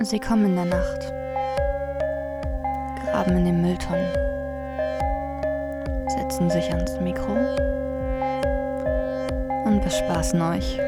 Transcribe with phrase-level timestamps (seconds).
[0.00, 1.12] Sie kommen in der Nacht,
[3.04, 4.06] graben in den Mülltonnen,
[6.06, 7.36] setzen sich ans Mikro.
[9.64, 10.78] Und bespaßen euch.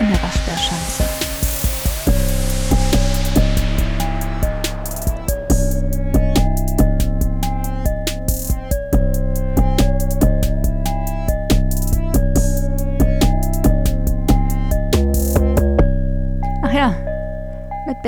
[0.00, 1.11] In der Waschbärschanze.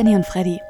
[0.05, 0.61] Benny und Freddy.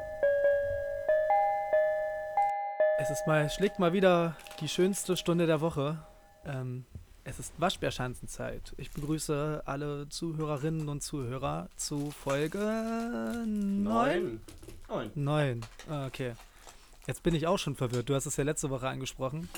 [2.99, 5.97] Es ist mal, schlägt mal wieder die schönste Stunde der Woche.
[6.45, 6.85] Ähm,
[7.25, 8.73] es ist Waschbärschanzenzeit.
[8.77, 12.59] Ich begrüße alle Zuhörerinnen und Zuhörer zu Folge
[13.45, 13.83] 9.
[13.83, 14.39] Neun.
[14.87, 15.11] Neun.
[15.15, 15.61] 9.
[15.89, 16.31] Ah, okay.
[17.05, 18.07] Jetzt bin ich auch schon verwirrt.
[18.07, 19.49] Du hast es ja letzte Woche angesprochen.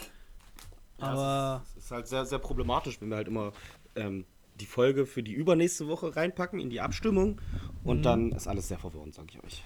[0.97, 3.51] Ja, Aber es ist, es ist halt sehr, sehr problematisch, wenn wir halt immer
[3.95, 4.25] ähm,
[4.59, 7.39] die Folge für die übernächste Woche reinpacken in die Abstimmung
[7.83, 9.63] und dann ist alles sehr verwirrend, sage ich euch.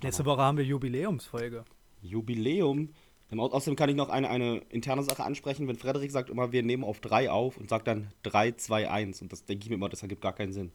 [0.00, 0.24] Danach.
[0.24, 1.64] Woche haben wir Jubiläumsfolge.
[2.02, 2.90] Jubiläum.
[3.34, 6.62] Au- Außerdem kann ich noch eine, eine interne Sache ansprechen, wenn Frederik sagt immer, wir
[6.62, 9.76] nehmen auf 3 auf und sagt dann 3, 2, 1 und das denke ich mir
[9.76, 10.70] immer, das ergibt gar keinen Sinn.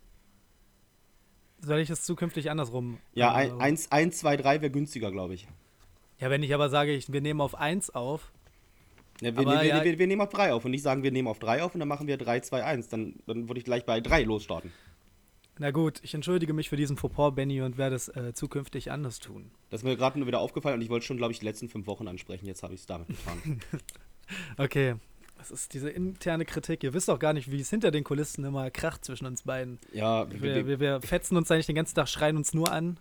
[1.59, 2.97] Soll ich es zukünftig andersrum?
[3.13, 5.47] Ja, äh, 1, 1, 2, 3 wäre günstiger, glaube ich.
[6.19, 8.31] Ja, wenn ich aber sage, ich, wir nehmen auf 1 auf.
[9.21, 11.11] Ja, wir, Aber wir, ja- wir, wir nehmen auf 3 auf und nicht sagen, wir
[11.11, 12.89] nehmen auf 3 auf und dann machen wir 3, 2, 1.
[12.89, 14.71] Dann, dann würde ich gleich bei 3 losstarten.
[15.59, 19.19] Na gut, ich entschuldige mich für diesen Fauxpas, Benny, und werde es äh, zukünftig anders
[19.19, 19.49] tun.
[19.71, 21.67] Das ist mir gerade nur wieder aufgefallen und ich wollte schon, glaube ich, die letzten
[21.67, 22.45] fünf Wochen ansprechen.
[22.45, 23.59] Jetzt habe ich es damit getan.
[24.57, 24.95] Okay,
[25.37, 26.83] das ist diese interne Kritik.
[26.83, 29.79] Ihr wisst auch gar nicht, wie es hinter den Kulissen immer kracht zwischen uns beiden.
[29.93, 32.97] ja, wir, wir, wir fetzen uns eigentlich den ganzen Tag, schreien uns nur an.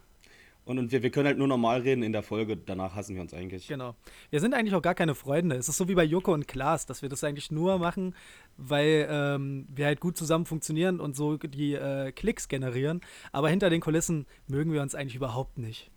[0.67, 2.56] Und, und wir, wir können halt nur normal reden in der Folge.
[2.59, 3.67] Danach hassen wir uns eigentlich.
[3.69, 3.95] Genau.
[4.31, 5.56] Wir sind eigentlich auch gar keine Freunde.
[5.56, 8.14] Es ist so wie bei Joko und Klaas, dass wir das eigentlich nur machen,
[8.58, 13.00] weil ähm, wir halt gut zusammen funktionieren und so die äh, Klicks generieren.
[13.33, 15.91] Aber hinter den Kulissen mögen wir uns eigentlich überhaupt nicht.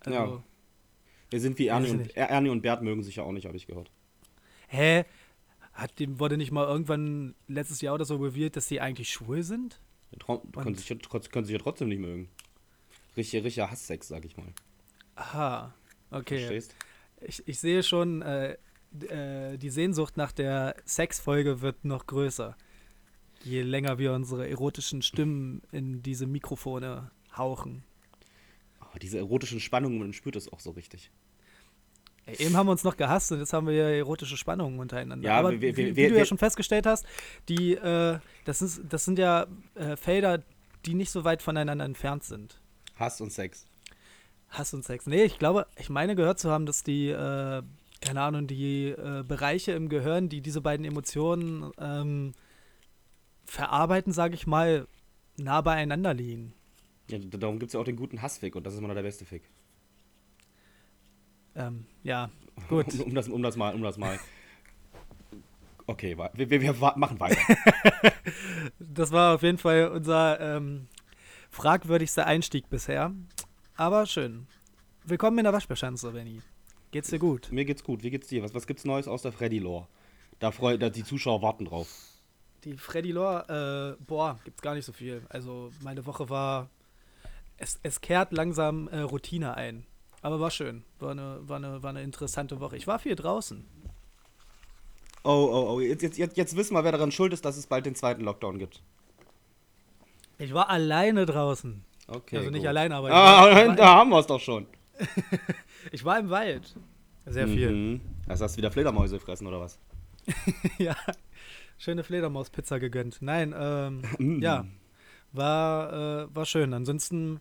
[0.00, 0.42] Also, Ja.
[1.30, 2.16] Wir sind wie Ernie und.
[2.16, 3.90] Er- Ernie und Bert mögen sich ja auch nicht, habe ich gehört.
[4.68, 5.04] Hä?
[5.72, 9.42] Hat dem wurde nicht mal irgendwann letztes Jahr oder so revealed, dass sie eigentlich schwul
[9.42, 9.80] sind?
[10.28, 10.96] Ja, Können sich, ja
[11.32, 12.28] können sich ja trotzdem nicht mögen.
[13.16, 14.46] Richtiger, richtiger Hasssex, sag ich mal.
[15.16, 15.74] Aha.
[16.10, 16.38] Okay.
[16.38, 16.74] Verstehst?
[17.20, 18.56] Ich, ich sehe schon, äh,
[19.08, 22.56] äh, die Sehnsucht nach der Sexfolge wird noch größer.
[23.42, 27.84] Je länger wir unsere erotischen Stimmen in diese Mikrofone hauchen.
[28.80, 31.10] Oh, diese erotischen Spannungen, man spürt es auch so richtig.
[32.26, 35.26] Eben haben wir uns noch gehasst und jetzt haben wir ja erotische Spannungen untereinander.
[35.28, 37.04] Ja, Aber wir- wie, wir- wir- wie du ja schon festgestellt hast,
[37.50, 40.42] die, äh, das, ist, das sind ja äh, Felder,
[40.86, 42.60] die nicht so weit voneinander entfernt sind.
[42.96, 43.66] Hass und Sex.
[44.48, 45.06] Hass und Sex.
[45.06, 47.62] Nee, ich glaube, ich meine gehört zu haben, dass die, äh,
[48.00, 52.32] keine Ahnung, die äh, Bereiche im Gehirn, die diese beiden Emotionen ähm,
[53.44, 54.86] verarbeiten, sage ich mal,
[55.36, 56.54] nah beieinander liegen.
[57.10, 59.02] Ja, darum gibt es ja auch den guten Hassfick und das ist immer noch der
[59.02, 59.42] beste Fick.
[61.54, 62.30] Ähm, ja,
[62.68, 62.92] gut.
[62.94, 64.18] Um, um, das, um das mal, um das mal.
[65.86, 67.40] Okay, wir, wir, wir machen weiter.
[68.78, 70.88] Das war auf jeden Fall unser ähm,
[71.54, 73.12] fragwürdigster Einstieg bisher.
[73.76, 74.48] Aber schön.
[75.04, 76.42] Willkommen in der Waschbärschanze, Benny.
[76.90, 77.52] Geht's dir gut?
[77.52, 78.02] Mir geht's gut.
[78.02, 78.42] Wie geht's dir?
[78.42, 79.86] Was, was gibt's Neues aus der Freddy-Lore?
[80.40, 81.88] Da freut da die Zuschauer warten drauf.
[82.64, 85.22] Die Freddy Lore, äh, boah, gibt's gar nicht so viel.
[85.28, 86.70] Also meine Woche war,
[87.56, 89.86] es, es kehrt langsam äh, Routine ein.
[90.22, 90.82] Aber war schön.
[90.98, 92.76] War eine, war, eine, war eine interessante Woche.
[92.76, 93.64] Ich war viel draußen.
[95.22, 95.80] Oh, oh, oh.
[95.80, 98.58] Jetzt, jetzt, jetzt wissen wir, wer daran schuld ist, dass es bald den zweiten Lockdown
[98.58, 98.82] gibt.
[100.38, 101.84] Ich war alleine draußen.
[102.06, 102.36] Okay.
[102.38, 102.68] also nicht gut.
[102.68, 104.66] alleine, aber Ah, da haben wir es doch schon.
[105.92, 106.74] ich war im Wald.
[107.26, 107.70] Sehr viel.
[107.70, 108.00] Mhm.
[108.26, 109.78] Das hast du wieder Fledermäuse fressen, oder was?
[110.78, 110.96] ja.
[111.78, 113.18] Schöne Fledermauspizza gegönnt.
[113.20, 114.42] Nein, ähm, Mm.
[114.42, 114.66] ja.
[115.32, 115.92] War,
[116.24, 116.72] äh, war schön.
[116.74, 117.40] Ansonsten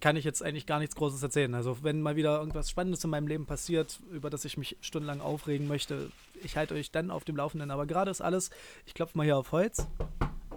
[0.00, 1.54] kann ich jetzt eigentlich gar nichts Großes erzählen.
[1.54, 5.20] Also, wenn mal wieder irgendwas Spannendes in meinem Leben passiert, über das ich mich stundenlang
[5.20, 6.10] aufregen möchte,
[6.42, 7.70] ich halte euch dann auf dem Laufenden.
[7.70, 8.50] Aber gerade ist alles,
[8.84, 9.86] ich klopfe mal hier auf Holz,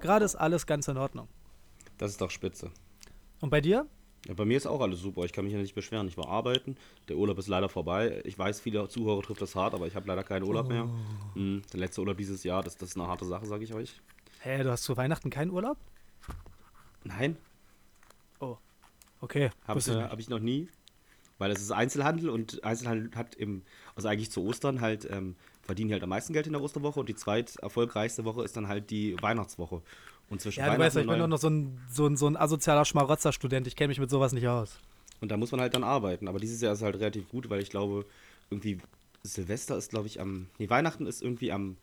[0.01, 1.27] gerade ist alles ganz in Ordnung.
[1.97, 2.71] Das ist doch spitze.
[3.41, 3.87] Und bei dir?
[4.27, 5.23] Ja, bei mir ist auch alles super.
[5.23, 6.07] Ich kann mich ja nicht beschweren.
[6.07, 6.77] Ich war arbeiten.
[7.09, 8.21] Der Urlaub ist leider vorbei.
[8.25, 10.85] Ich weiß, viele Zuhörer trifft das hart, aber ich habe leider keinen Urlaub mehr.
[10.85, 11.39] Oh.
[11.39, 11.61] Mhm.
[11.71, 14.01] Der letzte Urlaub dieses Jahr, das, das ist eine harte Sache, sage ich euch.
[14.39, 15.77] Hä, du hast zu Weihnachten keinen Urlaub?
[17.03, 17.37] Nein,
[19.25, 19.49] Okay.
[19.67, 19.97] habe ich, nicht.
[19.97, 20.67] hab ich noch nie.
[21.39, 23.63] Weil es ist Einzelhandel und Einzelhandel hat im,
[23.95, 26.99] also eigentlich zu Ostern halt, ähm, verdienen die halt am meisten Geld in der Osterwoche
[26.99, 29.81] und die zweit erfolgreichste Woche ist dann halt die Weihnachtswoche.
[30.29, 32.27] Und zwischen Ja, du weißt ja, ich bin doch noch so ein, so ein, so
[32.27, 33.67] ein asozialer Schmarotzer-Student.
[33.67, 34.79] Ich kenne mich mit sowas nicht aus.
[35.21, 36.27] Und da muss man halt dann arbeiten.
[36.27, 38.05] Aber dieses Jahr ist halt relativ gut, weil ich glaube,
[38.49, 38.79] irgendwie
[39.23, 40.47] Silvester ist, glaube ich, am.
[40.57, 41.77] Nee, Weihnachten ist irgendwie am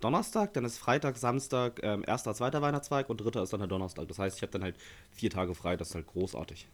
[0.00, 4.08] Donnerstag, dann ist Freitag, Samstag, ähm, erster, zweiter Weihnachtszweig und dritter ist dann der Donnerstag.
[4.08, 4.76] Das heißt, ich habe dann halt
[5.12, 6.66] vier Tage frei, das ist halt großartig.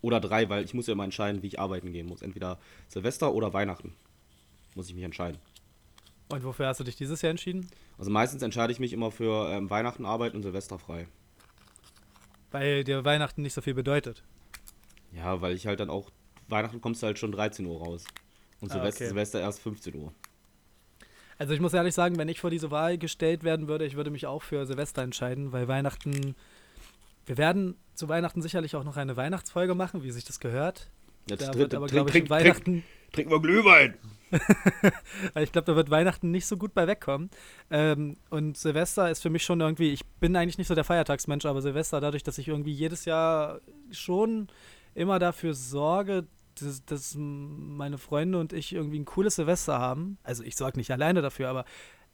[0.00, 2.22] Oder drei, weil ich muss ja immer entscheiden, wie ich arbeiten gehen muss.
[2.22, 2.58] Entweder
[2.88, 3.94] Silvester oder Weihnachten.
[4.74, 5.38] Muss ich mich entscheiden.
[6.32, 7.68] Und wofür hast du dich dieses Jahr entschieden?
[7.98, 11.06] Also meistens entscheide ich mich immer für ähm, Weihnachten arbeiten und Silvester frei.
[12.50, 14.22] Weil dir Weihnachten nicht so viel bedeutet.
[15.12, 16.10] Ja, weil ich halt dann auch,
[16.48, 18.04] Weihnachten kommst du halt schon 13 Uhr raus.
[18.60, 19.08] Und Ah, Silvester, okay.
[19.08, 20.12] Silvester erst 15 Uhr.
[21.38, 24.10] Also ich muss ehrlich sagen, wenn ich vor diese Wahl gestellt werden würde, ich würde
[24.10, 26.34] mich auch für Silvester entscheiden, weil Weihnachten.
[27.26, 30.88] Wir werden zu Weihnachten sicherlich auch noch eine Weihnachtsfolge machen, wie sich das gehört.
[31.28, 32.64] Jetzt Da trin- wird aber, glaube ich, Weihnachten.
[32.64, 32.84] Trink
[33.30, 33.94] mal Glühwein!
[35.34, 37.30] Weil ich glaube, da wird Weihnachten nicht so gut bei wegkommen.
[37.70, 41.44] Ähm, und Silvester ist für mich schon irgendwie, ich bin eigentlich nicht so der Feiertagsmensch,
[41.44, 43.60] aber Silvester, dadurch, dass ich irgendwie jedes Jahr
[43.90, 44.48] schon
[44.94, 46.26] immer dafür sorge,
[46.60, 50.18] dass, dass meine Freunde und ich irgendwie ein cooles Silvester haben.
[50.22, 51.64] Also ich sorge nicht alleine dafür, aber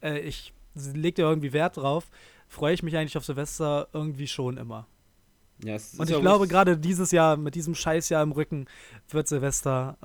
[0.02, 2.08] äh, ich lege da irgendwie Wert drauf.
[2.46, 4.86] Freue ich mich eigentlich auf Silvester irgendwie schon immer.
[5.64, 8.66] Ja, Und ich glaube, gerade dieses Jahr, mit diesem Scheißjahr im Rücken,
[9.10, 9.96] wird Silvester.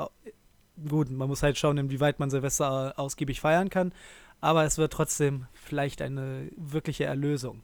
[0.90, 3.94] Gut, man muss halt schauen, inwieweit man Silvester ausgiebig feiern kann.
[4.42, 7.64] Aber es wird trotzdem vielleicht eine wirkliche Erlösung.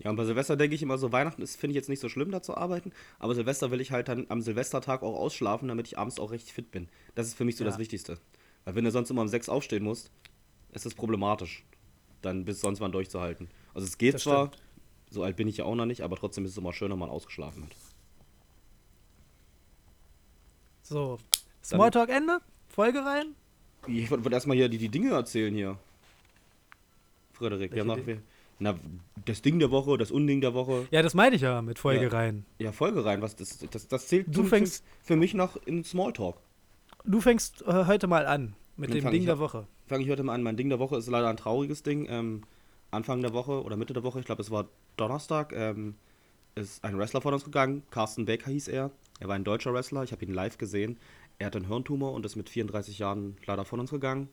[0.00, 2.08] Ja, und bei Silvester denke ich immer so, Weihnachten ist, finde ich jetzt nicht so
[2.08, 2.92] schlimm, da zu arbeiten.
[3.18, 6.52] Aber Silvester will ich halt dann am Silvestertag auch ausschlafen, damit ich abends auch richtig
[6.52, 6.88] fit bin.
[7.14, 7.70] Das ist für mich so Ja.
[7.70, 8.18] das Wichtigste.
[8.64, 10.10] Weil wenn du sonst immer um sechs aufstehen musst,
[10.72, 11.64] ist das problematisch.
[12.22, 13.48] Dann bis sonst wann durchzuhalten.
[13.74, 14.50] Also es geht Das zwar,
[15.10, 16.98] so alt bin ich ja auch noch nicht, aber trotzdem ist es immer schön, wenn
[16.98, 17.70] man ausgeschlafen hat.
[20.82, 21.18] So,
[21.68, 22.40] Smalltalk Ende?
[22.68, 23.34] Folge rein?
[23.86, 25.78] Ich wollte wollt erstmal hier die, die Dinge erzählen hier.
[27.32, 28.20] Frederik, wir haben Welche noch,
[28.58, 28.74] na,
[29.24, 30.88] das Ding der Woche, das Unding der Woche.
[30.90, 32.08] Ja, das meine ich ja mit Folge Ja.
[32.08, 32.44] rein.
[32.58, 35.84] Ja, Folge rein, was das, das, das zählt Du fängst- für, für mich noch in
[35.84, 36.36] Smalltalk.
[37.04, 39.38] Du fängst äh, heute mal an mit dem Ding ich der.
[39.38, 39.66] Woche.
[39.86, 40.42] Fange ich heute mal an.
[40.42, 42.06] Mein Ding der Woche ist leider ein trauriges Ding.
[42.10, 42.42] Ähm,
[42.90, 44.66] Anfang der Woche oder Mitte der Woche, ich glaube, es war
[44.96, 45.94] Donnerstag, ähm,
[46.54, 47.82] ist ein Wrestler von uns gegangen.
[47.90, 48.90] Carsten Baker hieß er.
[49.20, 50.02] Er war ein deutscher Wrestler.
[50.02, 50.98] Ich habe ihn live gesehen.
[51.40, 54.28] Er hat einen Hirntumor und ist mit 34 Jahren leider von uns gegangen.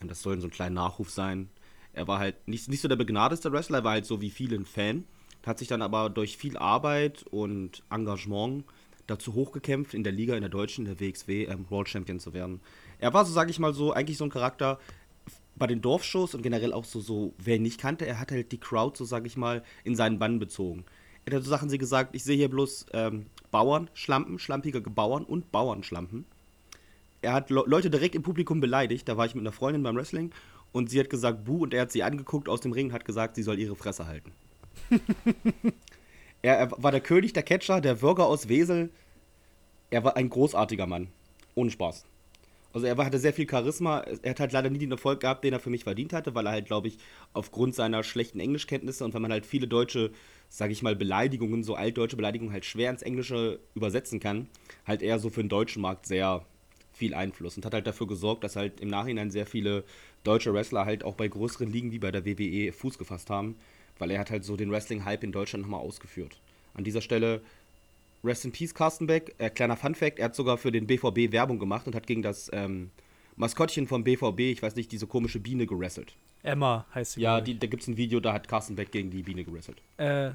[0.00, 1.48] Und das soll so ein kleiner Nachruf sein.
[1.92, 4.54] Er war halt nicht, nicht so der begnadeste Wrestler, er war halt so wie viele
[4.54, 5.04] ein Fan.
[5.44, 8.64] Hat sich dann aber durch viel Arbeit und Engagement
[9.08, 12.32] dazu hochgekämpft, in der Liga, in der Deutschen, in der WXW, ähm, World Champion zu
[12.32, 12.60] werden.
[12.98, 14.78] Er war so, sage ich mal so, eigentlich so ein Charakter
[15.56, 18.52] bei den Dorfshows und generell auch so, so, wer ihn nicht kannte, er hat halt
[18.52, 20.84] die Crowd, so sage ich mal, in seinen Bann bezogen.
[21.24, 25.24] Er hat so Sachen sie gesagt, ich sehe hier bloß ähm, Bauern, Schlampen, schlampige Bauern
[25.24, 26.24] und Bauernschlampen.
[27.22, 29.96] Er hat Le Leute direkt im Publikum beleidigt, da war ich mit einer Freundin beim
[29.96, 30.32] Wrestling
[30.72, 33.04] und sie hat gesagt, buh, und er hat sie angeguckt aus dem Ring und hat
[33.04, 34.32] gesagt, sie soll ihre Fresse halten.
[36.42, 38.90] er, er war der König der Catcher, der Bürger aus Wesel.
[39.90, 41.08] Er war ein großartiger Mann.
[41.54, 42.04] Ohne Spaß.
[42.76, 44.00] Also er war, hatte sehr viel Charisma.
[44.22, 46.44] Er hat halt leider nie den Erfolg gehabt, den er für mich verdient hatte, weil
[46.44, 46.98] er halt, glaube ich,
[47.32, 50.10] aufgrund seiner schlechten Englischkenntnisse und weil man halt viele deutsche,
[50.50, 54.48] sage ich mal, Beleidigungen, so altdeutsche Beleidigungen halt schwer ins Englische übersetzen kann,
[54.84, 56.44] halt eher so für den deutschen Markt sehr
[56.96, 59.84] viel Einfluss und hat halt dafür gesorgt, dass halt im Nachhinein sehr viele
[60.24, 63.56] deutsche Wrestler halt auch bei größeren Ligen wie bei der WWE Fuß gefasst haben,
[63.98, 66.38] weil er hat halt so den Wrestling-Hype in Deutschland nochmal ausgeführt.
[66.74, 67.42] An dieser Stelle
[68.24, 69.34] Rest in Peace, Carsten Beck.
[69.38, 72.50] Äh, kleiner Fun-Fact: Er hat sogar für den BVB Werbung gemacht und hat gegen das
[72.52, 72.90] ähm,
[73.36, 76.14] Maskottchen vom BVB, ich weiß nicht, diese komische Biene gerasselt.
[76.42, 77.20] Emma heißt sie.
[77.20, 79.82] Ja, die, da gibt es ein Video, da hat Carsten Beck gegen die Biene gerasselt.
[79.98, 80.30] Äh,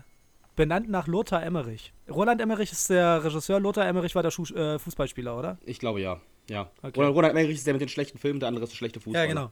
[0.56, 1.94] benannt nach Lothar Emmerich.
[2.10, 5.58] Roland Emmerich ist der Regisseur, Lothar Emmerich war der Schu äh, Fußballspieler, oder?
[5.66, 6.20] Ich glaube ja.
[6.52, 6.70] Ja.
[6.82, 7.00] Okay.
[7.00, 9.24] Roland, Roland Emmerich ist der mit den schlechten Filmen, der andere ist der schlechte Fußballer.
[9.24, 9.52] Ja, genau.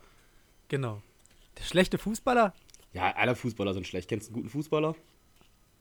[0.67, 1.01] Genau.
[1.57, 2.53] Der schlechte Fußballer?
[2.91, 4.09] Ja, alle Fußballer sind schlecht.
[4.09, 4.95] Kennst du einen guten Fußballer?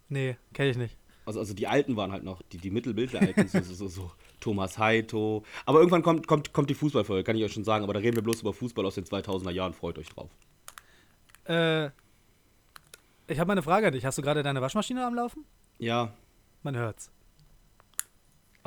[0.09, 0.97] Nee, kenne ich nicht.
[1.27, 4.79] Also, also die Alten waren halt noch, die, die Mittelbilder-Alten, so, so, so, so Thomas
[4.79, 5.45] Heito.
[5.67, 7.83] Aber irgendwann kommt, kommt, kommt die Fußballfolge, kann ich euch schon sagen.
[7.83, 9.75] Aber da reden wir bloß über Fußball aus den 2000er Jahren.
[9.75, 10.31] Freut euch drauf.
[11.49, 11.87] Äh,
[13.27, 14.05] ich habe mal eine Frage an dich.
[14.05, 15.45] Hast du gerade deine Waschmaschine am Laufen?
[15.79, 16.15] Ja.
[16.63, 17.11] Man hört's.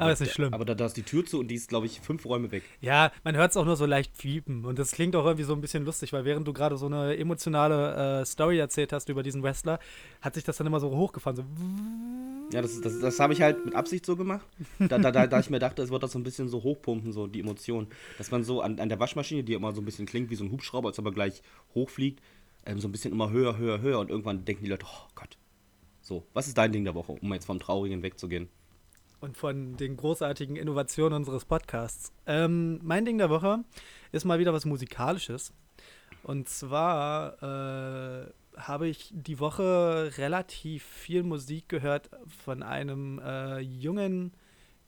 [0.02, 0.54] Aber ist nicht schlimm.
[0.54, 2.64] Aber da, da ist die Tür zu und die ist, glaube ich, fünf Räume weg.
[2.82, 4.66] Ja, man hört es auch nur so leicht fiepen.
[4.66, 7.18] Und das klingt auch irgendwie so ein bisschen lustig, weil während du gerade so eine
[7.18, 9.80] emotionale äh, Story erzählt hast über diesen Wrestler,
[10.22, 11.36] hat sich das dann immer so hochgefahren.
[11.36, 11.44] So.
[12.56, 14.46] Ja, das, das, das habe ich halt mit Absicht so gemacht.
[14.80, 17.12] Da, da, da, da ich mir dachte, es wird das so ein bisschen so hochpumpen,
[17.12, 17.88] so die Emotionen.
[18.18, 20.44] Dass man so an, an der Waschmaschine, die immer so ein bisschen klingt wie so
[20.44, 21.42] ein Hubschrauber, als aber gleich
[21.76, 22.22] hochfliegt,
[22.66, 24.00] ähm, so ein bisschen immer höher, höher, höher.
[24.00, 25.38] Und irgendwann denken die Leute, oh Gott.
[26.02, 28.50] So, was ist dein Ding der Woche, um jetzt vom Traurigen wegzugehen?
[29.22, 32.12] Und von den großartigen Innovationen unseres Podcasts.
[32.26, 33.60] Ähm, mein Ding der Woche
[34.12, 35.54] ist mal wieder was Musikalisches.
[36.24, 42.10] Und zwar äh, habe ich die Woche relativ viel Musik gehört
[42.44, 44.34] von einem äh, jungen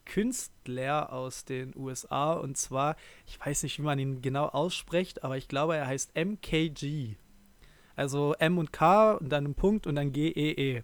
[0.06, 2.34] Künstler aus den USA.
[2.34, 2.96] Und zwar,
[3.28, 7.16] ich weiß nicht, wie man ihn genau ausspricht, aber ich glaube, er heißt MKG.
[7.96, 10.82] Also M und K und dann ein Punkt und dann G-E-E.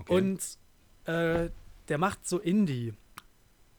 [0.00, 0.12] Okay.
[0.12, 0.58] Und
[1.06, 1.50] äh,
[1.88, 2.94] der macht so Indie.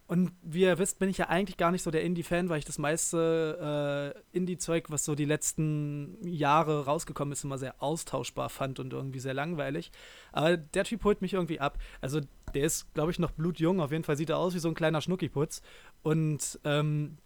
[0.08, 2.66] Und wie ihr wisst, bin ich ja eigentlich gar nicht so der Indie-Fan, weil ich
[2.66, 8.80] das meiste äh, Indie-Zeug, was so die letzten Jahre rausgekommen ist, immer sehr austauschbar fand
[8.80, 9.92] und irgendwie sehr langweilig.
[10.32, 11.80] Aber der Typ holt mich irgendwie ab.
[12.02, 12.22] Also
[12.54, 13.82] der ist, glaube ich, noch blutjung.
[13.82, 15.64] Auf jeden Fall sieht er aus wie so ein kleiner Schnuckiputz.
[16.04, 17.18] Und ähm,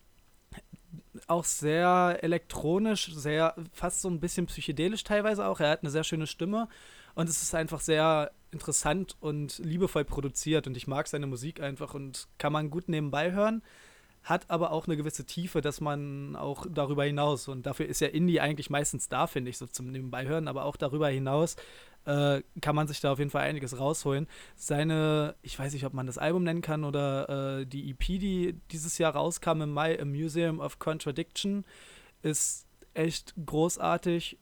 [1.27, 5.59] auch sehr elektronisch, sehr fast so ein bisschen psychedelisch teilweise auch.
[5.59, 6.69] Er hat eine sehr schöne Stimme
[7.19, 11.93] und es ist einfach sehr interessant und liebevoll produziert und ich mag seine Musik einfach
[11.93, 13.61] und kann man gut nebenbei hören,
[14.23, 18.07] hat aber auch eine gewisse Tiefe, dass man auch darüber hinaus und dafür ist ja
[18.07, 21.57] Indie eigentlich meistens da, finde ich, so zum nebenbei hören, aber auch darüber hinaus
[22.05, 24.25] äh, kann man sich da auf jeden Fall einiges rausholen.
[24.55, 28.55] Seine, ich weiß nicht, ob man das Album nennen kann oder äh, die EP, die
[28.71, 31.65] dieses Jahr rauskam im Mai, A Museum of Contradiction,
[32.21, 34.37] ist echt großartig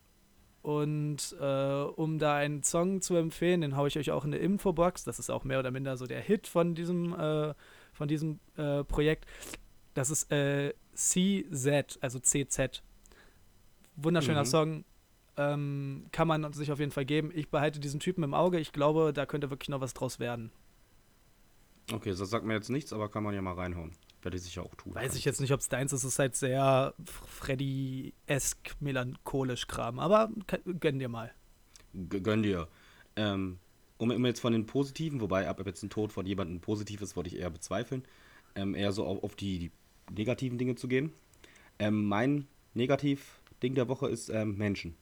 [0.67, 4.43] und äh, um da einen Song zu empfehlen, den haue ich euch auch in eine
[4.43, 5.05] Infobox.
[5.05, 7.53] Das ist auch mehr oder minder so der Hit von diesem, äh,
[7.93, 9.27] von diesem äh, Projekt.
[9.93, 12.83] Das ist äh, CZ, also CZ.
[13.95, 14.45] Wunderschöner mhm.
[14.45, 14.85] Song.
[15.37, 17.31] Ähm, kann man sich auf jeden Fall geben.
[17.33, 18.59] Ich behalte diesen Typen im Auge.
[18.59, 20.51] Ich glaube, da könnte wirklich noch was draus werden.
[21.93, 23.93] Okay, das sagt mir jetzt nichts, aber kann man ja mal reinhauen.
[24.21, 24.95] Werde ich sicher auch tun.
[24.95, 26.03] Weiß ich jetzt nicht, ob es deins ist.
[26.03, 29.99] Es ist halt sehr Freddy-esk melancholisch Kram.
[29.99, 30.31] Aber
[30.79, 31.31] gönn dir mal.
[31.93, 32.67] G gönn dir.
[33.15, 33.59] Ähm,
[33.97, 37.15] um, um, jetzt von den Positiven, wobei ab jetzt ein Tod von jemandem positiv ist,
[37.15, 38.03] wollte ich eher bezweifeln,
[38.55, 39.71] ähm, eher so auf, auf die, die,
[40.15, 41.11] negativen Dinge zu gehen.
[41.79, 44.95] Ähm, mein Negativ-Ding der Woche ist ähm, Menschen.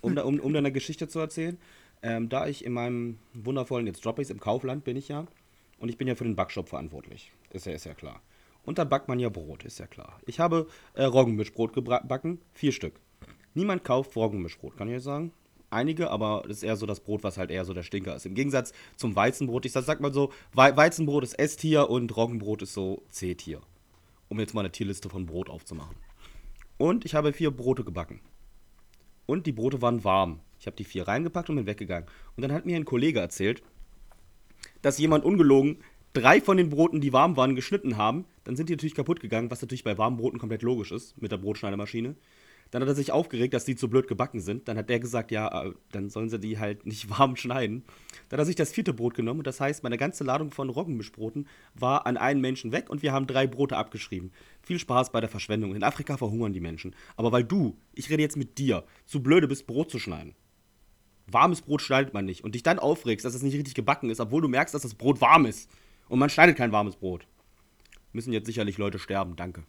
[0.00, 1.58] Um, da, um, um da eine Geschichte zu erzählen,
[2.02, 5.26] ähm, da ich in meinem wundervollen, jetzt droppe ich im Kaufland bin ich ja,
[5.78, 7.32] und ich bin ja für den Backshop verantwortlich.
[7.50, 8.20] Ist ja, ist ja klar.
[8.64, 10.20] Und da backt man ja Brot, ist ja klar.
[10.26, 13.00] Ich habe äh, Roggenmischbrot gebacken, vier Stück.
[13.54, 15.32] Niemand kauft Roggenmischbrot, kann ich euch sagen.
[15.70, 18.26] Einige, aber das ist eher so das Brot, was halt eher so der Stinker ist.
[18.26, 22.74] Im Gegensatz zum Weizenbrot, ich sag mal so, We Weizenbrot ist S-Tier und Roggenbrot ist
[22.74, 23.60] so C-Tier.
[24.28, 25.96] Um jetzt mal eine Tierliste von Brot aufzumachen.
[26.78, 28.20] Und ich habe vier Brote gebacken.
[29.26, 30.40] Und die Brote waren warm.
[30.58, 32.08] Ich habe die vier reingepackt und bin weggegangen.
[32.36, 33.62] Und dann hat mir ein Kollege erzählt,
[34.82, 35.78] dass jemand ungelogen
[36.12, 38.24] drei von den Broten, die warm waren, geschnitten haben.
[38.44, 41.32] Dann sind die natürlich kaputt gegangen, was natürlich bei warmen Broten komplett logisch ist, mit
[41.32, 42.16] der Brotschneidemaschine.
[42.70, 44.68] Dann hat er sich aufgeregt, dass die zu blöd gebacken sind.
[44.68, 47.84] Dann hat der gesagt, ja, äh, dann sollen sie die halt nicht warm schneiden.
[48.28, 50.68] Dann hat er sich das vierte Brot genommen und das heißt, meine ganze Ladung von
[50.68, 54.32] Roggenmischbroten war an einen Menschen weg und wir haben drei Brote abgeschrieben.
[54.62, 55.74] Viel Spaß bei der Verschwendung.
[55.74, 56.94] In Afrika verhungern die Menschen.
[57.16, 60.34] Aber weil du, ich rede jetzt mit dir, zu blöde bist, Brot zu schneiden,
[61.26, 64.20] warmes Brot schneidet man nicht und dich dann aufregst, dass es nicht richtig gebacken ist,
[64.20, 65.70] obwohl du merkst, dass das Brot warm ist
[66.08, 67.26] und man schneidet kein warmes Brot.
[68.12, 69.64] Müssen jetzt sicherlich Leute sterben, danke.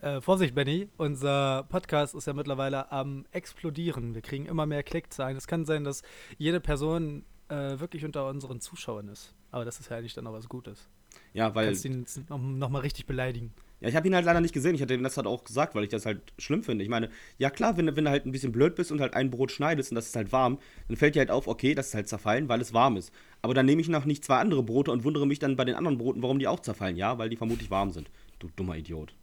[0.00, 4.14] Äh, Vorsicht, Benny, unser Podcast ist ja mittlerweile am explodieren.
[4.14, 5.36] Wir kriegen immer mehr Klickzahlen.
[5.36, 6.02] Es kann sein, dass
[6.36, 9.34] jede Person äh, wirklich unter unseren Zuschauern ist.
[9.50, 10.88] Aber das ist ja eigentlich dann auch was Gutes.
[11.32, 11.66] Ja, weil.
[11.66, 13.52] Kannst ihn noch, noch mal richtig beleidigen.
[13.80, 14.74] Ja, ich habe ihn halt leider nicht gesehen.
[14.74, 16.82] Ich hatte ihm das halt auch gesagt, weil ich das halt schlimm finde.
[16.82, 19.30] Ich meine, ja klar, wenn, wenn du halt ein bisschen blöd bist und halt ein
[19.30, 20.58] Brot schneidest und das ist halt warm,
[20.88, 23.12] dann fällt dir halt auf, okay, das ist halt zerfallen, weil es warm ist.
[23.40, 25.76] Aber dann nehme ich noch nicht zwei andere Brote und wundere mich dann bei den
[25.76, 26.96] anderen Broten, warum die auch zerfallen.
[26.96, 28.10] Ja, weil die vermutlich warm sind.
[28.38, 29.14] Du dummer Idiot.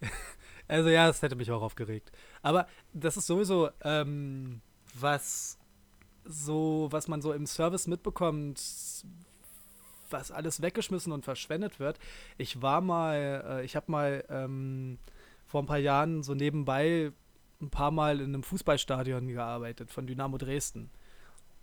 [0.68, 2.12] Also ja, das hätte mich auch aufgeregt.
[2.40, 4.62] Aber das ist sowieso, ähm,
[4.94, 5.58] was
[6.24, 8.58] so, was man so im Service mitbekommt,
[10.12, 11.98] was alles weggeschmissen und verschwendet wird.
[12.38, 14.98] Ich war mal, äh, ich habe mal ähm,
[15.46, 17.12] vor ein paar Jahren so nebenbei
[17.60, 20.90] ein paar Mal in einem Fußballstadion gearbeitet von Dynamo Dresden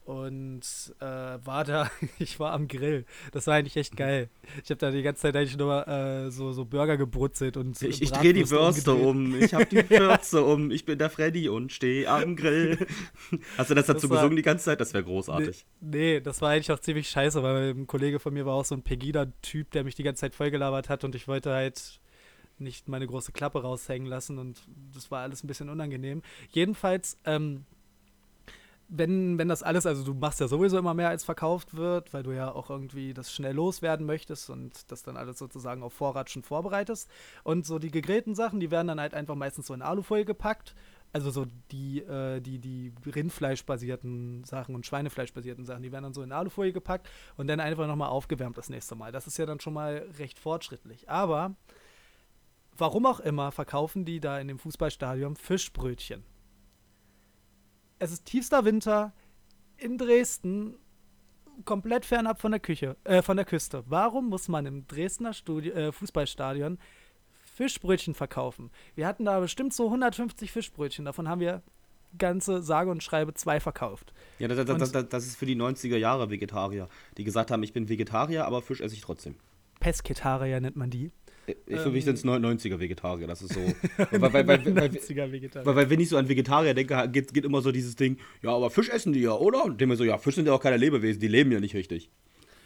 [0.10, 0.62] und
[1.02, 3.06] äh, war da, ich war am Grill.
[3.32, 4.30] Das war eigentlich echt geil.
[4.64, 8.02] Ich habe da die ganze Zeit eigentlich nur äh, so, so Burger gebrutzelt und Ich,
[8.02, 11.72] ich drehe die Würste um, ich habe die Würste um, ich bin der Freddy und
[11.72, 12.88] stehe am Grill.
[13.58, 14.82] Hast du das dazu das war, gesungen die ganze Zeit?
[14.82, 15.68] Das wäre großartig.
[15.80, 18.66] Nee, nee, das war eigentlich auch ziemlich scheiße, weil ein Kollege von mir war auch
[18.66, 22.00] so ein Pegida-Typ, der mich die ganze Zeit vollgelabert hat und ich wollte halt
[22.58, 24.60] nicht meine große Klappe raushängen lassen und
[24.92, 26.24] das war alles ein bisschen unangenehm.
[26.50, 27.66] Jedenfalls, ähm,
[28.90, 32.24] wenn, wenn das alles, also du machst ja sowieso immer mehr als verkauft wird, weil
[32.24, 36.32] du ja auch irgendwie das schnell loswerden möchtest und das dann alles sozusagen auf Vorrat
[36.32, 37.10] schon vorbereitest.
[37.44, 40.76] Und so die gegrillten Sachen, die werden dann halt einfach meistens so in Alufolie gepackt.
[41.14, 46.24] Also so die, äh, die, die Rindfleischbasierten Sachen und Schweinefleischbasierten Sachen, die werden dann so
[46.24, 49.12] in Alufolie gepackt und dann einfach nochmal aufgewärmt das nächste Mal.
[49.12, 51.10] Das ist ja dann schon mal recht fortschrittlich.
[51.10, 51.56] Aber
[52.78, 56.24] warum auch immer verkaufen die da in dem Fußballstadion Fischbrötchen
[58.00, 59.14] es ist tiefster Winter
[59.78, 60.76] in Dresden,
[61.66, 63.84] komplett fernab von der Küche, äh, von der Küste.
[63.88, 66.80] Warum muss man im Dresdner Studi äh, Fußballstadion
[67.56, 68.72] Fischbrötchen verkaufen?
[68.96, 71.62] Wir hatten da bestimmt so 150 Fischbrötchen, davon haben wir
[72.18, 74.14] Ganze sage und schreibe zwei verkauft.
[74.40, 77.72] Ja, das, das, das, das, ist für die 90er Jahre Vegetarier, die gesagt haben, ich
[77.72, 79.36] bin Vegetarier, aber Fisch esse ich trotzdem.
[79.80, 81.12] Pesketarier nennt man die.
[81.48, 83.60] Ich, für mich sind es 90er Vegetarier, das ist so.
[84.12, 85.66] weil, weil, weil, weil, weil, 90er Vegetarier.
[85.66, 88.52] weil, weil wenn ich so an Vegetarier denke, geht, geht immer so dieses Ding, ja,
[88.52, 89.66] aber Fisch essen die ja, oder?
[89.66, 91.76] Und denke mir so, ja, Fisch sind ja auch keine Lebewesen, die leben ja nicht
[91.76, 92.10] richtig.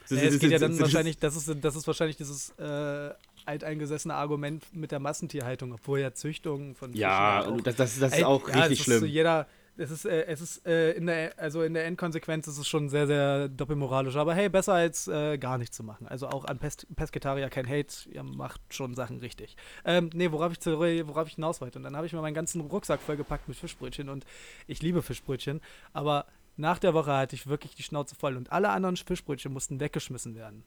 [0.10, 3.10] Das, ja, es geht ja dann wahrscheinlich, das ist, das ist wahrscheinlich dieses äh,
[3.46, 8.12] alteingesessene Argument mit der Massentierhaltung, obwohl ja Züchtung von Fischen Ja, auch, das, das, das
[8.12, 9.00] ist Ey, auch ja, richtig es schlimm.
[9.00, 12.58] So jeder, es ist, äh, es ist äh, in der, also in der Endkonsequenz ist
[12.58, 14.16] es schon sehr, sehr doppelmoralisch.
[14.16, 16.08] Aber hey, besser als äh, gar nichts zu machen.
[16.08, 19.56] Also auch an Pes Pesketarier kein Hate, ihr macht schon Sachen richtig.
[19.86, 21.80] Ähm, nee, worauf ich, zu, worauf ich hinaus wollte.
[21.80, 24.26] Und dann habe ich mir meinen ganzen Rucksack vollgepackt mit Fischbrötchen und
[24.68, 25.62] ich liebe Fischbrötchen,
[25.92, 26.26] aber
[26.56, 30.36] nach der Woche hatte ich wirklich die Schnauze voll und alle anderen Fischbrötchen mussten weggeschmissen
[30.36, 30.64] werden.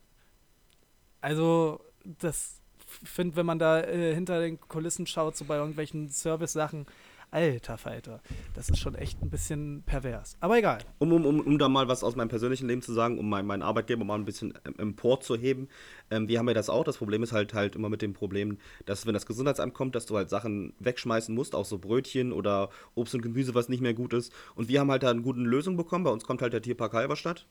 [1.21, 2.61] Also, das
[3.05, 6.87] finde, wenn man da äh, hinter den Kulissen schaut, so bei irgendwelchen Service-Sachen,
[7.30, 8.21] alter Falter,
[8.54, 10.37] das ist schon echt ein bisschen pervers.
[10.40, 10.78] Aber egal.
[10.99, 13.47] Um, um, um, um da mal was aus meinem persönlichen Leben zu sagen, um meinen
[13.47, 15.68] mein Arbeitgeber mal ein bisschen empor zu heben.
[16.11, 16.85] Ähm, wir haben ja das auch.
[16.85, 20.06] Das Problem ist halt halt immer mit dem Problem, dass wenn das Gesundheitsamt kommt, dass
[20.06, 23.95] du halt Sachen wegschmeißen musst, auch so Brötchen oder Obst und Gemüse, was nicht mehr
[23.95, 24.33] gut ist.
[24.54, 26.04] Und wir haben halt da eine gute Lösung bekommen.
[26.04, 27.47] Bei uns kommt halt der Tierpark Halberstadt.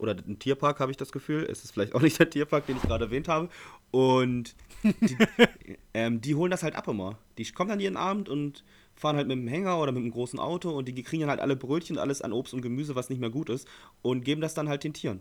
[0.00, 1.44] Oder ein Tierpark, habe ich das Gefühl.
[1.44, 3.50] Es ist vielleicht auch nicht der Tierpark, den ich gerade erwähnt habe.
[3.90, 5.16] Und die,
[5.94, 7.18] ähm, die holen das halt ab immer.
[7.36, 8.64] Die kommen dann jeden Abend und
[9.00, 11.40] fahren halt mit dem Hänger oder mit einem großen Auto und die kriegen dann halt
[11.40, 13.66] alle Brötchen, alles an Obst und Gemüse, was nicht mehr gut ist,
[14.02, 15.20] und geben das dann halt den Tieren.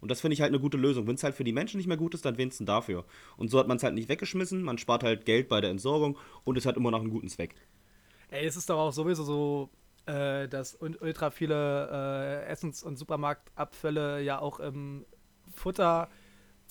[0.00, 1.06] Und das finde ich halt eine gute Lösung.
[1.06, 3.06] Wenn es halt für die Menschen nicht mehr gut ist, dann wenigstens dafür.
[3.38, 6.18] Und so hat man es halt nicht weggeschmissen, man spart halt Geld bei der Entsorgung
[6.44, 7.54] und es hat immer noch einen guten Zweck.
[8.30, 9.70] Ey, es ist doch auch sowieso so,
[10.04, 15.06] äh, dass ultra viele äh, Essens- und Supermarktabfälle ja auch im
[15.54, 16.10] Futter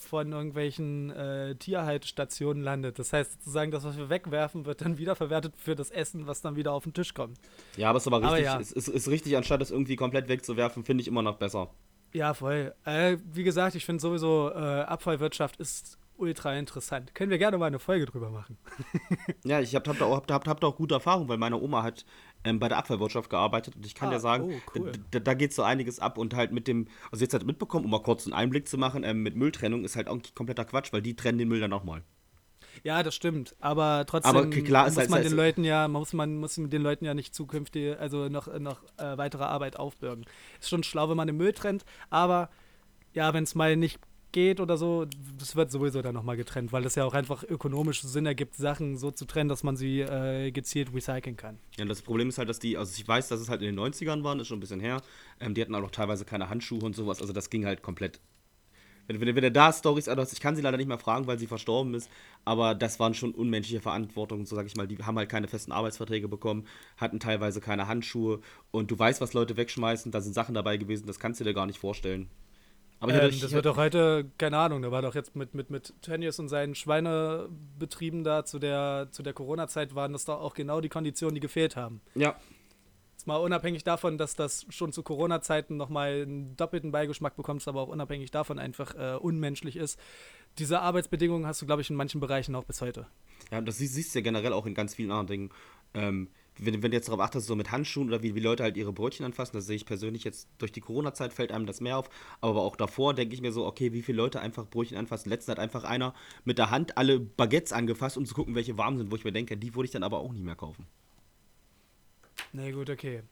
[0.08, 3.00] von irgendwelchen äh, Tierhaltestationen landet.
[3.00, 6.56] Das heißt sozusagen, das, was wir wegwerfen, wird dann wiederverwertet für das Essen, was dann
[6.56, 7.38] wieder auf den Tisch kommt.
[7.78, 8.60] Ja, aber es ist aber richtig, Aber ja.
[8.60, 11.70] es ist, ist richtig, anstatt es irgendwie komplett wegzuwerfen, finde ich immer noch besser.
[12.14, 12.74] Ja, voll.
[12.86, 17.16] Äh, wie gesagt, ich finde sowieso, äh, Abfallwirtschaft ist ultra interessant.
[17.16, 18.58] Können wir gerne mal eine Folge drüber machen.
[19.46, 21.84] Ja, ich habe hab da, auch- hab, hab da auch gute Erfahrungen, weil meine Oma
[21.84, 22.06] hat
[22.44, 24.92] ähm, bei der Abfallwirtschaft gearbeitet und ich kann Ah, dir sagen, oh, cool.
[25.12, 27.92] da, da geht so einiges ab und halt mit dem, also jetzt halt mitbekommen, um
[27.92, 31.02] mal kurz einen Einblick zu machen, ähm, mit Mülltrennung ist halt auch kompletter Quatsch, weil
[31.02, 32.04] die trennen den Müll dann nochmal.
[32.84, 33.56] Ja, das stimmt.
[33.60, 37.06] Aber trotzdem Aber klar, muss ist- man den Leuten ja, muss man muss den Leuten
[37.06, 40.26] ja nicht zukünftig, also noch, noch äh, weitere Arbeit aufbürgen.
[40.60, 42.50] Ist schon schlau, wenn man den Müll trennt, aber
[43.14, 44.00] ja, wenn es mal nicht
[44.34, 45.06] geht oder so,
[45.38, 48.98] das wird sowieso dann nochmal getrennt, weil das ja auch einfach ökonomisch Sinn ergibt, Sachen
[48.98, 51.60] so zu trennen, dass man sie äh, gezielt recyceln kann.
[51.78, 53.80] Ja, das Problem ist halt, dass die, also ich weiß, dass es halt in den
[53.80, 55.02] 90ern waren, ist schon ein bisschen her,
[55.40, 58.20] ähm, die hatten auch teilweise keine Handschuhe und sowas, also das ging halt komplett.
[59.08, 61.38] Wenn, wenn, wenn er da Stories anhört, ich kann sie leider nicht mehr fragen, weil
[61.38, 62.10] sie verstorben ist,
[62.46, 65.72] aber das waren schon unmenschliche Verantwortungen, so sag ich mal, die haben halt keine festen
[65.74, 66.66] Arbeitsverträge bekommen,
[66.98, 68.40] hatten teilweise keine Handschuhe
[68.72, 71.54] und du weißt, was Leute wegschmeißen, da sind Sachen dabei gewesen, das kannst du dir
[71.54, 72.30] gar nicht vorstellen.
[73.04, 75.94] Aber Ähm, das wird doch heute, keine Ahnung, da war doch jetzt mit, mit, mit
[76.02, 80.80] Tönnies und seinen Schweinebetrieben da zu der, zu der Corona-Zeit waren das doch auch genau
[80.80, 82.02] die Konditionen, die gefehlt haben.
[82.16, 82.36] ja,
[83.24, 87.82] Jetzt mal unabhängig davon, dass das schon zu Corona-Zeiten nochmal einen doppelten Beigeschmack bekommt, aber
[87.82, 90.00] auch unabhängig davon einfach äh, unmenschlich ist.
[90.58, 93.08] Diese Arbeitsbedingungen hast du, glaube ich, in manchen Bereichen auch bis heute.
[93.52, 95.50] Ja, das siehst, siehst du ja generell auch in ganz vielen anderen Dingen.
[95.94, 98.78] Ähm, wenn, wenn du jetzt darauf achtest, so mit Handschuhen oder wie, wie Leute halt
[98.78, 101.98] ihre Brötchen anfassen, das sehe ich persönlich jetzt durch die Corona-Zeit fällt einem das mehr
[101.98, 102.10] auf.
[102.42, 105.30] Aber auch davor denke ich mir so, okay, wie viele Leute einfach Brötchen anfassen.
[105.30, 106.14] Letztens hat einfach einer
[106.46, 109.32] mit der Hand alle Baguettes angefasst, um zu gucken, welche warm sind, wo ich mir
[109.32, 110.86] denke, die würde ich dann aber auch nicht mehr kaufen.
[112.52, 113.24] Nee, gut, okay.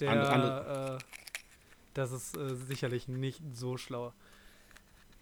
[0.00, 1.04] Der, Andere- andere- Äh,
[1.94, 4.12] das ist äh, sicherlich nicht so schlau.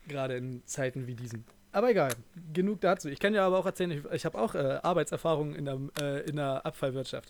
[0.09, 1.45] Gerade in Zeiten wie diesen.
[1.77, 2.15] Aber egal,
[2.55, 3.11] genug dazu.
[3.11, 6.21] Ich kann ja aber auch erzählen, ich, ich habe auch äh, Arbeitserfahrung in der, äh,
[6.27, 7.29] in der Abfallwirtschaft.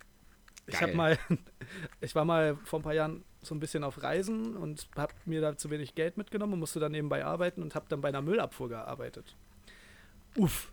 [0.68, 0.96] Ich habe Geil.
[0.96, 1.18] mal,
[2.00, 5.40] ich war mal vor ein paar Jahren so ein bisschen auf Reisen und habe mir
[5.40, 8.22] da zu wenig Geld mitgenommen und musste dann nebenbei arbeiten und habe dann bei einer
[8.22, 9.34] Müllabfuhr gearbeitet.
[10.36, 10.70] Uff,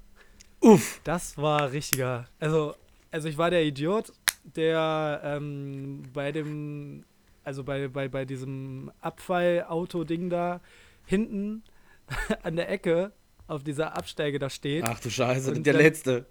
[0.59, 1.01] Uff!
[1.03, 2.27] das war richtiger.
[2.39, 2.75] Also,
[3.09, 7.05] also ich war der Idiot, der ähm, bei dem,
[7.43, 10.62] also bei, bei, bei diesem Abfallauto-Ding da
[11.07, 11.63] hinten
[12.43, 13.13] an der Ecke
[13.47, 14.84] auf dieser Absteige da steht.
[14.86, 16.25] Ach du Scheiße, Und der dann- letzte.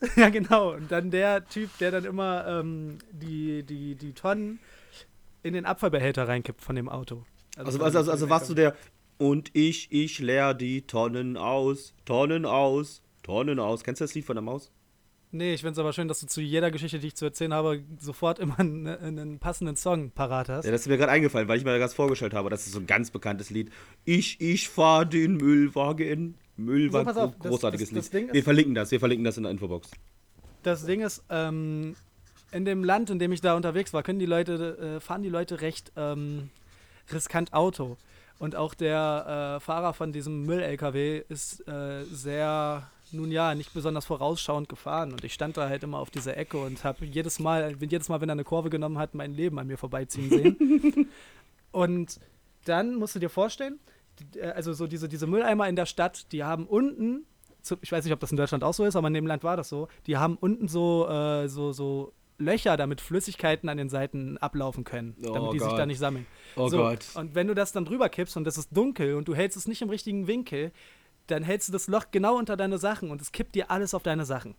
[0.16, 0.72] Ja, genau.
[0.74, 4.58] Und dann der Typ, der dann immer ähm, die, die, die Tonnen
[5.44, 7.24] in den Abfallbehälter reinkippt von dem Auto.
[7.56, 8.74] Also, also, also, also warst du der.
[9.18, 13.84] Und ich, ich leer die Tonnen aus, Tonnen aus, Tonnen aus.
[13.84, 14.72] Kennst du das Lied von der Maus?
[15.30, 17.54] Nee, ich finde es aber schön, dass du zu jeder Geschichte, die ich zu erzählen
[17.54, 20.64] habe, sofort immer einen, einen passenden Song parat hast.
[20.64, 22.50] Ja, das ist mir gerade eingefallen, weil ich mir das vorgestellt habe.
[22.50, 23.70] Das ist so ein ganz bekanntes Lied.
[24.04, 26.36] Ich, ich fahr den Müllwagen.
[26.64, 28.26] Müllwagen, So, pass auf, gro- das- großartiges das- das Lied.
[28.28, 29.90] Ist- wir verlinken das, wir verlinken das in der Infobox.
[30.62, 31.96] Das Ding ist, ähm,
[32.52, 35.28] in dem Land, in dem ich da unterwegs war, können die Leute, äh, fahren die
[35.28, 36.50] Leute recht ähm,
[37.12, 37.96] riskant Auto.
[38.38, 44.04] Und auch der äh, Fahrer von diesem Müll-LKW ist äh, sehr, nun ja, nicht besonders
[44.04, 45.12] vorausschauend gefahren.
[45.12, 48.20] Und ich stand da halt immer auf dieser Ecke und habe jedes Mal, jedes Mal,
[48.20, 51.08] wenn er eine Kurve genommen hat, mein Leben an mir vorbeiziehen sehen.
[51.72, 52.18] und
[52.64, 53.78] dann musst du dir vorstellen,
[54.54, 57.26] also so diese, diese Mülleimer in der Stadt, die haben unten,
[57.80, 59.56] ich weiß nicht, ob das in Deutschland auch so ist, aber in dem Land war
[59.56, 64.36] das so, die haben unten so, äh, so, so Löcher, damit Flüssigkeiten an den Seiten
[64.38, 65.78] ablaufen können, Oh damit die sich Gott.
[65.78, 66.26] da nicht sammeln.
[66.56, 67.04] Oh so, Gott.
[67.14, 69.68] Und wenn du das dann drüber kippst und es ist dunkel und du hältst es
[69.68, 70.72] nicht im richtigen Winkel,
[71.28, 74.02] dann hältst du das Loch genau unter deine Sachen und es kippt dir alles auf
[74.02, 74.56] deine Sachen.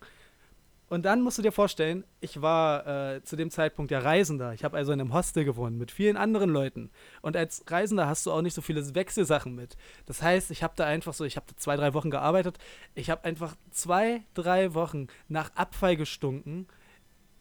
[0.89, 4.53] Und dann musst du dir vorstellen, ich war äh, zu dem Zeitpunkt ja Reisender.
[4.53, 6.91] Ich habe also in einem Hostel gewohnt mit vielen anderen Leuten.
[7.21, 9.75] Und als Reisender hast du auch nicht so viele Wechselsachen mit.
[10.05, 12.57] Das heißt, ich habe da einfach so, ich habe da zwei, drei Wochen gearbeitet.
[12.95, 16.67] Ich habe einfach zwei, drei Wochen nach Abfall gestunken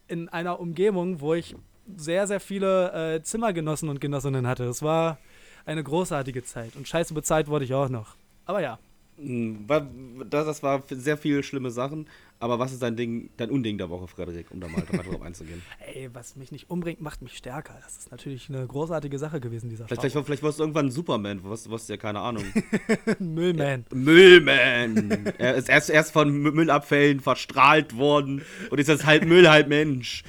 [0.09, 1.55] in einer Umgebung, wo ich
[1.97, 4.65] sehr, sehr viele äh, Zimmergenossen und Genossinnen hatte.
[4.65, 5.19] Das war
[5.65, 6.77] eine großartige Zeit.
[6.77, 8.17] Und scheiße bezahlt wurde ich auch noch.
[8.47, 8.79] Aber ja.
[9.19, 12.07] Hm, Das, das war sehr viele schlimme Sachen.
[12.43, 15.63] Aber was ist dein Ding, dein Unding der Woche, Frederik, um da mal drauf einzugehen?
[15.95, 17.79] Ey, was mich nicht umbringt, macht mich stärker.
[17.85, 20.91] Das ist natürlich eine großartige Sache gewesen, dieser Vielleicht, vielleicht, vielleicht wirst du irgendwann ein
[20.91, 22.43] Superman, was, was ja keine Ahnung.
[23.21, 23.85] Müllman.
[23.95, 25.33] Müllman!
[25.39, 29.69] er ist erst, erst von Mü- Müllabfällen verstrahlt worden und ist jetzt halb Müll, halb
[29.69, 30.25] Mensch.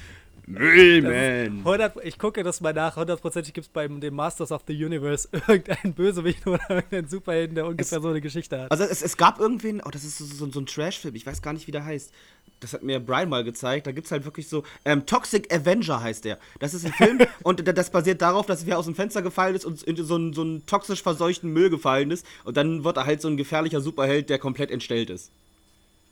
[0.45, 1.59] Müllman!
[1.59, 2.95] 100, ich gucke das mal nach.
[2.95, 7.65] Hundertprozentig gibt es bei dem Masters of the Universe irgendeinen Bösewicht oder irgendeinen Superhelden, der
[7.65, 8.71] ungefähr so eine Geschichte hat.
[8.71, 11.41] Also es, es gab irgendwen, oh, das ist so, so, so ein Trash-Film, ich weiß
[11.41, 12.11] gar nicht, wie der heißt.
[12.59, 13.87] Das hat mir Brian mal gezeigt.
[13.87, 14.63] Da gibt es halt wirklich so.
[14.85, 16.39] Ähm, Toxic Avenger heißt der.
[16.59, 19.55] Das ist ein Film und da- das basiert darauf, dass wer aus dem Fenster gefallen
[19.55, 22.25] ist und in so einen, so einen toxisch verseuchten Müll gefallen ist.
[22.45, 25.29] Und dann wird er halt so ein gefährlicher Superheld, der komplett entstellt ist.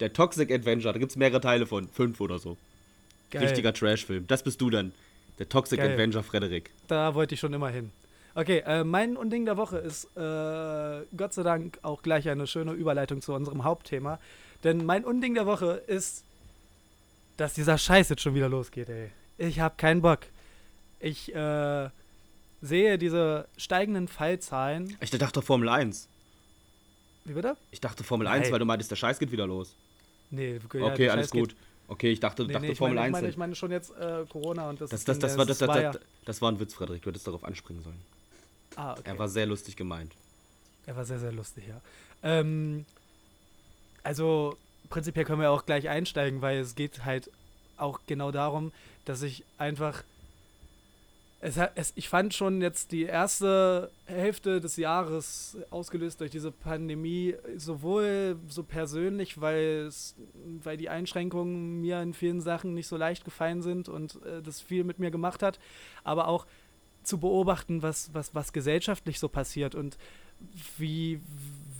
[0.02, 1.88] Der Toxic Avenger, da gibt es mehrere Teile von.
[1.88, 2.58] Fünf oder so.
[3.32, 3.44] Geil.
[3.44, 4.28] Richtiger Trash-Film.
[4.28, 4.92] Das bist du dann.
[5.40, 5.94] Der Toxic Geil.
[5.94, 6.70] Avenger Frederik.
[6.88, 7.92] Da wollte ich schon immer hin.
[8.36, 12.72] Okay, äh, mein Unding der Woche ist äh, Gott sei Dank auch gleich eine schöne
[12.74, 14.20] Überleitung zu unserem Hauptthema.
[14.64, 16.24] Denn mein Unding der Woche ist,
[17.38, 19.10] dass dieser Scheiß jetzt schon wieder losgeht, ey.
[19.38, 20.20] Ich hab keinen Bock.
[21.00, 21.90] Ich äh,
[22.62, 24.96] sehe diese steigenden Fallzahlen.
[25.02, 26.08] Ich dachte Formel 1.
[27.26, 27.58] Wie bitte?
[27.72, 28.52] Ich dachte Formel 1, Nein.
[28.52, 29.76] weil du meintest, der Scheiß geht wieder los.
[30.30, 31.56] Nee, ja, Okay, der alles Scheiß geht- gut.
[31.92, 33.22] Okay, ich dachte, Nee, dachte nee, ich Formel meine, ich 1.
[33.22, 34.92] meine, ich meine schon jetzt äh, Corona und das.
[34.92, 37.02] Das, ist das, das, war, das, das, das war ein Witz, Frederik.
[37.02, 38.00] Du hättest darauf anspringen sollen.
[38.78, 39.02] Ah, okay.
[39.04, 40.16] Er war sehr lustig gemeint.
[40.86, 41.82] Er war sehr, sehr lustig, ja.
[42.24, 42.86] Ähm,
[44.04, 44.56] also,
[44.90, 47.30] prinzipiell können wir auch gleich einsteigen, weil es geht halt
[47.76, 48.72] auch genau darum,
[49.04, 50.06] dass ich einfach.
[51.44, 57.36] Es, es, ich fand schon jetzt die erste Hälfte des Jahres ausgelöst durch diese Pandemie
[57.58, 60.16] sowohl so persönlich, weil, es,
[60.64, 64.62] weil die Einschränkungen mir in vielen Sachen nicht so leicht gefallen sind und äh, das
[64.62, 65.60] viel mit mir gemacht hat,
[66.04, 66.46] aber auch
[67.02, 69.98] zu beobachten, was, was, was gesellschaftlich so passiert und
[70.78, 71.20] wie,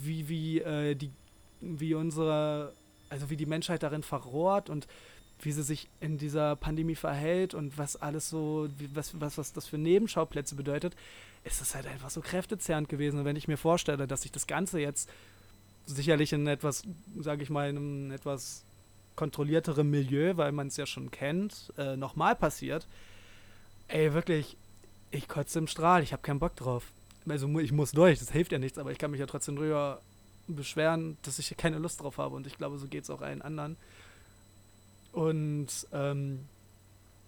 [0.02, 1.12] wie, wie, äh, die,
[1.60, 2.74] wie unsere,
[3.10, 4.88] also wie die Menschheit darin verrohrt und
[5.46, 9.68] wie sie sich in dieser Pandemie verhält und was alles so, was, was, was das
[9.68, 10.96] für Nebenschauplätze bedeutet,
[11.44, 13.20] ist es halt einfach so kräftezerrend gewesen.
[13.20, 15.10] Und wenn ich mir vorstelle, dass sich das Ganze jetzt
[15.86, 16.84] sicherlich in etwas,
[17.20, 18.64] sage ich mal, in einem etwas
[19.16, 22.88] kontrollierterem Milieu, weil man es ja schon kennt, äh, nochmal passiert,
[23.88, 24.58] ey, wirklich,
[25.12, 26.92] ich kotze im Strahl, ich habe keinen Bock drauf.
[27.28, 30.02] Also ich muss durch, das hilft ja nichts, aber ich kann mich ja trotzdem drüber
[30.48, 33.42] beschweren, dass ich keine Lust drauf habe und ich glaube, so geht es auch allen
[33.42, 33.78] anderen.
[35.12, 36.40] Und ähm,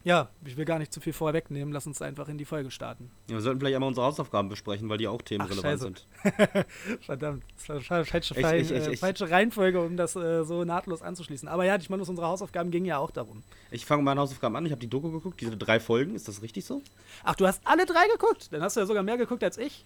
[0.06, 3.10] ja, ich will gar nicht zu viel vorwegnehmen, lass uns einfach in die Folge starten.
[3.30, 6.08] Ja, wir sollten vielleicht einmal unsere Hausaufgaben besprechen, weil die auch themenrelevant sind.
[7.02, 11.02] Verdammt, das war falsche, Fall- ich- ich- äh, falsche Reihenfolge, um das äh, so nahtlos
[11.02, 11.48] anzuschließen.
[11.48, 13.44] Aber ja, ich meine, unsere Hausaufgaben gingen ja auch darum.
[13.72, 14.66] Ich fange meine Hausaufgaben an.
[14.66, 16.16] Ich habe die Doku geguckt, diese drei Folgen.
[16.16, 16.82] Ist das richtig so?
[17.24, 18.50] Ach, du hast alle drei geguckt?
[18.52, 19.86] Dann hast du ja sogar mehr geguckt als ich.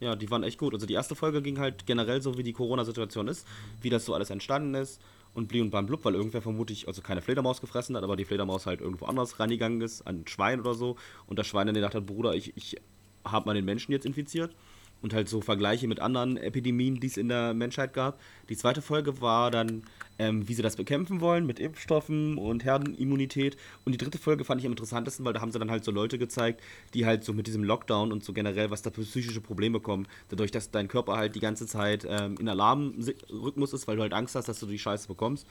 [0.00, 0.74] Ja, die waren echt gut.
[0.74, 3.46] Also die erste Folge ging halt generell so, wie die Corona-Situation ist,
[3.80, 5.00] wie das so alles entstanden ist
[5.36, 8.24] und bli und bam blub, weil irgendwer vermutlich, also keine Fledermaus gefressen hat, aber die
[8.24, 10.96] Fledermaus halt irgendwo anders reingegangen ist, an ein Schwein oder so.
[11.26, 12.76] Und das Schwein dann gedacht hat, Bruder, ich, ich
[13.22, 14.56] habe mal den Menschen jetzt infiziert.
[15.02, 18.18] Und halt so Vergleiche mit anderen Epidemien, die es in der Menschheit gab.
[18.48, 19.82] Die zweite Folge war dann,
[20.18, 23.56] ähm, wie sie das bekämpfen wollen mit Impfstoffen und Herdenimmunität.
[23.84, 25.90] Und die dritte Folge fand ich am interessantesten, weil da haben sie dann halt so
[25.90, 26.62] Leute gezeigt,
[26.94, 30.06] die halt so mit diesem Lockdown und so generell, was da für psychische Probleme kommen,
[30.28, 34.12] dadurch, dass dein Körper halt die ganze Zeit ähm, in Alarmrhythmus ist, weil du halt
[34.12, 35.46] Angst hast, dass du die Scheiße bekommst.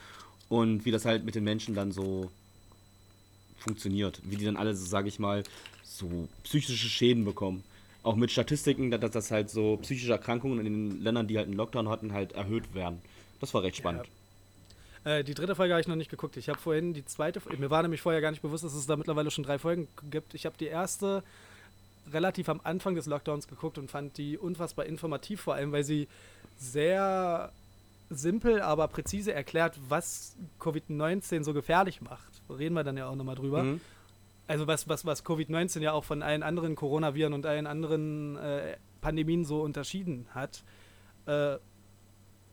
[0.48, 2.30] Und wie das halt mit den Menschen dann so
[3.58, 4.20] funktioniert.
[4.24, 5.42] Wie die dann alle, so, sage ich mal,
[5.82, 7.64] so psychische Schäden bekommen.
[8.02, 11.56] Auch mit Statistiken, dass das halt so psychische Erkrankungen in den Ländern, die halt einen
[11.56, 13.00] Lockdown hatten, halt erhöht werden.
[13.40, 14.06] Das war recht spannend.
[15.06, 16.36] Äh, die dritte Folge habe ich noch nicht geguckt.
[16.36, 18.96] Ich habe vorhin die zweite, mir war nämlich vorher gar nicht bewusst, dass es da
[18.96, 20.34] mittlerweile schon drei Folgen gibt.
[20.34, 21.22] Ich habe die erste
[22.12, 26.08] relativ am Anfang des Lockdowns geguckt und fand die unfassbar informativ, vor allem weil sie
[26.56, 27.52] sehr
[28.10, 32.42] simpel, aber präzise erklärt, was Covid-19 so gefährlich macht.
[32.50, 33.62] Reden wir dann ja auch nochmal drüber.
[33.62, 33.80] Mhm.
[34.48, 38.76] Also was, was, was Covid-19 ja auch von allen anderen Coronaviren und allen anderen äh,
[39.00, 40.64] Pandemien so unterschieden hat.
[41.26, 41.58] Äh,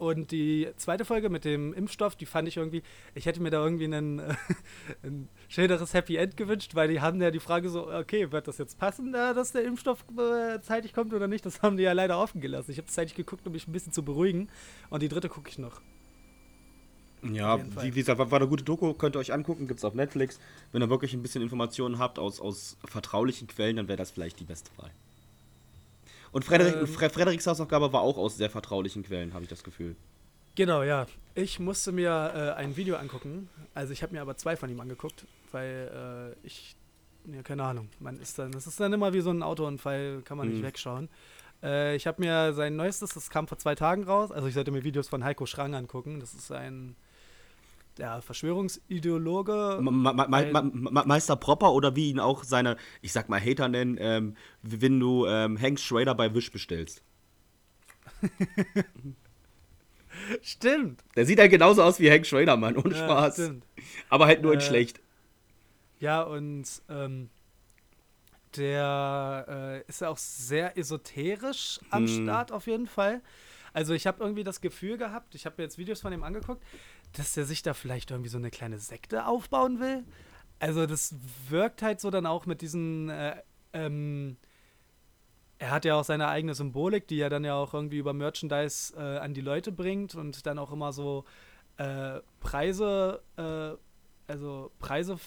[0.03, 2.83] und die zweite Folge mit dem Impfstoff, die fand ich irgendwie,
[3.15, 4.35] ich hätte mir da irgendwie einen, äh,
[5.03, 8.57] ein schöneres Happy End gewünscht, weil die haben ja die Frage so, okay, wird das
[8.57, 11.45] jetzt passen, äh, dass der Impfstoff äh, zeitig kommt oder nicht?
[11.45, 12.71] Das haben die ja leider offen gelassen.
[12.71, 14.49] Ich habe es zeitig geguckt, um mich ein bisschen zu beruhigen.
[14.89, 15.81] Und die dritte gucke ich noch.
[17.31, 19.85] Ja, wie, wie, gesagt, war, war eine gute Doku, könnt ihr euch angucken, gibt es
[19.85, 20.39] auf Netflix.
[20.73, 24.39] Wenn ihr wirklich ein bisschen Informationen habt aus, aus vertraulichen Quellen, dann wäre das vielleicht
[24.39, 24.91] die beste Wahl.
[26.33, 29.95] Und Frederik, ähm, Frederiks Hausaufgabe war auch aus sehr vertraulichen Quellen, habe ich das Gefühl.
[30.55, 31.05] Genau, ja.
[31.35, 33.49] Ich musste mir äh, ein Video angucken.
[33.73, 36.75] Also ich habe mir aber zwei von ihm angeguckt, weil äh, ich,
[37.31, 40.37] ja, keine Ahnung, man ist dann, das ist dann immer wie so ein Autounfall, kann
[40.37, 40.53] man mhm.
[40.53, 41.07] nicht wegschauen.
[41.63, 44.71] Äh, ich habe mir sein neuestes, das kam vor zwei Tagen raus, also ich sollte
[44.71, 46.19] mir Videos von Heiko Schrang angucken.
[46.19, 46.95] Das ist ein
[47.97, 49.79] der Verschwörungsideologe.
[49.81, 53.97] Ma Ma Ma Meister Propper oder wie ihn auch seine, ich sag mal, Hater nennen,
[53.99, 57.03] ähm, wenn du ähm, Hank Schrader bei Wish bestellst.
[60.41, 61.03] stimmt.
[61.15, 63.33] Der sieht halt genauso aus wie Hank Schrader, Mann, ohne ja, Spaß.
[63.35, 63.65] Stimmt.
[64.09, 64.99] Aber halt nur in äh, schlecht.
[65.99, 67.29] Ja, und ähm,
[68.57, 69.45] der
[69.85, 72.23] äh, ist ja auch sehr esoterisch am hm.
[72.23, 73.21] Start auf jeden Fall.
[73.73, 76.63] Also ich habe irgendwie das Gefühl gehabt, ich habe mir jetzt Videos von ihm angeguckt,
[77.13, 80.03] dass er sich da vielleicht irgendwie so eine kleine Sekte aufbauen will.
[80.59, 81.15] Also das
[81.49, 83.41] wirkt halt so dann auch mit diesen, äh,
[83.73, 84.37] ähm,
[85.59, 88.93] er hat ja auch seine eigene Symbolik, die er dann ja auch irgendwie über Merchandise
[88.95, 91.25] äh, an die Leute bringt und dann auch immer so
[91.77, 95.17] äh, Preise, äh, also Preise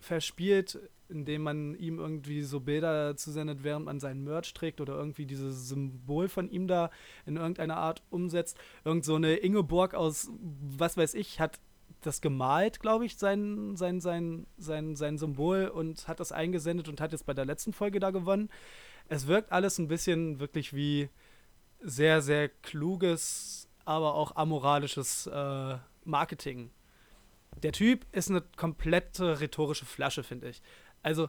[0.00, 0.78] verspielt
[1.12, 5.68] indem man ihm irgendwie so Bilder zusendet, während man seinen Merch trägt oder irgendwie dieses
[5.68, 6.90] Symbol von ihm da
[7.26, 8.58] in irgendeiner Art umsetzt.
[8.84, 11.60] Irgend so eine Ingeborg aus, was weiß ich, hat
[12.00, 17.00] das gemalt, glaube ich, sein, sein, sein, sein, sein Symbol und hat das eingesendet und
[17.00, 18.48] hat jetzt bei der letzten Folge da gewonnen.
[19.08, 21.08] Es wirkt alles ein bisschen wirklich wie
[21.80, 26.70] sehr, sehr kluges, aber auch amoralisches äh, Marketing.
[27.62, 30.62] Der Typ ist eine komplette rhetorische Flasche, finde ich.
[31.02, 31.28] Also,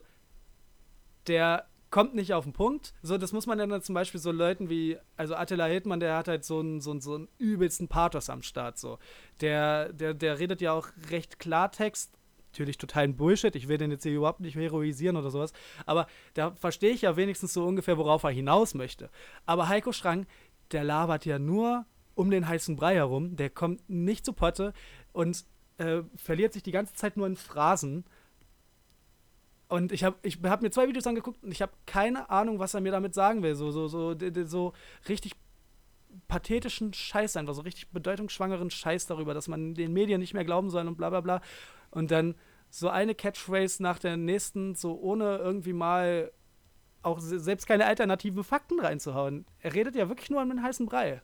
[1.27, 2.93] der kommt nicht auf den Punkt.
[3.03, 6.27] So, das muss man dann zum Beispiel so Leuten wie, also Attila Hildmann, der hat
[6.27, 8.79] halt so einen, so einen, so einen übelsten Pathos am Start.
[8.79, 8.97] So.
[9.41, 12.17] Der, der, der redet ja auch recht Klartext.
[12.51, 13.55] Natürlich totalen Bullshit.
[13.55, 15.53] Ich will den jetzt hier überhaupt nicht heroisieren oder sowas.
[15.85, 19.11] Aber da verstehe ich ja wenigstens so ungefähr, worauf er hinaus möchte.
[19.45, 20.25] Aber Heiko Schrang,
[20.71, 23.35] der labert ja nur um den heißen Brei herum.
[23.35, 24.73] Der kommt nicht zu Potte
[25.11, 25.45] und
[25.77, 28.03] äh, verliert sich die ganze Zeit nur in Phrasen
[29.69, 32.73] und ich habe ich hab mir zwei Videos angeguckt und ich habe keine Ahnung, was
[32.73, 33.55] er mir damit sagen will.
[33.55, 34.73] So, so, so, so
[35.07, 35.33] richtig
[36.27, 40.69] pathetischen Scheiß einfach, so richtig bedeutungsschwangeren Scheiß darüber, dass man den Medien nicht mehr glauben
[40.69, 41.41] soll und bla bla bla.
[41.91, 42.35] Und dann
[42.69, 46.31] so eine Catchphrase nach der nächsten, so ohne irgendwie mal
[47.03, 49.45] auch selbst keine alternativen Fakten reinzuhauen.
[49.59, 51.21] Er redet ja wirklich nur an den heißen Brei.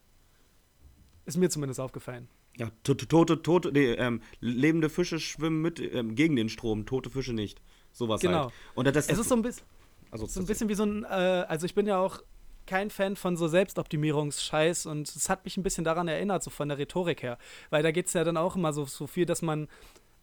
[1.25, 2.27] Ist mir zumindest aufgefallen.
[2.57, 7.09] Ja, tote, tote, tote, nee, ähm, lebende Fische schwimmen mit ähm, gegen den Strom, tote
[7.09, 7.61] Fische nicht.
[7.99, 8.43] Sowas genau.
[8.43, 8.53] halt.
[8.75, 9.65] Und das, es ist so ein bisschen,
[10.09, 12.21] also, so ein bisschen wie so ein, äh, also ich bin ja auch
[12.65, 16.69] kein Fan von so Selbstoptimierungsscheiß und es hat mich ein bisschen daran erinnert, so von
[16.69, 17.37] der Rhetorik her.
[17.71, 19.67] Weil da geht es ja dann auch immer so, so viel, dass man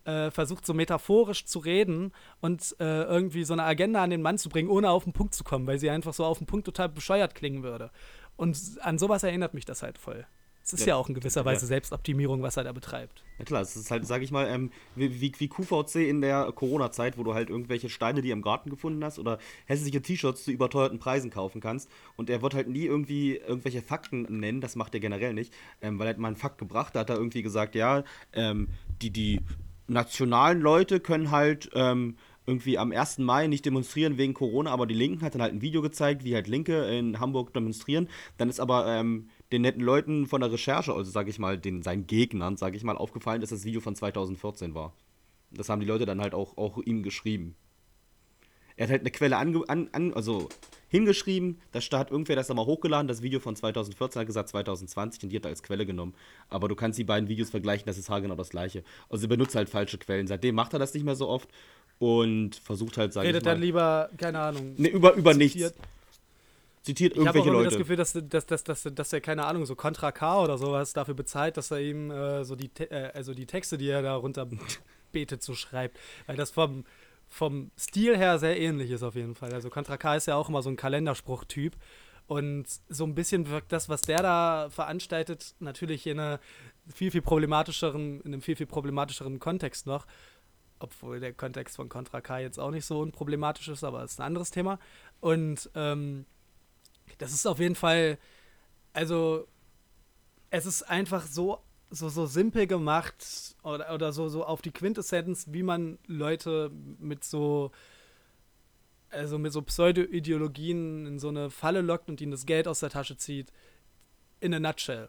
[0.05, 4.39] äh, versucht, so metaphorisch zu reden und äh, irgendwie so eine Agenda an den Mann
[4.39, 6.65] zu bringen, ohne auf den Punkt zu kommen, weil sie einfach so auf den Punkt
[6.65, 7.91] total bescheuert klingen würde.
[8.37, 10.27] Und an sowas erinnert mich das halt voll.
[10.67, 11.69] Es ist ja, ja, auch in gewisser Weise ja.
[11.69, 13.23] Selbstoptimierung, was er da betreibt.
[13.39, 16.51] Ja klar, es ist halt, sag ich mal, ähm, wie, wie, wie, QVC in der
[16.53, 20.51] Corona-Zeit, wo du halt irgendwelche Steine, die im Garten gefunden hast, oder hässliche T-Shirts zu
[20.51, 21.89] überteuerten Preisen kaufen kannst.
[22.17, 26.01] Und er wird halt nie irgendwie irgendwelche Fakten nennen, das macht er generell nicht, ähm,
[26.01, 28.03] weil er hat mal einen Fakt gebracht, da hat er irgendwie gesagt, ja,
[28.33, 28.67] ähm,
[29.01, 29.43] die, die
[29.87, 33.19] nationalen Leute können halt ähm, irgendwie am 1.
[33.19, 36.35] Mai nicht demonstrieren wegen Corona, aber die Linken hat dann halt ein Video gezeigt, wie
[36.35, 38.09] halt Linke in Hamburg demonstrieren.
[38.37, 41.83] Dann ist aber ähm, den netten Leuten von der Recherche, also sage ich mal, den,
[41.83, 44.93] seinen Gegnern, sage ich mal, aufgefallen, dass das Video von 2014 war.
[45.51, 47.55] Das haben die Leute dann halt auch, auch ihm geschrieben.
[48.77, 50.49] Er hat halt eine Quelle ange, an, an, also
[50.89, 55.29] hingeschrieben, da hat irgendwer das mal hochgeladen, das Video von 2014 hat gesagt 2020 und
[55.31, 56.15] die hat er als Quelle genommen.
[56.49, 58.85] Aber du kannst die beiden Videos vergleichen, das ist haargenau das gleiche.
[59.09, 60.27] Also er benutzt halt falsche Quellen.
[60.27, 61.49] Seitdem macht er das nicht mehr so oft
[61.99, 63.39] und versucht halt, sage ich mal...
[63.39, 64.75] Redet dann lieber, keine Ahnung...
[64.77, 65.73] Ne, über, über nichts
[66.87, 67.71] zitiert Ich habe auch irgendwelche Leute.
[67.71, 70.93] das Gefühl, dass, dass, dass, dass, dass er, keine Ahnung, so Contra K oder sowas
[70.93, 74.15] dafür bezahlt, dass er ihm äh, so die, äh, also die Texte, die er da
[74.15, 74.49] runter
[75.13, 75.99] betet, so schreibt.
[76.27, 76.85] Weil das vom,
[77.29, 79.53] vom Stil her sehr ähnlich ist auf jeden Fall.
[79.53, 81.75] Also Contra K ist ja auch immer so ein Kalenderspruch-Typ.
[82.29, 86.41] Und so ein bisschen wirkt das, was der da veranstaltet, natürlich in, einer
[86.93, 90.07] viel, viel problematischeren, in einem viel, viel problematischeren Kontext noch.
[90.79, 94.27] Obwohl der Kontext von Contra K jetzt auch nicht so unproblematisch ist, aber ist ein
[94.27, 94.79] anderes Thema.
[95.21, 96.27] Und ähm,
[97.19, 98.19] das ist auf jeden Fall,
[98.93, 99.47] also
[100.51, 101.59] es ist einfach so,
[101.91, 107.25] so, so simpel gemacht oder, oder so, so auf die Quintessenz, wie man Leute mit
[107.25, 107.71] so,
[109.11, 112.91] also mit so Pseudo-Ideologien in so eine Falle lockt und ihnen das Geld aus der
[112.91, 113.53] Tasche zieht.
[114.41, 115.09] In a nutshell.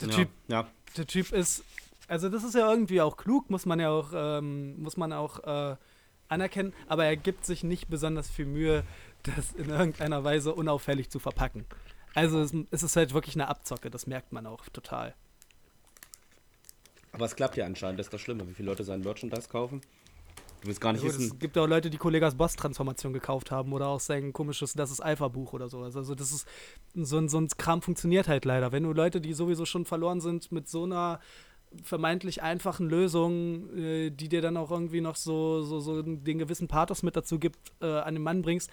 [0.00, 0.70] Der, ja, typ, ja.
[0.96, 1.64] der Typ ist,
[2.08, 5.40] also das ist ja irgendwie auch klug, muss man ja auch, ähm, muss man auch
[5.44, 5.76] äh,
[6.28, 8.84] anerkennen, aber er gibt sich nicht besonders viel Mühe,
[9.24, 11.64] das in irgendeiner Weise unauffällig zu verpacken.
[12.14, 15.14] Also es, es ist halt wirklich eine Abzocke, das merkt man auch total.
[17.12, 19.80] Aber es klappt ja anscheinend, das ist das Schlimme, wie viele Leute sein Merchandise kaufen.
[20.60, 21.26] Du willst gar nicht gut, wissen.
[21.26, 25.00] es gibt auch Leute, die Kollegas Boss-Transformation gekauft haben oder auch sein komisches Das ist
[25.00, 25.94] Alpha-Buch oder sowas.
[25.94, 26.48] Also das ist,
[26.94, 28.72] so ein, so ein Kram funktioniert halt leider.
[28.72, 31.20] Wenn du Leute, die sowieso schon verloren sind, mit so einer
[31.82, 36.66] vermeintlich einfachen Lösung, äh, die dir dann auch irgendwie noch so, so, so den gewissen
[36.66, 38.70] Pathos mit dazu gibt, äh, an den Mann bringst,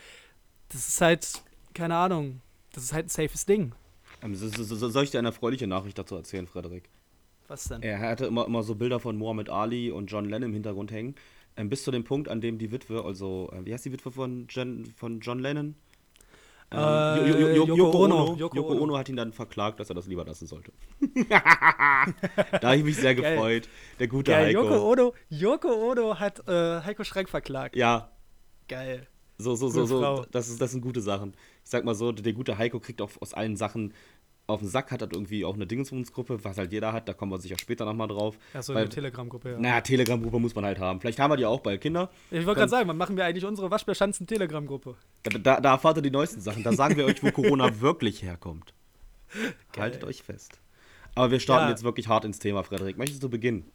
[0.72, 1.28] das ist halt,
[1.74, 2.42] keine Ahnung,
[2.74, 3.74] das ist halt ein safes Ding.
[4.22, 6.90] Ähm, so, so, so, soll ich dir eine erfreuliche Nachricht dazu erzählen, Frederik?
[7.48, 7.82] Was denn?
[7.82, 11.16] Er hatte immer, immer so Bilder von Muhammad Ali und John Lennon im Hintergrund hängen.
[11.58, 14.12] Ähm, bis zu dem Punkt, an dem die Witwe, also, äh, wie heißt die Witwe
[14.12, 15.76] von, Jen, von John Lennon?
[16.72, 18.16] Ähm, Äh, Jo- Jo- Jo- Yoko Yoko Ono.
[18.24, 18.36] Ono.
[18.38, 18.82] Yoko Yoko Ono.
[18.84, 20.72] Ono hat ihn dann verklagt, dass er das lieber lassen sollte.
[21.30, 23.68] da habe ich mich sehr gefreut.
[24.00, 24.64] Der gute Geil, Heiko.
[24.64, 27.76] Yoko Ono, Yoko Ono hat äh, Heiko Schreck verklagt.
[27.76, 28.12] Ja,
[28.70, 29.08] Geil.
[29.42, 30.26] So, so, so, so.
[30.32, 31.34] Das, ist, das sind gute Sachen.
[31.64, 33.94] Ich sag mal so, der, gute Heiko kriegt auch aus allen Sachen
[34.48, 37.32] auf den Sack, hat halt irgendwie auch eine Dingenswohnungsgruppe, was halt jeder hat, da kommen
[37.32, 38.38] wir sicher später nochmal drauf.
[38.54, 39.60] Achso, eine Telegram-Gruppe, ja.
[39.60, 41.00] Naja, Telegram-Gruppe muss man halt haben.
[41.00, 42.10] Vielleicht haben wir die auch bald, Kinder.
[42.32, 44.96] Ich wollte gerade sagen, wann machen wir eigentlich unsere Waschbärschanzen-Telegram-Gruppe?
[45.24, 46.64] Da, da, da erfahrt ihr die neuesten Sachen.
[46.64, 48.74] Da sagen wir euch, wo Corona wirklich herkommt.
[49.78, 50.60] Haltet euch fest.
[51.16, 51.70] Aber wir starten Ja.
[51.70, 52.98] jetzt wirklich hart ins Thema, Frederik.
[52.98, 53.66] Möchtest du beginnen?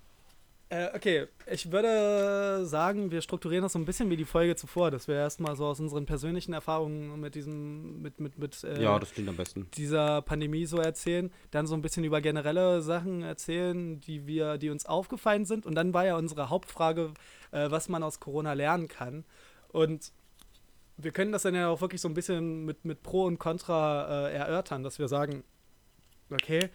[0.69, 4.91] Äh, okay, ich würde sagen, wir strukturieren das so ein bisschen wie die Folge zuvor,
[4.91, 8.99] dass wir erstmal so aus unseren persönlichen Erfahrungen mit diesem, mit, mit, mit äh, ja,
[8.99, 9.69] das klingt am besten.
[9.75, 14.71] dieser Pandemie so erzählen, dann so ein bisschen über generelle Sachen erzählen, die wir, die
[14.71, 15.67] uns aufgefallen sind.
[15.67, 17.13] Und dann war ja unsere Hauptfrage,
[17.53, 19.25] äh, was man aus Corona lernen kann.
[19.69, 20.11] Und
[20.97, 24.29] wir können das dann ja auch wirklich so ein bisschen mit, mit Pro und Contra
[24.29, 25.45] äh, erörtern, dass wir sagen,
[26.31, 26.71] okay,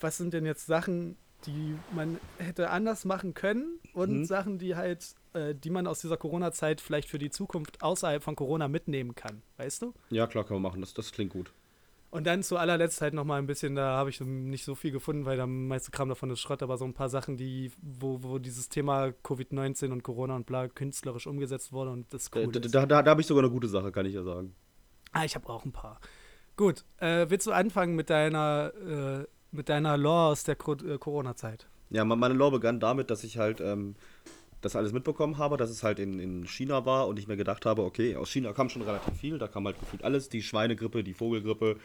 [0.00, 4.24] was sind denn jetzt Sachen, die man hätte anders machen können und Mhm.
[4.24, 8.36] Sachen, die halt, äh, die man aus dieser Corona-Zeit vielleicht für die Zukunft außerhalb von
[8.36, 9.94] Corona mitnehmen kann, weißt du?
[10.10, 10.80] Ja, klar, können wir machen.
[10.80, 11.52] Das, das klingt gut.
[12.10, 15.24] Und dann zu allerletzt halt nochmal ein bisschen, da habe ich nicht so viel gefunden,
[15.24, 18.38] weil der meiste Kram davon ist Schrott, aber so ein paar Sachen, die, wo, wo
[18.38, 22.72] dieses Thema Covid-19 und Corona und bla künstlerisch umgesetzt wurde und das cool da ist.
[22.72, 24.54] da, da, da habe ich sogar eine gute Sache, kann ich ja sagen.
[25.10, 26.00] Ah, ich habe auch ein paar.
[26.56, 31.66] Gut, äh, willst du anfangen mit deiner, äh, mit deiner Lore aus der äh, Corona-Zeit?
[31.90, 33.94] Ja, me- meine Lore begann damit, dass ich halt ähm,
[34.60, 37.66] das alles mitbekommen habe, dass es halt in, in China war und ich mir gedacht
[37.66, 41.04] habe, okay, aus China kam schon relativ viel, da kam halt gefühlt alles, die Schweinegrippe,
[41.04, 41.76] die Vogelgrippe,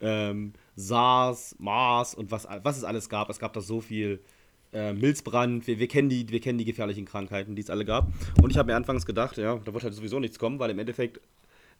[0.00, 3.28] ähm, SARS, MARS und was, was es alles gab.
[3.30, 4.20] Es gab da so viel
[4.72, 8.06] äh, Milzbrand, wir, wir, kennen die, wir kennen die gefährlichen Krankheiten, die es alle gab.
[8.40, 10.78] Und ich habe mir anfangs gedacht, ja, da wird halt sowieso nichts kommen, weil im
[10.78, 11.20] Endeffekt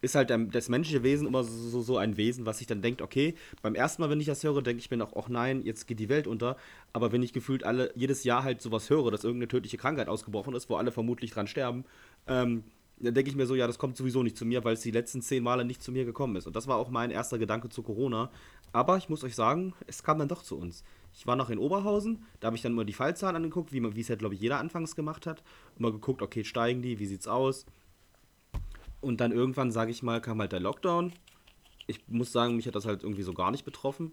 [0.01, 3.03] ist halt das menschliche Wesen immer so, so, so ein Wesen, was sich dann denkt,
[3.03, 5.87] okay, beim ersten Mal, wenn ich das höre, denke ich mir noch, ach nein, jetzt
[5.87, 6.57] geht die Welt unter.
[6.93, 10.55] Aber wenn ich gefühlt alle jedes Jahr halt sowas höre, dass irgendeine tödliche Krankheit ausgebrochen
[10.55, 11.85] ist, wo alle vermutlich dran sterben,
[12.27, 12.65] ähm,
[13.01, 14.91] dann denke ich mir so, ja, das kommt sowieso nicht zu mir, weil es die
[14.91, 16.47] letzten zehn Male nicht zu mir gekommen ist.
[16.47, 18.31] Und das war auch mein erster Gedanke zu Corona.
[18.73, 20.85] Aber ich muss euch sagen, es kam dann doch zu uns.
[21.15, 24.11] Ich war noch in Oberhausen, da habe ich dann mal die Fallzahlen angeguckt, wie es
[24.11, 25.43] halt, glaube ich, jeder anfangs gemacht hat.
[25.75, 27.67] Und mal geguckt, okay, steigen die, wie sieht's aus?
[29.01, 31.13] Und dann irgendwann, sage ich mal, kam halt der Lockdown.
[31.87, 34.13] Ich muss sagen, mich hat das halt irgendwie so gar nicht betroffen.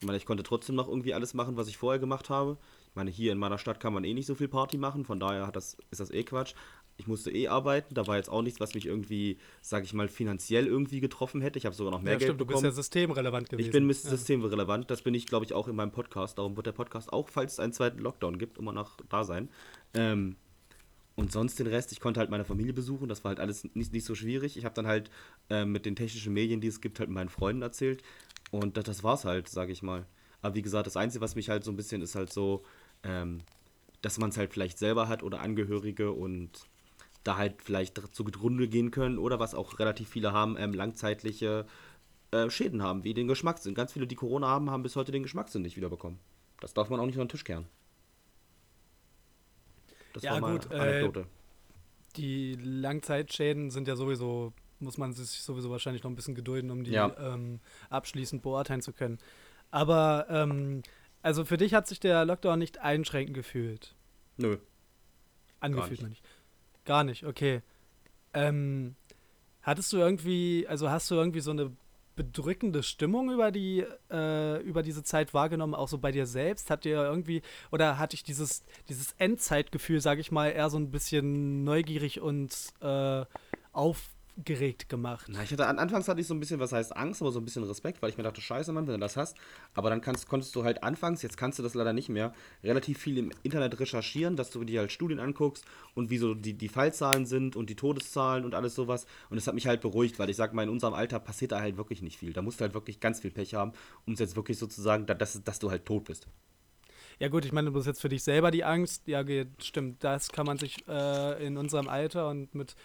[0.00, 2.58] Ich meine, ich konnte trotzdem noch irgendwie alles machen, was ich vorher gemacht habe.
[2.88, 5.18] Ich meine, hier in meiner Stadt kann man eh nicht so viel Party machen, von
[5.18, 6.54] daher hat das, ist das eh Quatsch.
[6.98, 10.08] Ich musste eh arbeiten, da war jetzt auch nichts, was mich irgendwie, sage ich mal,
[10.08, 11.58] finanziell irgendwie getroffen hätte.
[11.58, 12.72] Ich habe sogar noch mehr ja, Geld stimmt, du bist bekommen.
[12.72, 13.66] ja systemrelevant gewesen.
[13.66, 13.94] Ich bin ja.
[13.94, 16.38] systemrelevant, das bin ich, glaube ich, auch in meinem Podcast.
[16.38, 19.50] Darum wird der Podcast auch, falls es einen zweiten Lockdown gibt, immer noch da sein.
[19.92, 20.36] Ähm,
[21.16, 23.92] und sonst den Rest, ich konnte halt meine Familie besuchen, das war halt alles nicht,
[23.92, 24.58] nicht so schwierig.
[24.58, 25.10] Ich habe dann halt
[25.48, 28.02] ähm, mit den technischen Medien, die es gibt, halt meinen Freunden erzählt.
[28.50, 30.06] Und das, das war's halt, sage ich mal.
[30.42, 32.64] Aber wie gesagt, das Einzige, was mich halt so ein bisschen ist halt so,
[33.02, 33.40] ähm,
[34.02, 36.50] dass man es halt vielleicht selber hat oder Angehörige und
[37.24, 41.66] da halt vielleicht zugrunde gehen können oder was auch relativ viele haben, ähm, langzeitliche
[42.30, 43.74] äh, Schäden haben, wie den Geschmackssinn.
[43.74, 46.18] Ganz viele, die Corona haben, haben bis heute den Geschmackssinn nicht wiederbekommen.
[46.60, 47.66] Das darf man auch nicht unter den Tisch kehren.
[50.16, 51.20] Das ja, war meine gut, äh, Anekdote.
[51.20, 56.70] Äh, die Langzeitschäden sind ja sowieso, muss man sich sowieso wahrscheinlich noch ein bisschen gedulden,
[56.70, 57.14] um die ja.
[57.20, 57.60] ähm,
[57.90, 59.18] abschließend beurteilen zu können.
[59.70, 60.80] Aber ähm,
[61.20, 63.94] also für dich hat sich der Lockdown nicht einschränkend gefühlt.
[64.38, 64.56] Nö.
[65.60, 66.22] Angefühlt, meine ich.
[66.86, 67.60] Gar nicht, okay.
[68.32, 68.96] Ähm,
[69.60, 71.76] hattest du irgendwie, also hast du irgendwie so eine
[72.16, 76.70] bedrückende Stimmung über die äh, über diese Zeit wahrgenommen, auch so bei dir selbst?
[76.70, 80.90] Hat dir irgendwie oder hatte ich dieses dieses Endzeitgefühl, sage ich mal, eher so ein
[80.90, 83.24] bisschen neugierig und äh,
[83.72, 85.26] auf aufgeregt gemacht.
[85.28, 87.44] Na, ich hatte anfangs hatte ich so ein bisschen, was heißt Angst, aber so ein
[87.44, 89.36] bisschen Respekt, weil ich mir dachte, scheiße, Mann, wenn du das hast.
[89.74, 92.32] Aber dann kannst, konntest du halt anfangs, jetzt kannst du das leider nicht mehr,
[92.62, 95.64] relativ viel im Internet recherchieren, dass du dir halt Studien anguckst
[95.94, 99.06] und wie so die, die Fallzahlen sind und die Todeszahlen und alles sowas.
[99.30, 101.60] Und das hat mich halt beruhigt, weil ich sag mal, in unserem Alter passiert da
[101.60, 102.32] halt wirklich nicht viel.
[102.32, 103.72] Da musst du halt wirklich ganz viel Pech haben,
[104.06, 106.26] um es jetzt wirklich sozusagen, dass, dass du halt tot bist.
[107.18, 109.08] Ja gut, ich meine, du bist jetzt für dich selber die Angst.
[109.08, 109.24] Ja,
[109.58, 112.76] stimmt, das kann man sich äh, in unserem Alter und mit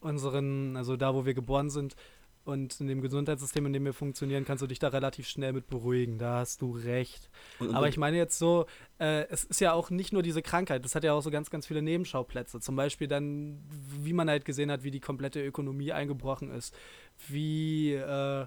[0.00, 1.96] unseren, also da, wo wir geboren sind
[2.48, 5.68] und in dem Gesundheitssystem, in dem wir funktionieren, kannst du dich da relativ schnell mit
[5.68, 6.16] beruhigen.
[6.16, 7.28] Da hast du recht.
[7.58, 8.64] Und, und Aber ich meine jetzt so,
[8.98, 11.50] äh, es ist ja auch nicht nur diese Krankheit, das hat ja auch so ganz,
[11.50, 12.58] ganz viele Nebenschauplätze.
[12.60, 13.62] Zum Beispiel dann,
[14.02, 16.74] wie man halt gesehen hat, wie die komplette Ökonomie eingebrochen ist,
[17.28, 18.46] wie äh,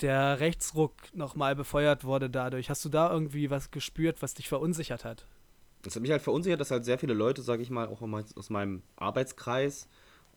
[0.00, 2.70] der Rechtsruck nochmal befeuert wurde dadurch.
[2.70, 5.26] Hast du da irgendwie was gespürt, was dich verunsichert hat?
[5.82, 8.50] Das hat mich halt verunsichert, dass halt sehr viele Leute, sage ich mal, auch aus
[8.50, 9.88] meinem Arbeitskreis,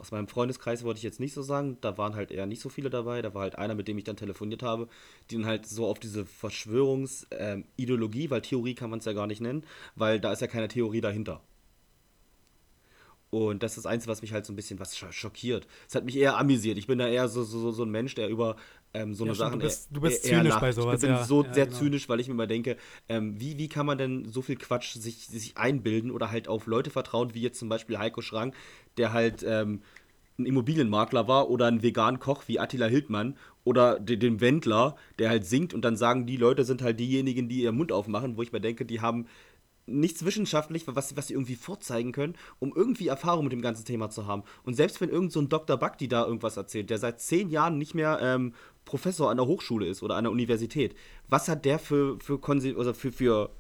[0.02, 2.70] aus meinem Freundeskreis wollte ich jetzt nicht so sagen, da waren halt eher nicht so
[2.70, 3.22] viele dabei.
[3.22, 4.88] Da war halt einer, mit dem ich dann telefoniert habe,
[5.30, 9.28] die dann halt so auf diese Verschwörungsideologie, ähm, weil Theorie kann man es ja gar
[9.28, 9.64] nicht nennen,
[9.96, 11.42] weil da ist ja keine Theorie dahinter.
[13.30, 15.66] Und das ist das Einzige, was mich halt so ein bisschen was schockiert.
[15.88, 16.78] Es hat mich eher amüsiert.
[16.78, 18.58] Ich bin da eher so, so, so ein Mensch, der über
[18.94, 19.52] ähm, so ja, eine Sache.
[19.54, 20.96] Du bist, du bist zynisch bei sowas.
[20.96, 21.24] Ich bin ja.
[21.24, 21.78] so ja, sehr genau.
[21.78, 22.76] zynisch, weil ich mir immer denke,
[23.08, 26.66] ähm, wie, wie kann man denn so viel Quatsch sich, sich einbilden oder halt auf
[26.66, 28.54] Leute vertrauen, wie jetzt zum Beispiel Heiko Schrank,
[28.98, 29.82] der halt ähm,
[30.38, 35.46] ein Immobilienmakler war oder ein vegan Koch wie Attila Hildmann oder den, Wendler, der halt
[35.46, 38.52] singt und dann sagen, die Leute sind halt diejenigen, die ihren Mund aufmachen, wo ich
[38.52, 39.28] mir denke, die haben
[39.86, 44.10] nichts wissenschaftlich, was, was sie irgendwie vorzeigen können, um irgendwie Erfahrung mit dem ganzen Thema
[44.10, 44.44] zu haben.
[44.64, 45.78] Und selbst wenn irgend so ein Dr.
[45.78, 48.54] Bakti da irgendwas erzählt, der seit zehn Jahren nicht mehr ähm,
[48.86, 50.96] Professor an der Hochschule ist oder an der Universität,
[51.28, 52.40] was hat der für, für,
[52.78, 53.52] also für, für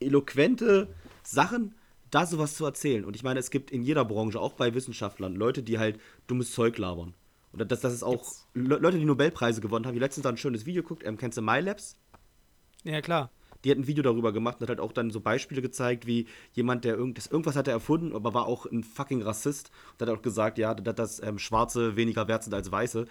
[0.00, 0.88] eloquente
[1.22, 1.74] Sachen,
[2.10, 3.04] da sowas zu erzählen?
[3.04, 6.52] Und ich meine, es gibt in jeder Branche, auch bei Wissenschaftlern, Leute, die halt dummes
[6.52, 7.14] Zeug labern.
[7.52, 9.94] Und das, das ist auch Le Leute, die Nobelpreise gewonnen haben.
[9.94, 11.02] Die letztens ein schönes Video geguckt.
[11.04, 11.96] Ähm, kennst du MyLabs?
[12.84, 13.30] Ja, klar
[13.64, 16.26] die hat ein Video darüber gemacht und hat halt auch dann so Beispiele gezeigt, wie
[16.52, 20.16] jemand, der irgend, irgendwas hat er erfunden, aber war auch ein fucking Rassist und hat
[20.16, 23.06] auch gesagt, ja, dass ähm, Schwarze weniger wert sind als Weiße.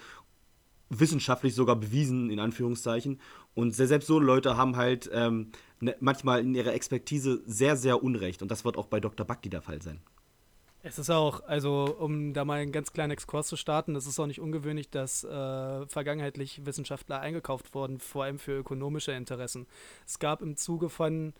[0.90, 3.20] Wissenschaftlich sogar bewiesen, in Anführungszeichen.
[3.54, 8.42] Und selbst so Leute haben halt ähm, ne, manchmal in ihrer Expertise sehr, sehr Unrecht.
[8.42, 9.26] Und das wird auch bei Dr.
[9.26, 10.00] Bakti der Fall sein.
[10.82, 14.18] Es ist auch, also um da mal einen ganz kleinen Exkurs zu starten, es ist
[14.20, 19.66] auch nicht ungewöhnlich, dass äh, vergangenheitlich Wissenschaftler eingekauft wurden, vor allem für ökonomische Interessen.
[20.06, 21.34] Es gab im Zuge von,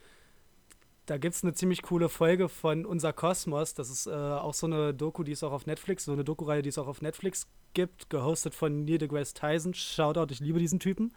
[1.05, 4.67] da gibt es eine ziemlich coole Folge von Unser Kosmos, das ist äh, auch so
[4.67, 7.47] eine Doku, die ist auch auf Netflix, so eine Doku-Reihe, die es auch auf Netflix
[7.73, 9.73] gibt, gehostet von Neil deGrasse Tyson.
[9.73, 11.13] Shoutout, ich liebe diesen Typen.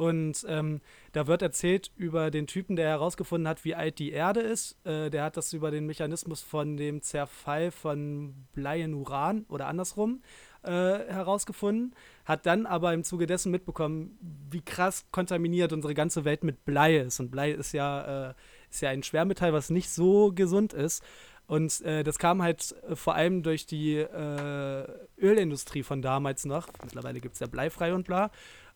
[0.00, 0.80] Und ähm,
[1.12, 4.78] da wird erzählt über den Typen, der herausgefunden hat, wie alt die Erde ist.
[4.86, 9.66] Äh, der hat das über den Mechanismus von dem Zerfall von Blei in Uran oder
[9.66, 10.22] andersrum
[10.62, 11.94] äh, herausgefunden.
[12.24, 14.18] Hat dann aber im Zuge dessen mitbekommen,
[14.50, 17.20] wie krass kontaminiert unsere ganze Welt mit Blei ist.
[17.20, 18.34] Und Blei ist ja, äh,
[18.70, 21.04] ist ja ein Schwermetall, was nicht so gesund ist.
[21.50, 24.84] Und äh, das kam halt äh, vor allem durch die äh,
[25.20, 26.68] Ölindustrie von damals noch.
[26.84, 28.30] Mittlerweile gibt es ja bleifrei und bla.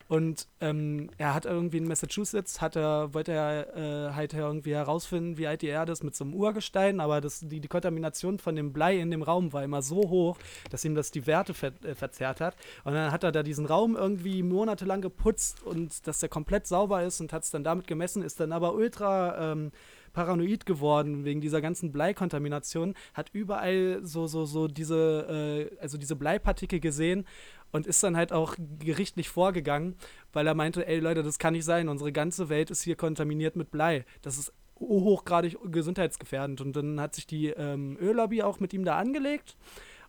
[0.09, 5.37] Und ähm, er hat irgendwie in Massachusetts, hat er, wollte er äh, halt irgendwie herausfinden,
[5.37, 8.57] wie alt die Erde ist mit so einem Urgestein, aber das, die, die Kontamination von
[8.57, 10.37] dem Blei in dem Raum war immer so hoch,
[10.69, 12.57] dass ihm das die Werte ver äh, verzerrt hat.
[12.83, 17.03] Und dann hat er da diesen Raum irgendwie monatelang geputzt und dass der komplett sauber
[17.03, 19.71] ist und hat es dann damit gemessen, ist dann aber ultra ähm,
[20.15, 26.15] paranoid geworden wegen dieser ganzen Bleikontamination, hat überall so, so, so diese, äh, also diese
[26.15, 27.27] Bleipartikel gesehen
[27.71, 29.95] und ist dann halt auch gerichtlich vorgegangen,
[30.31, 33.57] weil er meinte, ey Leute, das kann nicht sein, unsere ganze Welt ist hier kontaminiert
[33.57, 34.05] mit Blei.
[34.21, 36.61] Das ist hochgradig gesundheitsgefährdend.
[36.61, 39.57] Und dann hat sich die ähm, Öllobby auch mit ihm da angelegt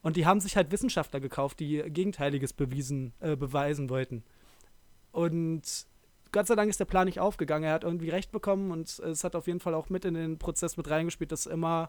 [0.02, 4.22] und die haben sich halt Wissenschaftler gekauft, die Gegenteiliges bewiesen, äh, beweisen wollten.
[5.10, 5.86] Und
[6.36, 7.64] Gott sei Dank ist der Plan nicht aufgegangen.
[7.64, 10.36] Er hat irgendwie recht bekommen und es hat auf jeden Fall auch mit in den
[10.36, 11.88] Prozess mit reingespielt, dass immer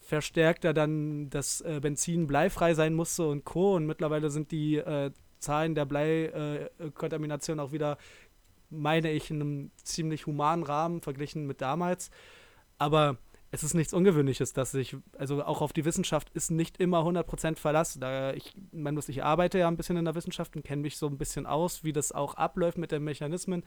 [0.00, 3.76] verstärkt er dann, dass äh, Benzin bleifrei sein musste und Co.
[3.76, 7.98] Und mittlerweile sind die äh, Zahlen der Bleikontamination auch wieder,
[8.70, 12.10] meine ich, in einem ziemlich humanen Rahmen verglichen mit damals.
[12.78, 13.18] Aber
[13.54, 17.56] es ist nichts Ungewöhnliches, dass sich, also auch auf die Wissenschaft ist nicht immer 100%
[17.56, 17.96] Verlass.
[18.00, 21.06] Da ich, man ich arbeite ja ein bisschen in der Wissenschaft und kenne mich so
[21.06, 23.62] ein bisschen aus, wie das auch abläuft mit den Mechanismen,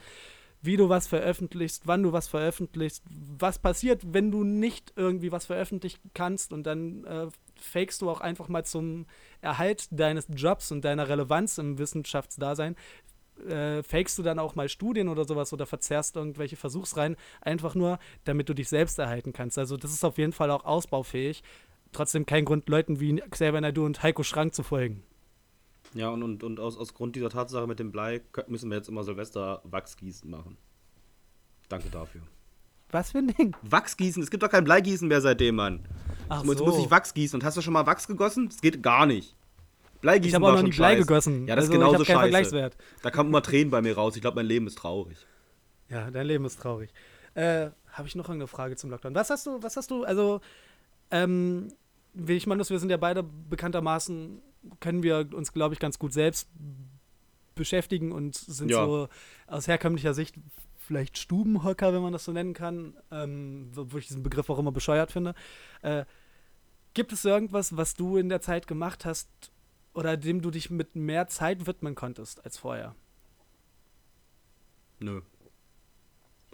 [0.61, 5.45] wie du was veröffentlichst, wann du was veröffentlichst, was passiert, wenn du nicht irgendwie was
[5.45, 6.51] veröffentlichen kannst.
[6.51, 9.05] Und dann äh, fakest du auch einfach mal zum
[9.39, 12.75] Erhalt deines Jobs und deiner Relevanz im Wissenschaftsdasein,
[13.47, 17.99] äh, fakest du dann auch mal Studien oder sowas oder verzerrst irgendwelche Versuchsreihen, einfach nur,
[18.23, 19.57] damit du dich selbst erhalten kannst.
[19.57, 21.43] Also das ist auf jeden Fall auch ausbaufähig.
[21.91, 25.03] Trotzdem kein Grund, Leuten wie Xavier Naidu und Heiko Schrank zu folgen.
[25.93, 28.89] Ja, und, und, und aus, aus Grund dieser Tatsache mit dem Blei müssen wir jetzt
[28.89, 30.57] immer Silvester Wachsgießen machen.
[31.69, 32.21] Danke dafür.
[32.91, 33.55] Was für ein Ding?
[33.63, 35.85] Wachsgießen, es gibt doch kein Bleigießen mehr seitdem, Mann.
[36.29, 36.65] Ach jetzt so.
[36.65, 37.39] muss ich Wachs gießen.
[37.39, 38.49] Und hast du schon mal Wachs gegossen?
[38.49, 39.35] Das geht gar nicht.
[40.07, 41.01] Bleigießen Ich habe auch noch nie Blei scheiße.
[41.05, 41.47] gegossen.
[41.47, 42.19] Ja, das also, ist genauso ich scheiße.
[42.19, 42.77] Vergleichswert.
[43.01, 44.15] Da kommen immer Tränen bei mir raus.
[44.15, 45.17] Ich glaube, mein Leben ist traurig.
[45.89, 46.91] Ja, dein Leben ist traurig.
[47.33, 49.15] Äh, habe ich noch irgendeine Frage zum Lockdown?
[49.15, 50.39] Was hast du, was hast du, also,
[51.11, 51.67] ähm,
[52.13, 54.41] wie ich meine, wir sind ja beide bekanntermaßen,
[54.79, 56.49] können wir uns, glaube ich, ganz gut selbst
[57.55, 58.85] beschäftigen und sind Ja.
[58.85, 59.07] so
[59.47, 60.35] aus herkömmlicher Sicht
[60.77, 64.59] vielleicht Stubenhocker, wenn man das so nennen kann, ähm, wo wo ich diesen Begriff auch
[64.59, 65.33] immer bescheuert finde.
[65.81, 66.05] Äh,
[66.93, 69.29] gibt es irgendwas, was du in der Zeit gemacht hast
[69.97, 72.95] oder dem du dich mit mehr Zeit widmen konntest als vorher?
[74.99, 75.21] Nö.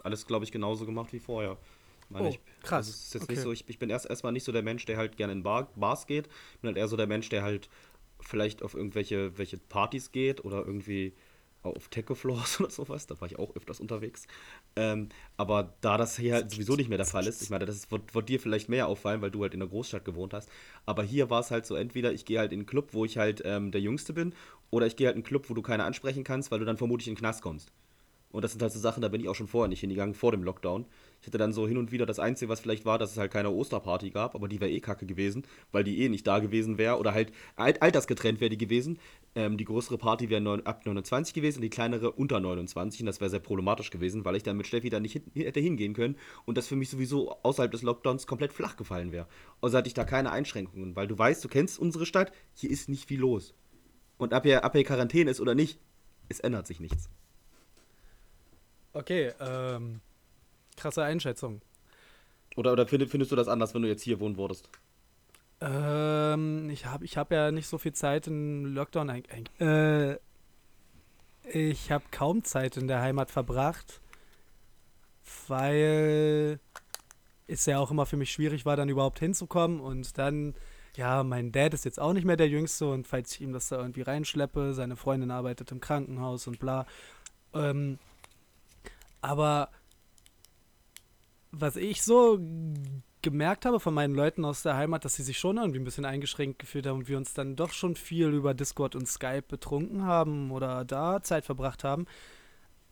[0.02, 1.58] Alles, glaube ich, genauso gemacht wie vorher.
[2.08, 2.86] Meine, Oh, ich, krass.
[2.86, 3.32] Also ist jetzt Okay.
[3.32, 5.42] nicht so, ich, ich bin erst erstmal nicht so der Mensch, der halt gerne in
[5.42, 6.28] Bar, Bars geht.
[6.54, 7.68] Ich bin halt eher so der Mensch, der halt
[8.20, 11.14] vielleicht auf irgendwelche welche Partys geht oder irgendwie
[11.64, 13.06] auf Techno-Floors oder sowas.
[13.06, 14.26] Da war ich auch öfters unterwegs.
[14.76, 17.76] Ähm, aber da das hier halt sowieso nicht mehr der Fall ist, ich meine, das
[17.76, 20.48] ist, wird, wird dir vielleicht mehr auffallen, weil du halt in der Großstadt gewohnt hast.
[20.86, 23.18] Aber hier war es halt so, entweder ich gehe halt in einen Club, wo ich
[23.18, 24.34] halt ähm, der Jüngste bin,
[24.70, 26.76] oder ich gehe halt in einen Club, wo du keiner ansprechen kannst, weil du dann
[26.76, 27.72] vermutlich in den Knast kommst.
[28.30, 30.32] Und das sind halt so Sachen, da bin ich auch schon vorher nicht hingegangen, vor
[30.32, 30.86] dem Lockdown.
[31.24, 33.32] Ich hatte dann so hin und wieder das Einzige, was vielleicht war, dass es halt
[33.32, 36.76] keine Osterparty gab, aber die wäre eh kacke gewesen, weil die eh nicht da gewesen
[36.76, 38.98] wäre oder halt alt altersgetrennt wäre die gewesen.
[39.34, 43.22] Ähm, die größere Party wäre ab 29 gewesen und die kleinere unter 29 und das
[43.22, 46.16] wäre sehr problematisch gewesen, weil ich dann mit Steffi dann nicht hin, hätte hingehen können
[46.44, 49.26] und das für mich sowieso außerhalb des Lockdowns komplett flach gefallen wäre.
[49.62, 52.90] Also hatte ich da keine Einschränkungen, weil du weißt, du kennst unsere Stadt, hier ist
[52.90, 53.54] nicht viel los.
[54.18, 55.80] Und ob hier, ob hier Quarantäne ist oder nicht,
[56.28, 57.08] es ändert sich nichts.
[58.92, 60.02] Okay, ähm,
[60.76, 61.60] krasse Einschätzung.
[62.56, 64.68] Oder, oder findest, findest du das anders, wenn du jetzt hier wohnen würdest?
[65.60, 69.10] Ähm, ich habe ich hab ja nicht so viel Zeit im Lockdown.
[69.10, 70.18] eig- eig- Äh,
[71.52, 74.00] ich habe kaum Zeit in der Heimat verbracht,
[75.48, 76.58] weil
[77.46, 79.80] es ja auch immer für mich schwierig war, dann überhaupt hinzukommen.
[79.80, 80.54] Und dann,
[80.96, 83.68] ja, mein Dad ist jetzt auch nicht mehr der Jüngste und falls ich ihm das
[83.68, 86.86] da irgendwie reinschleppe, seine Freundin arbeitet im Krankenhaus und bla.
[87.52, 87.98] Ähm,
[89.20, 89.70] aber
[91.60, 92.38] was ich so
[93.22, 96.04] gemerkt habe von meinen Leuten aus der Heimat, dass sie sich schon irgendwie ein bisschen
[96.04, 100.04] eingeschränkt gefühlt haben und wir uns dann doch schon viel über Discord und Skype betrunken
[100.04, 102.06] haben oder da Zeit verbracht haben.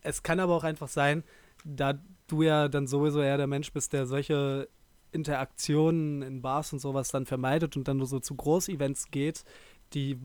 [0.01, 1.23] Es kann aber auch einfach sein,
[1.65, 4.69] da du ja dann sowieso eher der Mensch bist, der solche
[5.13, 9.45] Interaktionen in Bars und sowas dann vermeidet und dann nur so zu Großevents geht,
[9.93, 10.19] die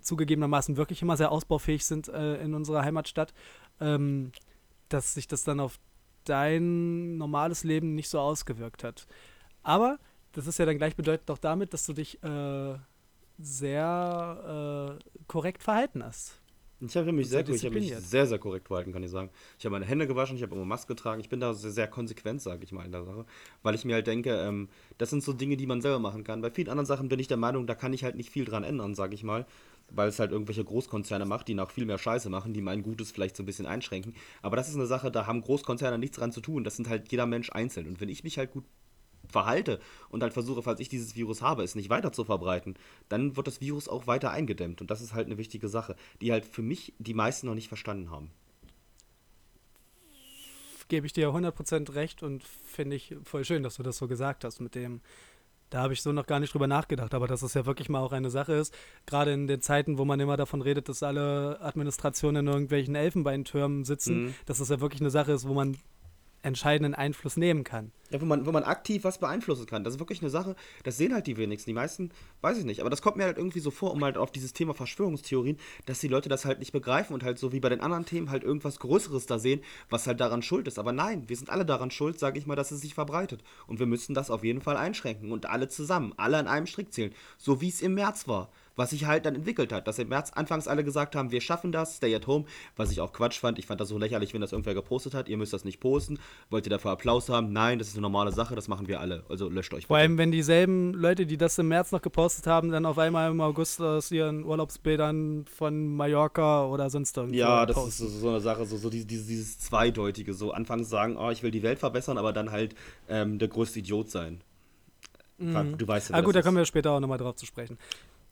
[0.00, 3.32] zugegebenermaßen wirklich immer sehr ausbaufähig sind äh, in unserer Heimatstadt,
[3.80, 4.32] ähm,
[4.88, 5.78] dass sich das dann auf
[6.24, 9.06] dein normales Leben nicht so ausgewirkt hat.
[9.62, 9.98] Aber
[10.32, 12.74] das ist ja dann gleichbedeutend auch damit, dass du dich äh,
[13.38, 16.40] sehr äh, korrekt verhalten hast.
[16.80, 19.30] Ich habe mich sehr, sehr ich habe mich sehr, sehr korrekt verhalten, kann ich sagen.
[19.58, 21.20] Ich habe meine Hände gewaschen, ich habe immer Maske getragen.
[21.20, 23.24] Ich bin da sehr, sehr konsequent, sage ich mal, in der Sache.
[23.62, 24.68] Weil ich mir halt denke, ähm,
[24.98, 26.42] das sind so Dinge, die man selber machen kann.
[26.42, 28.64] Bei vielen anderen Sachen bin ich der Meinung, da kann ich halt nicht viel dran
[28.64, 29.46] ändern, sage ich mal.
[29.90, 33.12] Weil es halt irgendwelche Großkonzerne macht, die noch viel mehr Scheiße machen, die mein Gutes
[33.12, 34.14] vielleicht so ein bisschen einschränken.
[34.42, 36.64] Aber das ist eine Sache, da haben Großkonzerne nichts dran zu tun.
[36.64, 37.86] Das sind halt jeder Mensch einzeln.
[37.86, 38.64] Und wenn ich mich halt gut
[39.28, 42.74] verhalte und halt versuche, falls ich dieses Virus habe, es nicht weiter zu verbreiten,
[43.08, 44.80] dann wird das Virus auch weiter eingedämmt.
[44.80, 47.68] Und das ist halt eine wichtige Sache, die halt für mich die meisten noch nicht
[47.68, 48.30] verstanden haben.
[50.88, 54.44] Gebe ich dir 100% recht und finde ich voll schön, dass du das so gesagt
[54.44, 55.00] hast mit dem.
[55.70, 58.00] Da habe ich so noch gar nicht drüber nachgedacht, aber dass es ja wirklich mal
[58.00, 58.72] auch eine Sache ist,
[59.06, 63.84] gerade in den Zeiten, wo man immer davon redet, dass alle Administrationen in irgendwelchen Elfenbeintürmen
[63.84, 64.34] sitzen, Mhm.
[64.46, 65.76] dass es ja wirklich eine Sache ist, wo man
[66.44, 67.92] entscheidenden Einfluss nehmen kann.
[68.10, 69.82] Ja, wo man, wo man aktiv was beeinflussen kann.
[69.82, 71.70] Das ist wirklich eine Sache, das sehen halt die wenigsten.
[71.70, 72.10] Die meisten,
[72.42, 72.80] weiß ich nicht.
[72.80, 76.00] Aber das kommt mir halt irgendwie so vor, um halt auf dieses Thema Verschwörungstheorien, dass
[76.00, 78.44] die Leute das halt nicht begreifen und halt so wie bei den anderen Themen halt
[78.44, 80.78] irgendwas Größeres da sehen, was halt daran schuld ist.
[80.78, 83.42] Aber nein, wir sind alle daran schuld, sage ich mal, dass es sich verbreitet.
[83.66, 86.92] Und wir müssen das auf jeden Fall einschränken und alle zusammen, alle an einem Strick
[86.92, 87.14] zählen.
[87.38, 89.86] So wie es im März war was sich halt dann entwickelt hat.
[89.86, 92.44] Dass im März anfangs alle gesagt haben, wir schaffen das, stay at home,
[92.76, 93.58] was ich auch Quatsch fand.
[93.58, 95.28] Ich fand das so lächerlich, wenn das irgendwer gepostet hat.
[95.28, 96.18] Ihr müsst das nicht posten.
[96.50, 97.52] Wollt ihr dafür Applaus haben?
[97.52, 99.24] Nein, das ist eine normale Sache, das machen wir alle.
[99.28, 99.86] Also löscht euch.
[99.86, 103.30] Vor allem, wenn dieselben Leute, die das im März noch gepostet haben, dann auf einmal
[103.30, 107.36] im August aus ihren Urlaubsbildern von Mallorca oder sonst irgendwo.
[107.36, 108.06] Ja, das posten.
[108.06, 110.34] ist so, so, eine Sache, so, so dieses, dieses Zweideutige.
[110.34, 112.74] So anfangs sagen, oh, ich will die Welt verbessern, aber dann halt
[113.08, 114.40] ähm, der größte Idiot sein.
[115.38, 115.76] Mhm.
[115.78, 117.78] Du weißt ja, ah, gut, da kommen wir später auch nochmal drauf zu sprechen.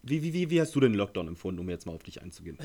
[0.02, 2.58] Wie, wie, wie, wie hast du den Lockdown empfunden, um jetzt mal auf dich einzugehen?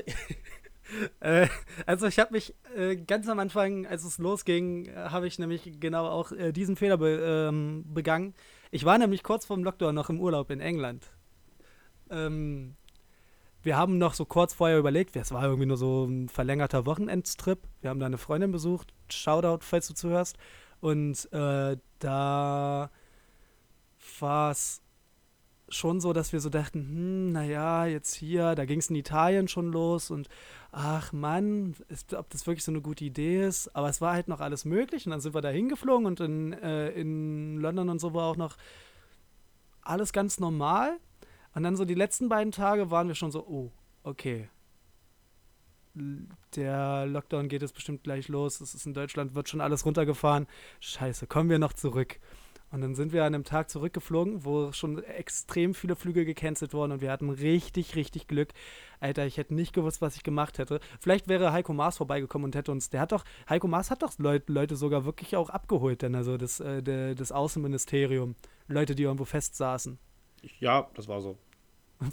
[1.19, 1.47] äh,
[1.85, 6.07] also ich habe mich äh, ganz am Anfang, als es losging, habe ich nämlich genau
[6.07, 8.33] auch äh, diesen Fehler be, ähm, begangen.
[8.71, 11.05] Ich war nämlich kurz vorm Lockdown noch im Urlaub in England.
[12.09, 12.75] Ähm,
[13.61, 17.59] wir haben noch so kurz vorher überlegt, es war irgendwie nur so ein verlängerter Wochenendstrip.
[17.81, 20.37] Wir haben da eine Freundin besucht, Shoutout, falls du zuhörst.
[20.79, 22.89] Und äh, da
[24.19, 24.81] war es
[25.69, 29.47] schon so, dass wir so dachten, hm, naja, jetzt hier, da ging es in Italien
[29.47, 30.29] schon los und
[30.71, 33.75] ach Mann, ist, ob das wirklich so eine gute Idee ist.
[33.75, 36.53] Aber es war halt noch alles möglich und dann sind wir da hingeflogen und in,
[36.53, 38.57] äh, in London und so war auch noch
[39.81, 40.97] alles ganz normal.
[41.53, 43.71] Und dann so die letzten beiden Tage waren wir schon so, oh,
[44.03, 44.49] okay.
[46.55, 48.61] Der Lockdown geht jetzt bestimmt gleich los.
[48.61, 50.45] Es ist in Deutschland, wird schon alles runtergefahren.
[50.79, 52.19] Scheiße, kommen wir noch zurück.
[52.69, 56.91] Und dann sind wir an einem Tag zurückgeflogen, wo schon extrem viele Flüge gecancelt wurden
[56.91, 58.49] und wir hatten richtig, richtig Glück.
[58.99, 60.81] Alter, ich hätte nicht gewusst, was ich gemacht hätte.
[60.99, 64.11] Vielleicht wäre Heiko Maas vorbeigekommen und hätte uns, der hat doch, Heiko Maas hat doch
[64.17, 68.35] Leute, Leute sogar wirklich auch abgeholt, denn also das, äh, de, das Außenministerium,
[68.67, 69.97] Leute, die irgendwo festsaßen.
[70.59, 71.37] Ja, das war so.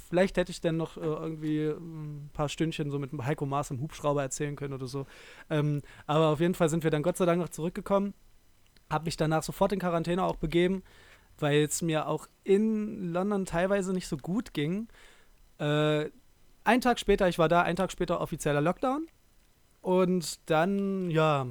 [0.09, 3.81] Vielleicht hätte ich dann noch äh, irgendwie ein paar Stündchen so mit Heiko Maas im
[3.81, 5.05] Hubschrauber erzählen können oder so.
[5.51, 8.15] Ähm, aber auf jeden Fall sind wir dann Gott sei Dank noch zurückgekommen
[8.91, 10.83] habe mich danach sofort in Quarantäne auch begeben,
[11.39, 14.89] weil es mir auch in London teilweise nicht so gut ging.
[15.59, 16.11] Äh,
[16.65, 19.07] ein Tag später, ich war da, ein Tag später offizieller Lockdown.
[19.81, 21.47] Und dann, ja,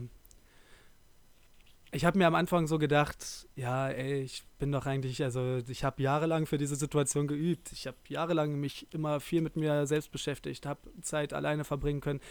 [1.92, 5.84] ich habe mir am Anfang so gedacht, ja, ey, ich bin doch eigentlich, also ich
[5.84, 7.72] habe jahrelang für diese Situation geübt.
[7.72, 12.22] Ich habe jahrelang mich immer viel mit mir selbst beschäftigt, habe Zeit alleine verbringen können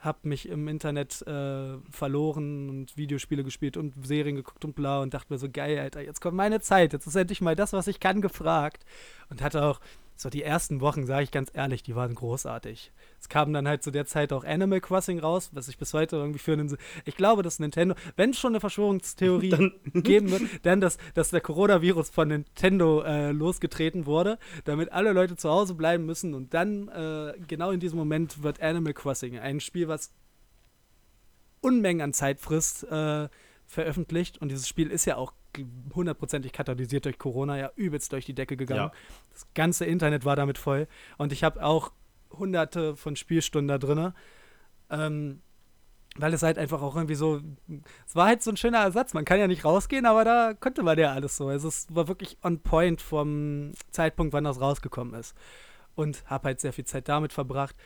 [0.00, 5.12] habe mich im Internet äh, verloren und Videospiele gespielt und Serien geguckt und bla und
[5.14, 7.88] dachte mir so, geil, Alter, jetzt kommt meine Zeit, jetzt ist endlich mal das, was
[7.88, 8.84] ich kann, gefragt.
[9.30, 9.80] Und hatte auch
[10.20, 12.90] so die ersten Wochen, sage ich ganz ehrlich, die waren großartig.
[13.20, 16.16] Es kam dann halt zu der Zeit auch Animal Crossing raus, was ich bis heute
[16.16, 16.76] irgendwie für einen.
[17.04, 21.30] Ich glaube, dass Nintendo, wenn es schon eine Verschwörungstheorie dann geben wird, dann, dass, dass
[21.30, 26.34] der Coronavirus von Nintendo äh, losgetreten wurde, damit alle Leute zu Hause bleiben müssen.
[26.34, 30.12] Und dann, äh, genau in diesem Moment, wird Animal Crossing ein Spiel, was
[31.60, 33.28] Unmengen an Zeit frisst, äh,
[33.66, 34.38] veröffentlicht.
[34.38, 35.32] Und dieses Spiel ist ja auch
[35.94, 38.90] hundertprozentig katalysiert durch Corona ja übelst durch die Decke gegangen.
[38.92, 38.92] Ja.
[39.32, 40.86] Das ganze Internet war damit voll.
[41.16, 41.92] Und ich habe auch
[42.30, 44.12] hunderte von Spielstunden da drin.
[44.90, 45.40] Ähm,
[46.16, 47.40] weil es halt einfach auch irgendwie so,
[48.06, 49.14] es war halt so ein schöner Ersatz.
[49.14, 51.48] Man kann ja nicht rausgehen, aber da konnte man ja alles so.
[51.48, 55.36] Also es war wirklich on point vom Zeitpunkt, wann das rausgekommen ist.
[55.94, 57.76] Und habe halt sehr viel Zeit damit verbracht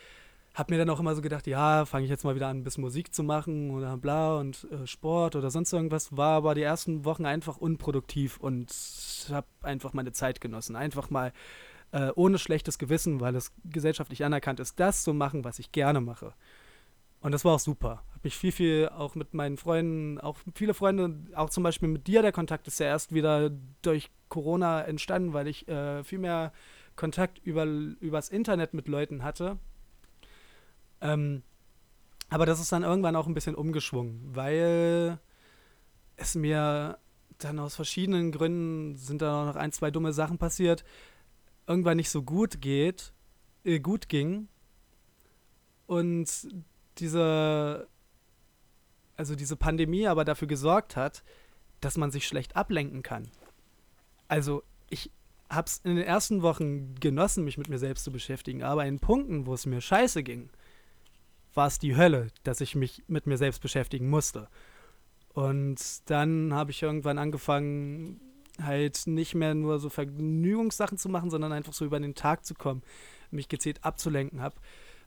[0.54, 2.64] habe mir dann auch immer so gedacht, ja, fange ich jetzt mal wieder an, ein
[2.64, 6.14] bisschen Musik zu machen oder bla und äh, Sport oder sonst irgendwas.
[6.16, 8.70] War aber die ersten Wochen einfach unproduktiv und
[9.30, 10.76] habe einfach meine Zeit genossen.
[10.76, 11.32] Einfach mal
[11.92, 16.00] äh, ohne schlechtes Gewissen, weil es gesellschaftlich anerkannt ist, das zu machen, was ich gerne
[16.00, 16.34] mache.
[17.20, 18.02] Und das war auch super.
[18.10, 22.06] Habe mich viel, viel auch mit meinen Freunden, auch viele Freunde, auch zum Beispiel mit
[22.08, 23.50] dir, der Kontakt ist ja erst wieder
[23.80, 26.52] durch Corona entstanden, weil ich äh, viel mehr
[26.94, 29.58] Kontakt über, übers Internet mit Leuten hatte
[31.02, 31.42] ähm,
[32.30, 35.20] aber das ist dann irgendwann auch ein bisschen umgeschwungen, weil
[36.16, 36.98] es mir
[37.38, 40.84] dann aus verschiedenen Gründen sind da noch ein, zwei dumme Sachen passiert,
[41.66, 43.12] irgendwann nicht so gut geht,
[43.64, 44.48] äh, gut ging.
[45.86, 46.48] Und
[46.98, 47.88] diese,
[49.16, 51.22] also diese Pandemie aber dafür gesorgt hat,
[51.80, 53.28] dass man sich schlecht ablenken kann.
[54.28, 55.10] Also ich
[55.50, 59.00] habe es in den ersten Wochen genossen, mich mit mir selbst zu beschäftigen, aber in
[59.00, 60.48] Punkten, wo es mir scheiße ging,
[61.54, 64.48] war es die Hölle, dass ich mich mit mir selbst beschäftigen musste.
[65.32, 68.20] Und dann habe ich irgendwann angefangen,
[68.60, 72.54] halt nicht mehr nur so Vergnügungssachen zu machen, sondern einfach so über den Tag zu
[72.54, 72.82] kommen,
[73.30, 74.56] mich gezielt abzulenken habe.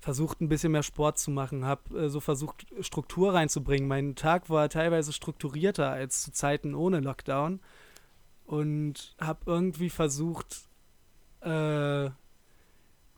[0.02, 3.88] versucht, ein bisschen mehr Sport zu machen, habe äh, so versucht, Struktur reinzubringen.
[3.88, 7.60] Mein Tag war teilweise strukturierter als zu Zeiten ohne Lockdown
[8.46, 10.68] und habe irgendwie versucht,
[11.41, 12.10] äh,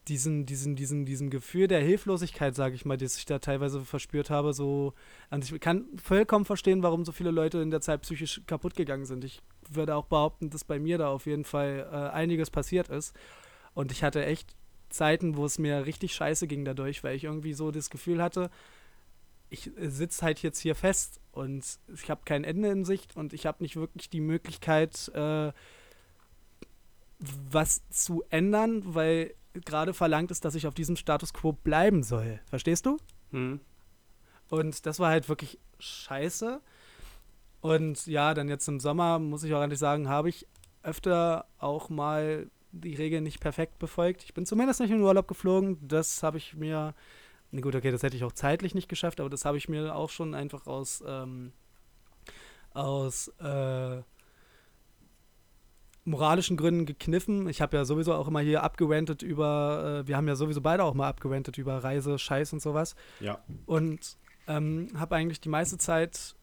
[0.08, 4.30] diesen, diesen, diesen, diesen Gefühl der Hilflosigkeit, sage ich mal, das ich da teilweise verspürt
[4.30, 4.94] habe, so.
[5.30, 9.06] Und ich kann vollkommen verstehen, warum so viele Leute in der Zeit psychisch kaputt gegangen
[9.06, 9.24] sind.
[9.24, 13.16] Ich würde auch behaupten, dass bei mir da auf jeden Fall äh, einiges passiert ist.
[13.74, 14.56] Und ich hatte echt
[14.90, 18.50] Zeiten, wo es mir richtig scheiße ging dadurch, weil ich irgendwie so das Gefühl hatte,
[19.50, 23.46] ich sitze halt jetzt hier fest und ich habe kein Ende in Sicht und ich
[23.46, 25.52] habe nicht wirklich die Möglichkeit, äh,
[27.20, 29.34] was zu ändern, weil
[29.66, 32.40] gerade verlangt ist, dass ich auf diesem Status quo bleiben soll.
[32.46, 32.98] Verstehst du?
[33.32, 33.60] Hm.
[34.50, 36.62] Und das war halt wirklich scheiße.
[37.62, 40.48] Und ja, dann jetzt im Sommer, muss ich auch ehrlich sagen, habe ich
[40.84, 44.24] öfter auch mal die Regeln nicht perfekt befolgt.
[44.24, 45.78] Ich bin zumindest nicht in den Urlaub geflogen.
[45.86, 46.94] Das habe ich mir,
[47.52, 49.96] na gut, okay, das hätte ich auch zeitlich nicht geschafft, aber das habe ich mir
[49.96, 51.52] auch schon einfach aus, ähm,
[52.74, 54.02] aus äh,
[56.08, 57.50] moralischen Gründen gekniffen.
[57.50, 60.84] Ich habe ja sowieso auch immer hier abgewendet über, äh, wir haben ja sowieso beide
[60.84, 62.96] auch mal abgewendet über Reise, Scheiß und sowas.
[63.20, 63.44] Ja.
[63.66, 66.36] Und ähm, habe eigentlich die meiste Zeit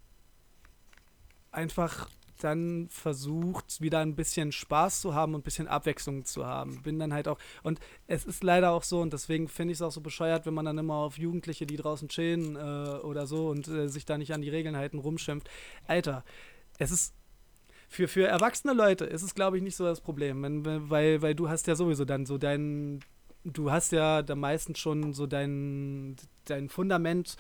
[1.51, 2.09] einfach
[2.41, 6.83] dann versucht, wieder ein bisschen Spaß zu haben und ein bisschen Abwechslung zu haben.
[6.83, 9.83] Bin dann halt auch, und es ist leider auch so, und deswegen finde ich es
[9.83, 13.49] auch so bescheuert, wenn man dann immer auf Jugendliche, die draußen chillen äh, oder so
[13.49, 15.49] und äh, sich da nicht an die Regeln halten, rumschimpft.
[15.87, 16.23] Alter,
[16.79, 17.15] es ist
[17.95, 21.35] für, für erwachsene Leute ist es, glaube ich, nicht so das Problem, wenn, weil, weil
[21.35, 23.01] du hast ja sowieso dann so dein,
[23.45, 27.37] du hast ja da meistens schon so dein, dein Fundament,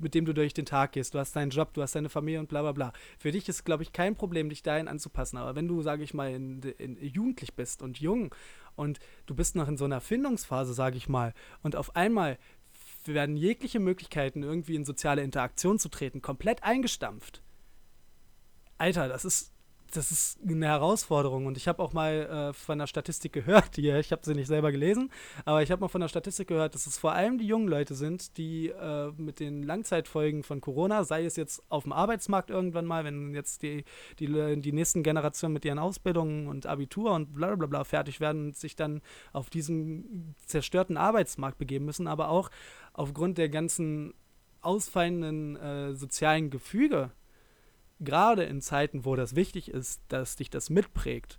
[0.00, 1.14] mit dem du durch den Tag gehst.
[1.14, 2.92] Du hast deinen Job, du hast deine Familie und bla bla bla.
[3.18, 5.38] Für dich ist, glaube ich, kein Problem, dich dahin anzupassen.
[5.38, 8.34] Aber wenn du, sage ich mal, in, in, jugendlich bist und jung
[8.76, 12.36] und du bist noch in so einer Findungsphase, sage ich mal, und auf einmal
[13.06, 17.42] werden jegliche Möglichkeiten, irgendwie in soziale Interaktion zu treten, komplett eingestampft.
[18.76, 19.52] Alter, das ist,
[19.90, 21.46] das ist eine Herausforderung.
[21.46, 24.46] Und ich habe auch mal äh, von der Statistik gehört, hier, ich habe sie nicht
[24.46, 25.10] selber gelesen,
[25.44, 27.94] aber ich habe mal von der Statistik gehört, dass es vor allem die jungen Leute
[27.94, 32.86] sind, die äh, mit den Langzeitfolgen von Corona, sei es jetzt auf dem Arbeitsmarkt irgendwann
[32.86, 33.84] mal, wenn jetzt die,
[34.18, 38.46] die, die nächsten Generationen mit ihren Ausbildungen und Abitur und bla bla bla fertig werden
[38.46, 39.00] und sich dann
[39.32, 42.50] auf diesen zerstörten Arbeitsmarkt begeben müssen, aber auch
[42.92, 44.14] aufgrund der ganzen
[44.62, 47.10] ausfallenden äh, sozialen Gefüge
[48.00, 51.38] gerade in Zeiten, wo das wichtig ist, dass dich das mitprägt,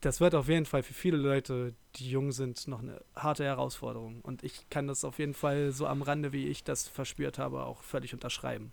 [0.00, 4.22] das wird auf jeden Fall für viele Leute, die jung sind, noch eine harte Herausforderung.
[4.22, 7.64] Und ich kann das auf jeden Fall so am Rande, wie ich das verspürt habe,
[7.64, 8.72] auch völlig unterschreiben.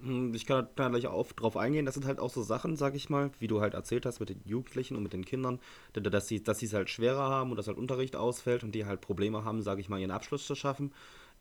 [0.00, 1.86] Hm, ich kann da gleich auch drauf eingehen.
[1.86, 4.28] Das sind halt auch so Sachen, sag ich mal, wie du halt erzählt hast mit
[4.28, 5.58] den Jugendlichen und mit den Kindern,
[5.92, 9.00] dass sie dass es halt schwerer haben und dass halt Unterricht ausfällt und die halt
[9.00, 10.92] Probleme haben, sag ich mal, ihren Abschluss zu schaffen.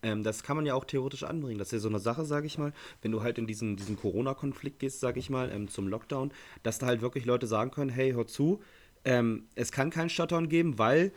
[0.06, 1.58] Ähm, das kann man ja auch theoretisch anbringen.
[1.58, 3.98] Das ist ja so eine Sache, sage ich mal, wenn du halt in diesen, diesen
[3.98, 6.32] Corona-Konflikt gehst, sage ich mal, ähm, zum Lockdown,
[6.62, 8.62] dass da halt wirklich Leute sagen können, hey, hör zu,
[9.04, 11.12] ähm, es kann keinen Shutdown geben, weil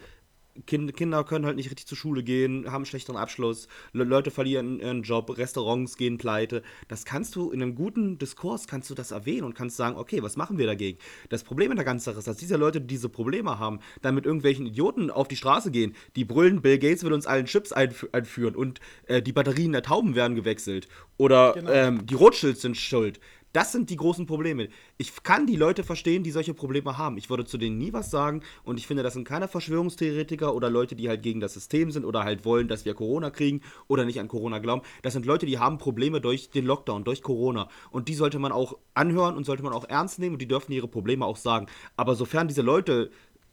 [0.67, 4.31] kind, Kinder können halt nicht richtig zur Schule gehen, haben einen schlechteren Abschluss, Le Leute
[4.31, 6.63] verlieren ihren Job, Restaurants gehen pleite.
[6.89, 10.23] Das kannst du in einem guten Diskurs kannst du das erwähnen und kannst sagen, okay,
[10.23, 10.99] was machen wir dagegen?
[11.29, 14.15] Das Problem in der ganzen Sache ist, dass diese Leute, die diese Probleme haben, dann
[14.15, 17.73] mit irgendwelchen Idioten auf die Straße gehen, die brüllen, Bill Gates will uns allen Chips
[17.73, 21.71] einf einführen und äh, die Batterien der Tauben werden gewechselt oder genau.
[21.71, 23.21] ähm, die Rothschilds sind schuld.
[23.53, 24.69] Das sind die großen Probleme.
[24.99, 27.17] Ich kann die Leute verstehen, die solche Probleme haben.
[27.17, 30.69] Ich würde zu denen nie was sagen und ich finde, das sind keine Verschwörungstheoretiker oder
[30.69, 34.05] Leute, die halt gegen das System sind oder halt wollen, dass wir Corona kriegen oder
[34.05, 34.83] nicht an Corona glauben.
[35.03, 38.53] Das sind Leute, die haben Probleme durch den Lockdown, durch Corona und die sollte man
[38.53, 41.67] auch anhören und sollte man auch ernst nehmen und die dürfen ihre Probleme auch sagen.
[41.97, 43.11] Aber sofern diese Leute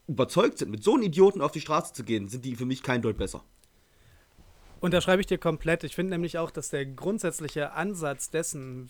[0.07, 2.83] überzeugt sind, mit so einem Idioten auf die Straße zu gehen, sind die für mich
[2.83, 3.43] kein Deut besser.
[4.81, 5.83] Unterschreibe ich dir komplett.
[5.83, 8.89] Ich finde nämlich auch, dass der grundsätzliche Ansatz dessen,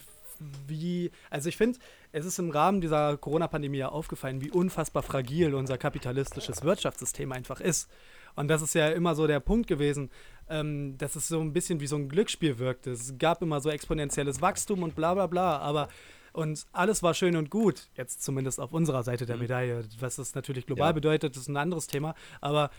[0.67, 1.79] wie, also ich finde,
[2.11, 7.59] es ist im Rahmen dieser Corona-Pandemie ja aufgefallen, wie unfassbar fragil unser kapitalistisches Wirtschaftssystem einfach
[7.59, 7.89] ist.
[8.36, 10.09] Und das ist ja immer so der Punkt gewesen,
[10.49, 12.91] ähm, dass es so ein bisschen wie so ein Glücksspiel wirkte.
[12.91, 15.88] Es gab immer so exponentielles Wachstum und bla bla bla, aber
[16.33, 19.43] und alles war schön und gut, jetzt zumindest auf unserer Seite der mhm.
[19.43, 19.86] Medaille.
[19.99, 20.93] Was das natürlich global ja.
[20.93, 22.13] bedeutet, ist ein anderes Thema.
[22.41, 22.71] Aber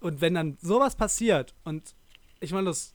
[0.00, 1.94] und wenn dann sowas passiert und
[2.40, 2.94] ich meine, das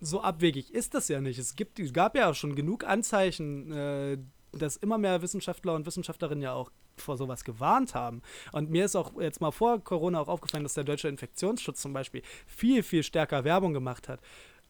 [0.00, 1.38] so abwegig ist das ja nicht.
[1.38, 4.18] Es gibt, es gab ja schon genug Anzeichen, äh,
[4.52, 8.22] dass immer mehr Wissenschaftler und Wissenschaftlerinnen ja auch vor sowas gewarnt haben.
[8.52, 11.92] Und mir ist auch jetzt mal vor Corona auch aufgefallen, dass der deutsche Infektionsschutz zum
[11.92, 14.20] Beispiel viel, viel stärker Werbung gemacht hat,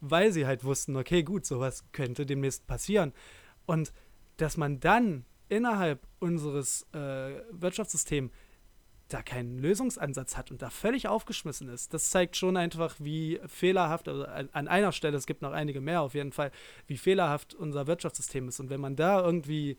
[0.00, 3.12] weil sie halt wussten, okay, gut, sowas könnte demnächst passieren.
[3.66, 3.92] Und
[4.36, 8.30] dass man dann innerhalb unseres äh, Wirtschaftssystems
[9.12, 11.92] da keinen Lösungsansatz hat und da völlig aufgeschmissen ist.
[11.92, 16.02] Das zeigt schon einfach, wie fehlerhaft, also an einer Stelle, es gibt noch einige mehr
[16.02, 16.50] auf jeden Fall,
[16.86, 18.60] wie fehlerhaft unser Wirtschaftssystem ist.
[18.60, 19.76] Und wenn man da irgendwie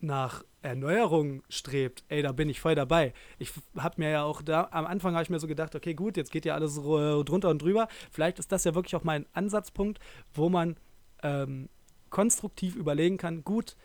[0.00, 3.12] nach Erneuerung strebt, ey, da bin ich voll dabei.
[3.38, 6.16] Ich habe mir ja auch da, am Anfang habe ich mir so gedacht, okay, gut,
[6.16, 7.88] jetzt geht ja alles drunter und drüber.
[8.10, 9.98] Vielleicht ist das ja wirklich auch mal ein Ansatzpunkt,
[10.32, 10.76] wo man
[11.22, 11.68] ähm,
[12.10, 13.76] konstruktiv überlegen kann, gut,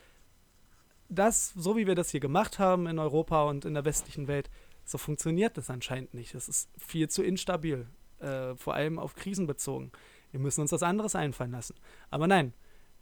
[1.10, 4.49] das, so wie wir das hier gemacht haben in Europa und in der westlichen Welt,
[4.86, 6.34] so funktioniert das anscheinend nicht.
[6.34, 7.88] Das ist viel zu instabil,
[8.20, 9.91] äh, vor allem auf Krisen bezogen.
[10.32, 11.76] Wir müssen uns was anderes einfallen lassen.
[12.10, 12.53] Aber nein,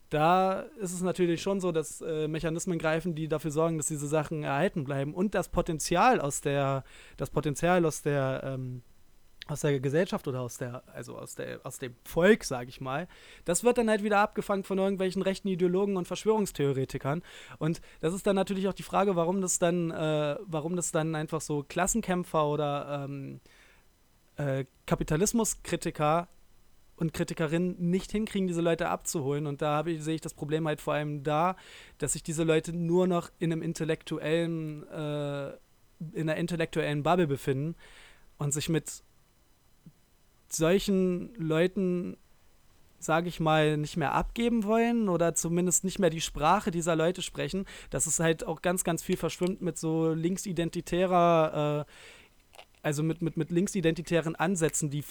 [0.09, 4.07] da ist es natürlich schon so, dass äh, Mechanismen greifen, die dafür sorgen, dass diese
[4.07, 6.83] Sachen erhalten bleiben und das Potenzial aus der,
[7.17, 8.83] das Potenzial aus der ähm,
[9.47, 13.07] aus der Gesellschaft oder aus der, also aus der, aus dem Volk, sage ich mal,
[13.45, 17.23] das wird dann halt wieder abgefangen von irgendwelchen rechten Ideologen und Verschwörungstheoretikern.
[17.59, 21.15] Und das ist dann natürlich auch die Frage, warum das dann, äh, warum das dann
[21.15, 23.39] einfach so Klassenkämpfer oder ähm,
[24.37, 26.27] äh, Kapitalismuskritiker
[26.97, 29.45] und Kritikerinnen nicht hinkriegen, diese Leute abzuholen.
[29.45, 31.55] Und da ich, sehe ich das Problem halt vor allem da,
[31.99, 35.49] dass sich diese Leute nur noch in einem intellektuellen, äh,
[36.13, 37.75] in einer intellektuellen Bubble befinden
[38.37, 39.03] und sich mit
[40.53, 42.17] solchen Leuten,
[42.99, 47.21] sage ich mal, nicht mehr abgeben wollen oder zumindest nicht mehr die Sprache dieser Leute
[47.21, 51.91] sprechen, dass es halt auch ganz, ganz viel verschwimmt mit so linksidentitärer, äh,
[52.81, 55.03] also mit, mit, mit linksidentitären Ansätzen, die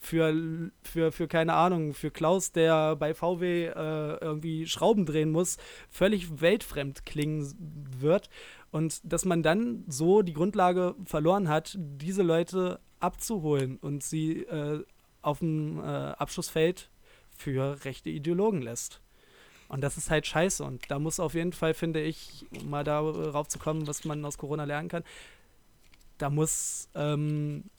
[0.00, 3.70] für, für, für, keine Ahnung, für Klaus, der bei VW äh,
[4.20, 5.56] irgendwie Schrauben drehen muss,
[5.90, 7.52] völlig weltfremd klingen
[7.98, 8.28] wird.
[8.74, 14.82] Und dass man dann so die Grundlage verloren hat, diese Leute abzuholen und sie äh,
[15.22, 16.90] auf dem äh, Abschlussfeld
[17.30, 19.00] für rechte Ideologen lässt.
[19.68, 20.64] Und das ist halt scheiße.
[20.64, 24.24] Und da muss auf jeden Fall, finde ich, um mal darauf zu kommen, was man
[24.24, 25.04] aus Corona lernen kann,
[26.18, 27.70] da muss, ähm,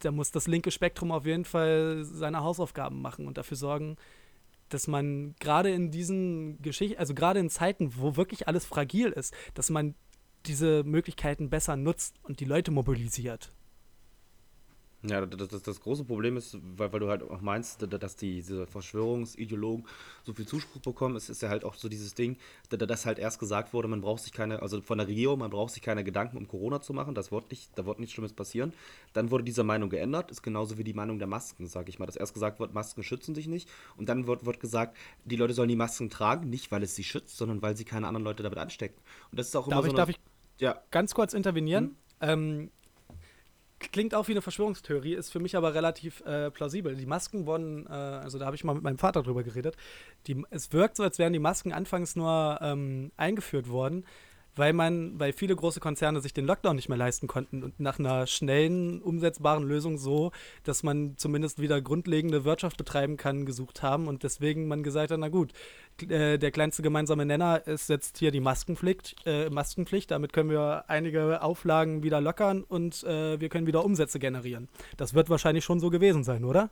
[0.00, 3.96] da muss das linke Spektrum auf jeden Fall seine Hausaufgaben machen und dafür sorgen,
[4.70, 9.34] dass man gerade in diesen Geschichten, also gerade in Zeiten, wo wirklich alles fragil ist,
[9.54, 9.94] dass man
[10.46, 13.52] diese Möglichkeiten besser nutzt und die Leute mobilisiert.
[15.02, 18.34] Ja, das, das, das, große Problem ist, weil, weil du halt auch meinst, dass die,
[18.34, 19.86] diese Verschwörungsideologen
[20.24, 22.36] so viel Zuspruch bekommen, es ist ja halt auch so dieses Ding,
[22.68, 25.72] dass halt erst gesagt wurde, man braucht sich keine, also von der Regierung, man braucht
[25.72, 28.74] sich keine Gedanken um Corona zu machen, das wird nicht, da wird nichts Schlimmes passieren.
[29.14, 32.04] Dann wurde diese Meinung geändert, ist genauso wie die Meinung der Masken, sage ich mal,
[32.04, 35.54] dass erst gesagt wird, Masken schützen dich nicht und dann wird, wird gesagt, die Leute
[35.54, 38.42] sollen die Masken tragen, nicht weil es sie schützt, sondern weil sie keine anderen Leute
[38.42, 39.00] damit anstecken.
[39.30, 40.20] Und das ist auch darf immer ich, so eine, Darf ich
[40.60, 40.78] ja.
[40.90, 41.96] ganz kurz intervenieren?
[42.20, 42.28] Hm?
[42.28, 42.70] Ähm,
[43.80, 46.94] klingt auch wie eine Verschwörungstheorie, ist für mich aber relativ äh, plausibel.
[46.94, 49.76] Die Masken wurden, äh, also da habe ich mal mit meinem Vater drüber geredet,
[50.26, 54.04] die, es wirkt so, als wären die Masken anfangs nur ähm, eingeführt worden,
[54.56, 57.98] weil man, weil viele große Konzerne sich den Lockdown nicht mehr leisten konnten und nach
[57.98, 60.32] einer schnellen, umsetzbaren Lösung so,
[60.64, 65.20] dass man zumindest wieder grundlegende Wirtschaft betreiben kann, gesucht haben und deswegen man gesagt hat,
[65.20, 65.52] na gut,
[66.02, 70.84] äh, der kleinste gemeinsame Nenner ist jetzt hier die Maskenpflicht, äh, Maskenpflicht, damit können wir
[70.88, 74.68] einige Auflagen wieder lockern und äh, wir können wieder Umsätze generieren.
[74.96, 76.70] Das wird wahrscheinlich schon so gewesen sein, oder?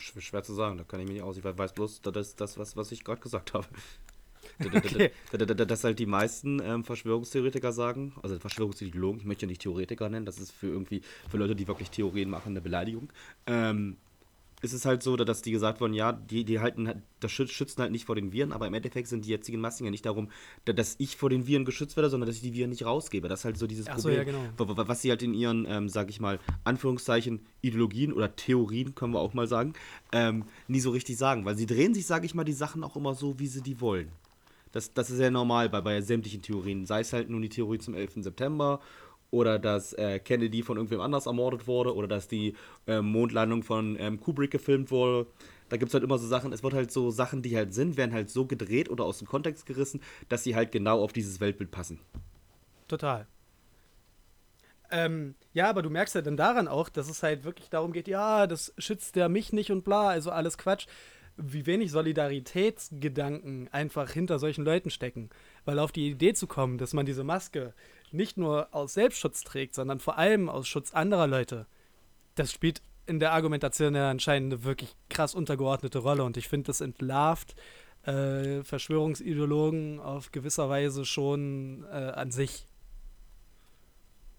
[0.00, 1.36] schwer zu sagen, da kann ich mich nicht aus.
[1.36, 3.66] Ich weiß bloß, das ist das, was, was ich gerade gesagt habe.
[4.60, 5.10] Okay.
[5.32, 10.26] Das halt die meisten ähm, Verschwörungstheoretiker sagen, also Verschwörungsideologen, ich möchte ja nicht Theoretiker nennen,
[10.26, 13.12] das ist für irgendwie, für Leute, die wirklich Theorien machen, eine Beleidigung.
[13.46, 13.96] Ähm,
[14.64, 17.82] ist es halt so, dass die gesagt wurden, ja, die, die halten, halt, das schützen
[17.82, 20.30] halt nicht vor den Viren, aber im Endeffekt sind die jetzigen Masken ja nicht darum,
[20.64, 23.28] dass ich vor den Viren geschützt werde, sondern dass ich die Viren nicht rausgebe.
[23.28, 24.88] Das ist halt so dieses Ach Problem, so, ja, genau.
[24.88, 29.20] was sie halt in ihren, ähm, sag ich mal, Anführungszeichen, Ideologien oder Theorien, können wir
[29.20, 29.74] auch mal sagen,
[30.12, 32.96] ähm, nie so richtig sagen, weil sie drehen sich, sag ich mal, die Sachen auch
[32.96, 34.08] immer so, wie sie die wollen.
[34.74, 36.84] Das, das ist ja normal bei, bei sämtlichen Theorien.
[36.84, 38.24] Sei es halt nun die Theorie zum 11.
[38.24, 38.80] September
[39.30, 42.56] oder dass äh, Kennedy von irgendwem anders ermordet wurde oder dass die
[42.88, 45.28] äh, Mondlandung von ähm, Kubrick gefilmt wurde.
[45.68, 47.96] Da gibt es halt immer so Sachen, es wird halt so Sachen, die halt sind,
[47.96, 51.38] werden halt so gedreht oder aus dem Kontext gerissen, dass sie halt genau auf dieses
[51.38, 52.00] Weltbild passen.
[52.88, 53.28] Total.
[54.90, 58.08] Ähm, ja, aber du merkst ja dann daran auch, dass es halt wirklich darum geht,
[58.08, 60.86] ja, das schützt ja mich nicht und bla, also alles Quatsch
[61.36, 65.30] wie wenig Solidaritätsgedanken einfach hinter solchen Leuten stecken.
[65.64, 67.74] Weil auf die Idee zu kommen, dass man diese Maske
[68.12, 71.66] nicht nur aus Selbstschutz trägt, sondern vor allem aus Schutz anderer Leute,
[72.36, 76.24] das spielt in der Argumentation ja anscheinend eine wirklich krass untergeordnete Rolle.
[76.24, 77.54] Und ich finde, das entlarvt
[78.06, 82.66] äh, Verschwörungsideologen auf gewisser Weise schon äh, an sich.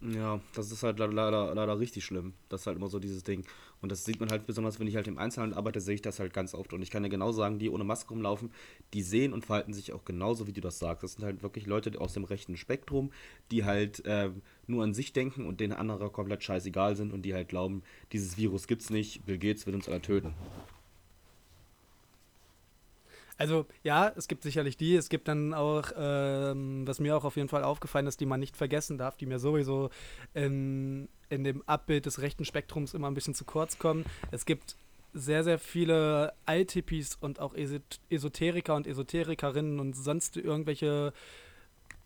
[0.02, 2.34] Ja, das ist halt leider, leider, richtig schlimm.
[2.50, 3.44] Das ist halt immer so dieses Ding.
[3.80, 6.20] Und das sieht man halt besonders, wenn ich halt im Einzelhandel arbeite, sehe ich das
[6.20, 6.74] halt ganz oft.
[6.74, 8.52] Und ich kann dir genau sagen, die ohne Maske rumlaufen,
[8.92, 11.02] die sehen und verhalten sich auch genauso, wie du das sagst.
[11.02, 13.10] Das sind halt wirklich Leute aus dem rechten Spektrum,
[13.50, 14.30] die halt äh,
[14.66, 17.82] nur an sich denken und denen andere komplett scheißegal sind und die halt glauben,
[18.12, 20.34] dieses Virus gibt's nicht, Bill Gates wird uns alle töten.
[23.38, 24.96] Also ja, es gibt sicherlich die.
[24.96, 28.40] Es gibt dann auch, ähm, was mir auch auf jeden Fall aufgefallen ist, die man
[28.40, 29.90] nicht vergessen darf, die mir sowieso
[30.34, 34.04] in, in dem Abbild des rechten Spektrums immer ein bisschen zu kurz kommen.
[34.30, 34.76] Es gibt
[35.12, 41.12] sehr, sehr viele Altipis und auch Esot Esoteriker und Esoterikerinnen und sonst irgendwelche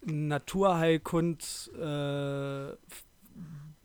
[0.02, 2.72] Naturheilkund äh,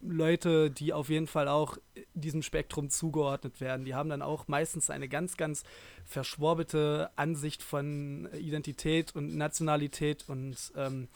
[0.01, 1.77] Leute, die auf jeden Fall auch
[2.15, 3.85] diesem Spektrum zugeordnet werden.
[3.85, 5.63] Die haben dann auch meistens eine ganz, ganz
[6.05, 11.07] verschworbelte Ansicht von Identität und Nationalität und ähm,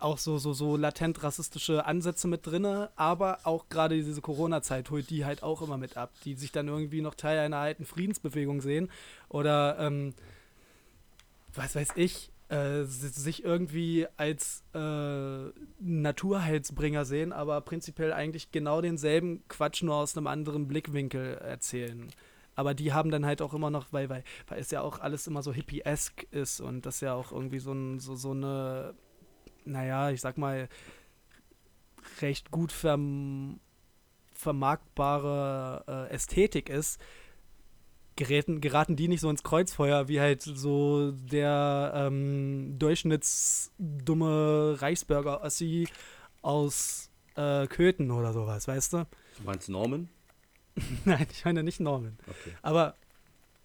[0.00, 2.64] auch so, so, so latent rassistische Ansätze mit drin,
[2.96, 6.68] aber auch gerade diese Corona-Zeit holt die halt auch immer mit ab, die sich dann
[6.68, 8.90] irgendwie noch Teil einer alten Friedensbewegung sehen
[9.28, 10.14] oder ähm,
[11.54, 19.46] was weiß ich, äh, sich irgendwie als äh, Naturheilsbringer sehen, aber prinzipiell eigentlich genau denselben
[19.48, 22.08] Quatsch nur aus einem anderen Blickwinkel erzählen.
[22.56, 25.28] Aber die haben dann halt auch immer noch, weil, weil, weil es ja auch alles
[25.28, 28.94] immer so hippie-esque ist und das ja auch irgendwie so, ein, so, so eine,
[29.64, 30.68] naja, ich sag mal,
[32.20, 33.60] recht gut verm
[34.32, 36.98] vermarktbare äh, Ästhetik ist,
[38.28, 45.88] geraten, geraten die nicht so ins Kreuzfeuer, wie halt so der ähm, durchschnittsdumme Reichsbürger-Ossi
[46.42, 49.06] aus äh, Köthen oder sowas, weißt du?
[49.38, 50.08] Du meinst Norman?
[51.04, 52.18] Nein, ich meine nicht Norman.
[52.26, 52.54] Okay.
[52.62, 52.96] Aber,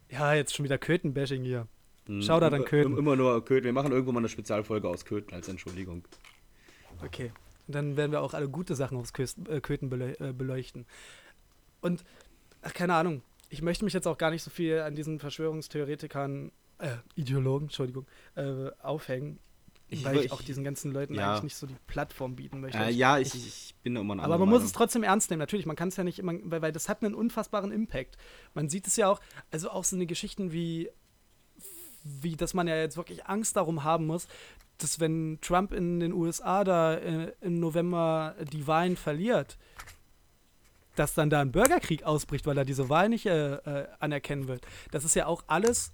[0.10, 1.68] ja, jetzt schon wieder Köthen-Bashing hier.
[2.22, 2.97] Schau da dann Köthen.
[2.97, 3.66] Immer nur Köthen.
[3.66, 6.03] Wir machen irgendwo mal eine Spezialfolge aus Köthen als Entschuldigung.
[7.03, 7.32] Okay.
[7.68, 10.86] Und dann werden wir auch alle gute Sachen aus äh, Köthen äh, beleuchten.
[11.82, 12.06] Und,
[12.62, 16.51] ach, keine Ahnung, ich möchte mich jetzt auch gar nicht so viel an diesen Verschwörungstheoretikern,
[16.79, 19.39] äh, Ideologen, Entschuldigung, äh, aufhängen.
[19.87, 21.31] Ich, weil ich, ich, auch diesen ganzen Leuten ja.
[21.31, 22.79] eigentlich nicht so die Plattform bieten möchte.
[22.79, 24.55] Äh, ja, ich, ich, bin immer ein Aber man Meinung.
[24.55, 25.67] muss es trotzdem ernst nehmen, natürlich.
[25.67, 28.17] Man kann es ja nicht immer, weil, weil das hat einen unfassbaren Impact.
[28.55, 29.21] Man sieht es ja auch,
[29.51, 30.89] also auch so eine Geschichten wie,
[32.03, 34.27] wie, dass man ja jetzt wirklich Angst darum haben muss,
[34.79, 39.57] dass wenn Trump in den USA da äh, im November die Wahlen verliert,
[40.95, 44.65] dass dann da ein Bürgerkrieg ausbricht, weil er diese Wahl nicht äh, äh, anerkennen wird.
[44.91, 45.91] Das ist ja auch alles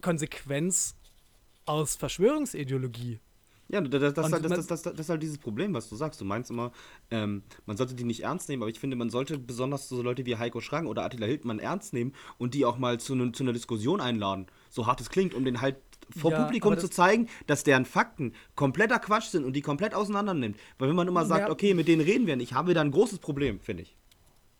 [0.00, 0.96] Konsequenz
[1.66, 3.20] aus Verschwörungsideologie.
[3.68, 6.20] Ja, das, das, das, das, ist halt dieses Problem, was du sagst.
[6.20, 6.70] Du meinst immer,
[7.10, 10.26] ähm, man sollte die nicht ernst nehmen, aber ich finde, man sollte besonders so Leute
[10.26, 13.42] wie Heiko Schrang oder Attila Hildmann ernst nehmen und die auch mal zu, ne, zu
[13.42, 14.46] einer Diskussion einladen.
[14.68, 15.76] So hart es klingt, um den halt
[16.16, 20.34] vor ja, Publikum zu zeigen, dass deren Fakten kompletter Quatsch sind und die komplett auseinander
[20.34, 20.58] nimmt.
[20.78, 21.50] Weil wenn man immer sagt, ja.
[21.50, 23.96] okay, mit denen reden wir nicht, haben wir da ein großes Problem, finde ich.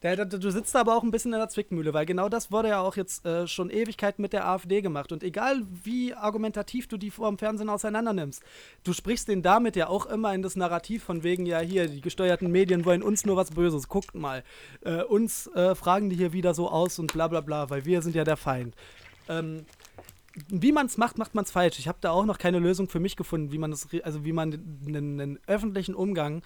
[0.04, 2.68] Ja, du sitzt da aber auch ein bisschen in der Zwickmühle, weil genau das wurde
[2.68, 5.12] ja auch jetzt äh, schon Ewigkeiten mit der AfD gemacht.
[5.12, 8.42] Und egal wie argumentativ du die vor dem Fernsehen auseinander nimmst,
[8.82, 12.02] du sprichst denen damit ja auch immer in das Narrativ von wegen, ja, hier, die
[12.02, 14.44] gesteuerten Medien wollen uns nur was Böses, guckt mal.
[14.82, 18.02] Äh, uns äh, fragen die hier wieder so aus und bla bla bla, weil wir
[18.02, 18.74] sind ja der Feind.
[19.30, 19.64] Ähm,
[20.48, 21.78] wie man es macht, macht man es falsch.
[21.78, 24.32] Ich habe da auch noch keine Lösung für mich gefunden, wie man das, also wie
[24.32, 24.52] man
[24.86, 26.42] einen, öffentlichen Umgang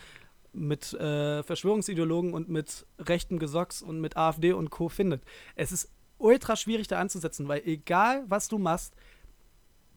[0.53, 4.89] mit äh, Verschwörungsideologen und mit rechtem Gesocks und mit AfD und Co.
[4.89, 5.23] findet.
[5.57, 8.95] Es ist ultra schwierig da anzusetzen, weil egal was du machst,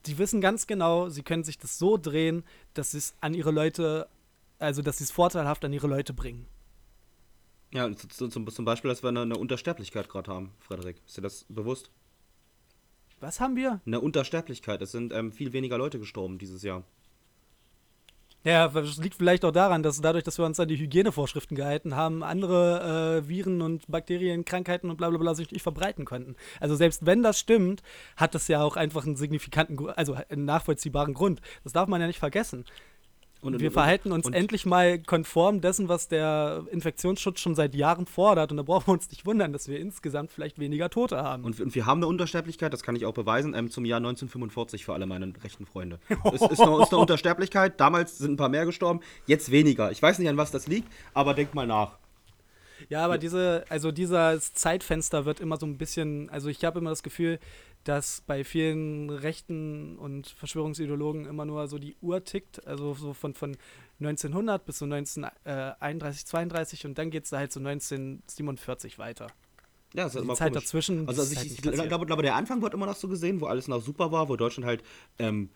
[0.05, 3.51] die wissen ganz genau, sie können sich das so drehen, dass sie es an ihre
[3.51, 4.07] Leute,
[4.59, 6.47] also dass sie es vorteilhaft an ihre Leute bringen.
[7.73, 10.97] Ja, zum, Beispiel, dass wir eine Untersterblichkeit gerade haben, Frederik.
[11.05, 11.89] Ist dir das bewusst?
[13.21, 13.79] Was haben wir?
[13.85, 14.81] Eine Untersterblichkeit.
[14.81, 16.83] Es sind ähm, viel weniger Leute gestorben dieses Jahr.
[18.43, 21.95] Ja, das liegt vielleicht auch daran, dass dadurch, dass wir uns an die Hygienevorschriften gehalten
[21.95, 26.35] haben, andere äh, Viren und Bakterien, Krankheiten und bla bla bla sich nicht verbreiten konnten.
[26.59, 27.83] Also selbst wenn das stimmt,
[28.17, 31.39] hat das ja auch einfach einen signifikanten, also einen nachvollziehbaren Grund.
[31.63, 32.65] Das darf man ja nicht vergessen.
[33.41, 38.51] Und, wir verhalten uns endlich mal konform dessen, was der Infektionsschutz schon seit Jahren fordert.
[38.51, 41.43] Und da brauchen wir uns nicht wundern, dass wir insgesamt vielleicht weniger Tote haben.
[41.43, 44.85] Und, und wir haben eine Untersterblichkeit, das kann ich auch beweisen, ähm, zum Jahr 1945
[44.85, 45.99] für alle meine rechten Freunde.
[46.33, 47.79] es ist eine, ist eine Untersterblichkeit.
[47.79, 49.91] Damals sind ein paar mehr gestorben, jetzt weniger.
[49.91, 51.97] Ich weiß nicht, an was das liegt, aber denk mal nach.
[52.89, 56.89] Ja, aber diese, also dieses Zeitfenster wird immer so ein bisschen, also ich habe immer
[56.89, 57.39] das Gefühl,
[57.83, 63.33] dass bei vielen Rechten und Verschwörungsideologen immer nur so die Uhr tickt, also so von,
[63.33, 63.57] von
[63.99, 69.27] 1900 bis so 1931, 32 und dann geht es da halt so 1947 weiter.
[69.93, 70.63] Ja, das ist immer Zeit komisch.
[70.63, 71.07] dazwischen.
[71.07, 73.47] Also, also ich, halt ich glaube, glaube, der Anfang wird immer noch so gesehen, wo
[73.47, 74.83] alles noch super war, wo Deutschland halt
[75.19, 75.49] ähm,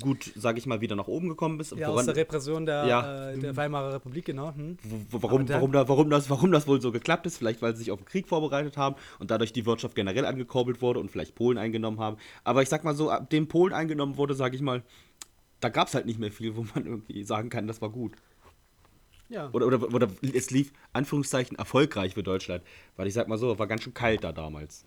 [0.00, 1.72] gut, sage ich mal, wieder nach oben gekommen ist.
[1.72, 3.30] Ja, Woran- aus der Repression der, Ja.
[3.30, 4.54] äh, der Weimarer Republik, genau.
[4.54, 4.78] Hm.
[5.10, 7.36] warum, dann- warum, da, warum, das, warum das wohl so geklappt ist.
[7.38, 10.80] Vielleicht, weil sie sich auf den Krieg vorbereitet haben und dadurch die Wirtschaft generell angekurbelt
[10.80, 12.16] wurde und vielleicht Polen eingenommen haben.
[12.44, 14.82] Aber ich sag mal so, ab dem Polen eingenommen wurde, sage ich mal,
[15.60, 18.12] da gab es halt nicht mehr viel, wo man irgendwie sagen kann, das war gut.
[19.28, 19.50] Ja.
[19.52, 22.62] Oder, oder, oder es lief, Anführungszeichen, erfolgreich für Deutschland.
[22.96, 24.84] Weil ich sag mal so, war ganz schön kalt da damals.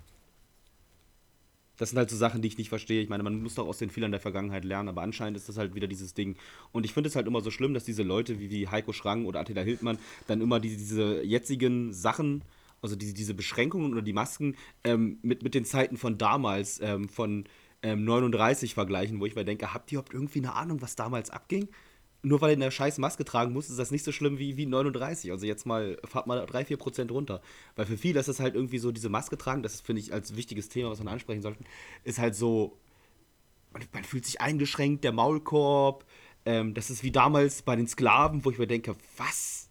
[1.79, 3.01] Das sind halt so Sachen, die ich nicht verstehe.
[3.01, 5.57] Ich meine, man muss doch aus den Fehlern der Vergangenheit lernen, aber anscheinend ist das
[5.57, 6.35] halt wieder dieses Ding.
[6.73, 9.25] Und ich finde es halt immer so schlimm, dass diese Leute wie, wie Heiko Schrang
[9.25, 12.43] oder Attila Hildmann dann immer die, diese jetzigen Sachen,
[12.81, 17.07] also diese, diese Beschränkungen oder die Masken ähm, mit, mit den Zeiten von damals, ähm,
[17.07, 17.45] von
[17.81, 21.29] ähm, 39 vergleichen, wo ich mir denke, habt ihr überhaupt irgendwie eine Ahnung, was damals
[21.29, 21.69] abging?
[22.21, 24.65] Nur weil ihr eine scheiß Maske tragen muss, ist das nicht so schlimm wie, wie
[24.65, 25.31] 39.
[25.31, 27.41] Also jetzt mal, fahrt mal 3-4% runter.
[27.75, 30.35] Weil für viele ist das halt irgendwie so, diese Maske tragen, das finde ich als
[30.35, 31.63] wichtiges Thema, was wir ansprechen sollten,
[32.03, 32.77] ist halt so,
[33.71, 36.05] man, man fühlt sich eingeschränkt, der Maulkorb,
[36.45, 39.69] ähm, das ist wie damals bei den Sklaven, wo ich mir denke, was?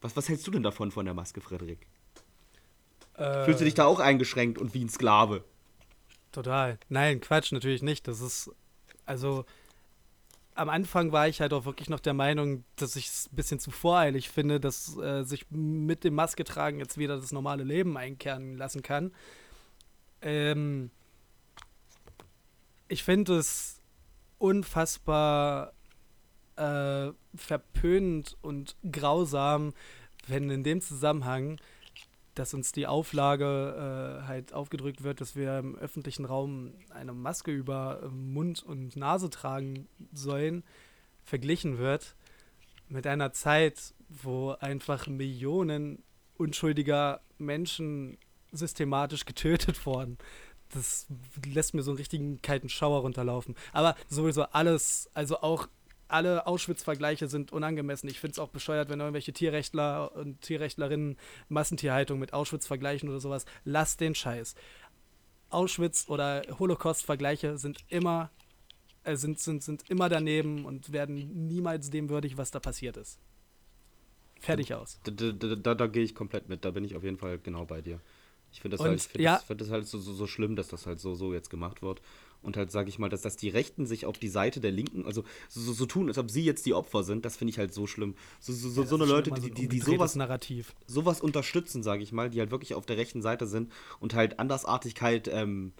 [0.00, 1.86] Was, was hältst du denn davon von der Maske, Frederik?
[3.14, 5.44] Äh, Fühlst du dich da auch eingeschränkt und wie ein Sklave?
[6.32, 6.78] Total.
[6.88, 8.08] Nein, Quatsch, natürlich nicht.
[8.08, 8.50] Das ist,
[9.04, 9.44] also,
[10.54, 13.58] am Anfang war ich halt auch wirklich noch der Meinung, dass ich es ein bisschen
[13.58, 17.96] zu voreilig finde, dass äh, sich mit dem Maske tragen jetzt wieder das normale Leben
[17.96, 19.12] einkehren lassen kann.
[20.20, 20.90] Ähm,
[22.88, 23.80] ich finde es
[24.38, 25.72] unfassbar
[26.56, 29.72] äh, verpönend und grausam,
[30.26, 31.58] wenn in dem Zusammenhang
[32.34, 37.50] dass uns die Auflage äh, halt aufgedrückt wird, dass wir im öffentlichen Raum eine Maske
[37.50, 40.64] über Mund und Nase tragen sollen,
[41.22, 42.16] verglichen wird
[42.88, 46.02] mit einer Zeit, wo einfach Millionen
[46.36, 48.18] unschuldiger Menschen
[48.52, 50.18] systematisch getötet wurden.
[50.70, 51.06] Das
[51.46, 53.56] lässt mir so einen richtigen kalten Schauer runterlaufen.
[53.72, 55.68] Aber sowieso alles, also auch
[56.12, 58.08] alle Auschwitz-Vergleiche sind unangemessen.
[58.08, 61.16] Ich finde es auch bescheuert, wenn irgendwelche Tierrechtler und Tierrechtlerinnen
[61.48, 63.44] Massentierhaltung mit Auschwitz vergleichen oder sowas.
[63.64, 64.54] Lasst den Scheiß.
[65.50, 68.30] Auschwitz oder Holocaust-Vergleiche sind immer,
[69.04, 73.18] äh, sind, sind, sind immer daneben und werden niemals dem würdig, was da passiert ist.
[74.40, 74.98] Fertig aus.
[75.04, 77.38] Da, da, da, da, da gehe ich komplett mit, da bin ich auf jeden Fall
[77.38, 78.00] genau bei dir.
[78.52, 79.34] Ich finde das, Und, halt, ich find ja.
[79.36, 81.80] das, find das halt so, so, so schlimm, dass das halt so, so jetzt gemacht
[81.80, 82.02] wird.
[82.42, 85.06] Und halt, sage ich mal, dass, dass die Rechten sich auf die Seite der Linken,
[85.06, 87.58] also so, so, so tun, als ob sie jetzt die Opfer sind, das finde ich
[87.58, 88.16] halt so schlimm.
[88.40, 90.74] So, so, so, Ja, so eine Leute, die, die, die sowas, Narrativ.
[90.86, 93.70] sowas unterstützen, sage ich mal, die halt wirklich auf der rechten Seite sind
[94.00, 95.72] und halt Andersartigkeit ähm,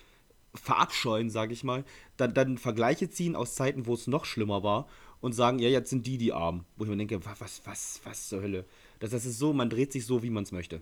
[0.55, 1.85] verabscheuen, sage ich mal,
[2.17, 4.87] dann, dann Vergleiche ziehen aus Zeiten, wo es noch schlimmer war
[5.21, 6.65] und sagen, ja, jetzt sind die die Armen.
[6.77, 8.67] Wo ich mir denke, wa- was, was, was zur Hölle?
[9.01, 10.81] Das, das ist so, man dreht sich so, wie man es möchte.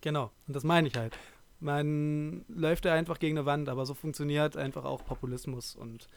[0.00, 1.16] Genau, und das meine ich halt.
[1.62, 6.08] Man läuft da einfach gegen eine Wand, aber so funktioniert einfach auch Populismus und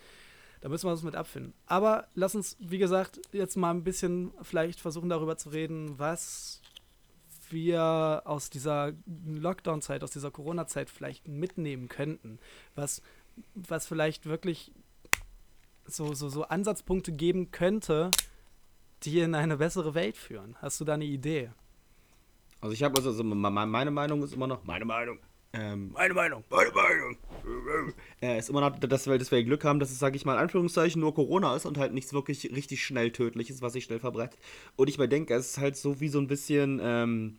[0.61, 1.53] da müssen wir uns mit abfinden.
[1.67, 6.61] Aber lass uns, wie gesagt, jetzt mal ein bisschen vielleicht versuchen darüber zu reden, was
[7.51, 8.93] wir aus dieser
[9.27, 12.39] Lockdown-Zeit, aus dieser Corona-Zeit vielleicht mitnehmen könnten.
[12.73, 13.03] Was,
[13.53, 14.71] was vielleicht wirklich
[15.85, 18.09] so, so, so Ansatzpunkte geben könnte,
[19.03, 20.55] die in eine bessere Welt führen.
[20.59, 21.51] Hast du da eine Idee?
[22.61, 25.19] Also ich habe also, also me- me- meine Meinung ist immer noch meine Meinung.
[25.57, 27.17] Ähm, meine Meinung, meine Meinung.
[28.21, 30.33] Äh, ist immer noch, dass wir, dass wir Glück haben, dass es, sage ich mal,
[30.33, 33.99] in Anführungszeichen nur Corona ist und halt nichts wirklich richtig schnell tödliches, was sich schnell
[33.99, 34.39] verbreitet.
[34.75, 37.37] Und ich mir denke, es ist halt so wie so ein bisschen, ähm,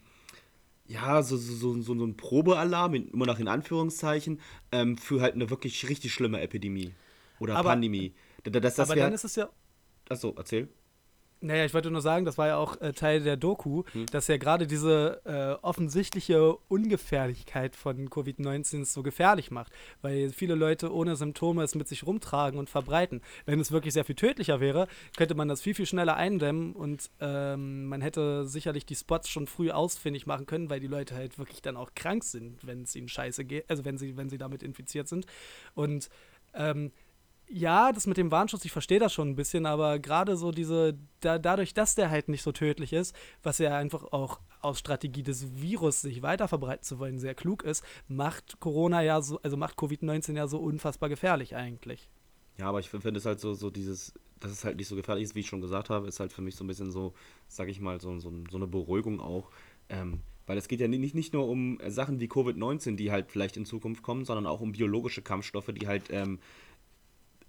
[0.87, 4.41] ja, so, so, so, so, ein Probealarm, immer noch in Anführungszeichen,
[4.73, 6.93] ähm, für halt eine wirklich richtig schlimme Epidemie.
[7.39, 8.15] Oder Aber- Pandemie.
[8.45, 9.49] Da- da- Das, das aber wär- dann ist es ja
[10.09, 10.69] Achso, erzähl.
[11.41, 14.07] Naja, ich wollte nur sagen, das war ja auch äh, Teil der Doku, Hm.
[14.07, 19.71] dass ja gerade diese äh, offensichtliche Ungefährlichkeit von Covid-19 es so gefährlich macht,
[20.01, 23.21] weil viele Leute ohne Symptome es mit sich rumtragen und verbreiten.
[23.45, 27.11] Wenn es wirklich sehr viel tödlicher wäre, könnte man das viel, viel schneller eindämmen und
[27.21, 31.39] ähm, man hätte sicherlich die Spots schon früh ausfindig machen können, weil die Leute halt
[31.39, 34.39] wirklich dann auch krank sind, wenn es ihnen scheiße geht, also wenn sie, wenn sie
[34.39, 35.27] damit infiziert sind.
[35.75, 36.09] Und
[36.55, 36.93] ähm,
[37.49, 40.99] ja, das mit dem Warnschutz, ich verstehe das schon ein bisschen, aber gerade so diese,
[41.21, 45.23] da, dadurch, dass der halt nicht so tödlich ist, was ja einfach auch aus Strategie
[45.23, 49.57] des Virus, sich weiter verbreiten zu wollen, sehr klug ist, macht Corona ja so, also
[49.57, 52.09] macht Covid-19 ja so unfassbar gefährlich eigentlich.
[52.59, 55.25] Ja, aber ich finde es halt so, so dieses, dass es halt nicht so gefährlich
[55.25, 57.15] ist, wie ich schon gesagt habe, ist halt für mich so ein bisschen so,
[57.49, 59.51] sag ich mal, so, so, so eine Beruhigung auch.
[59.89, 63.57] Ähm, weil es geht ja nicht, nicht nur um Sachen wie Covid-19, die halt vielleicht
[63.57, 66.39] in Zukunft kommen, sondern auch um biologische Kampfstoffe, die halt ähm,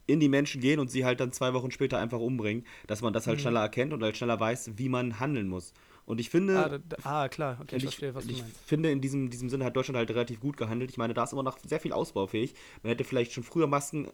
[0.07, 3.13] in die Menschen gehen und sie halt dann zwei Wochen später einfach umbringen, dass man
[3.13, 3.41] das halt Mhm.
[3.41, 5.73] schneller erkennt und halt schneller weiß, wie man handeln muss.
[6.05, 8.57] Und ich finde, Ah, da, ah klar, okay, ich verstehe, was du ich meinst.
[8.65, 10.89] finde, in diesem, diesem Sinne hat Deutschland halt relativ gut gehandelt.
[10.89, 12.55] Ich meine, da ist immer noch sehr viel ausbaufähig.
[12.81, 14.07] Man hätte vielleicht schon früher Masken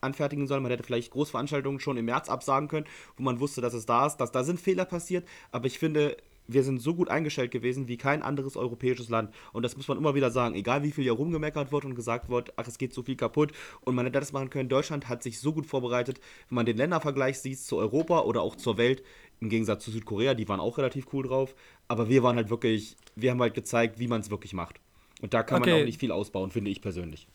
[0.00, 0.62] anfertigen sollen.
[0.62, 2.86] Man hätte vielleicht Großveranstaltungen schon im März absagen können,
[3.16, 5.26] wo man wusste, dass es da ist, dass da sind Fehler passiert.
[5.52, 6.16] Aber ich finde,
[6.48, 9.32] wir sind so gut eingestellt gewesen wie kein anderes europäisches Land.
[9.52, 10.54] Und das muss man immer wieder sagen.
[10.54, 13.52] Egal wie viel hier rumgemeckert wird und gesagt wird, ach, es geht so viel kaputt
[13.82, 14.68] und man hätte das machen können.
[14.68, 16.20] Deutschland hat sich so gut vorbereitet.
[16.48, 19.02] Wenn man den Ländervergleich sieht zu Europa oder auch zur Welt,
[19.40, 21.54] im Gegensatz zu Südkorea, die waren auch relativ cool drauf.
[21.86, 24.80] Aber wir waren halt wirklich, wir haben halt gezeigt, wie man es wirklich macht.
[25.20, 25.70] Und da kann Okay.
[25.70, 27.28] man auch nicht viel ausbauen, finde ich persönlich.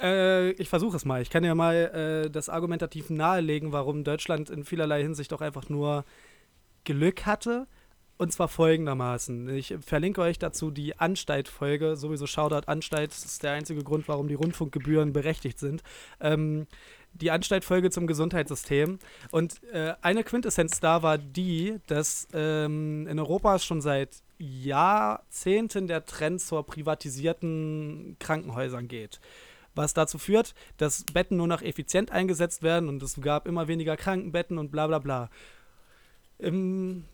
[0.00, 1.22] Äh, ich versuche es mal.
[1.22, 5.68] Ich kann ja mal äh, das argumentativ nahelegen, warum Deutschland in vielerlei Hinsicht doch einfach
[5.68, 6.04] nur
[6.84, 7.66] Glück hatte.
[8.16, 9.48] Und zwar folgendermaßen.
[9.48, 11.96] Ich verlinke euch dazu die Anstalt-Folge.
[11.96, 13.10] Sowieso Shoutout Anstalt.
[13.10, 15.82] Das ist der einzige Grund, warum die Rundfunkgebühren berechtigt sind.
[16.20, 16.68] Ähm,
[17.12, 18.98] die Anstalt-Folge zum Gesundheitssystem.
[19.32, 26.04] Und äh, eine Quintessenz da war die, dass ähm, in Europa schon seit Jahrzehnten der
[26.04, 29.20] Trend zur privatisierten Krankenhäusern geht
[29.76, 33.96] was dazu führt, dass Betten nur noch effizient eingesetzt werden und es gab immer weniger
[33.96, 35.30] Krankenbetten und bla bla bla.
[36.44, 37.04] Im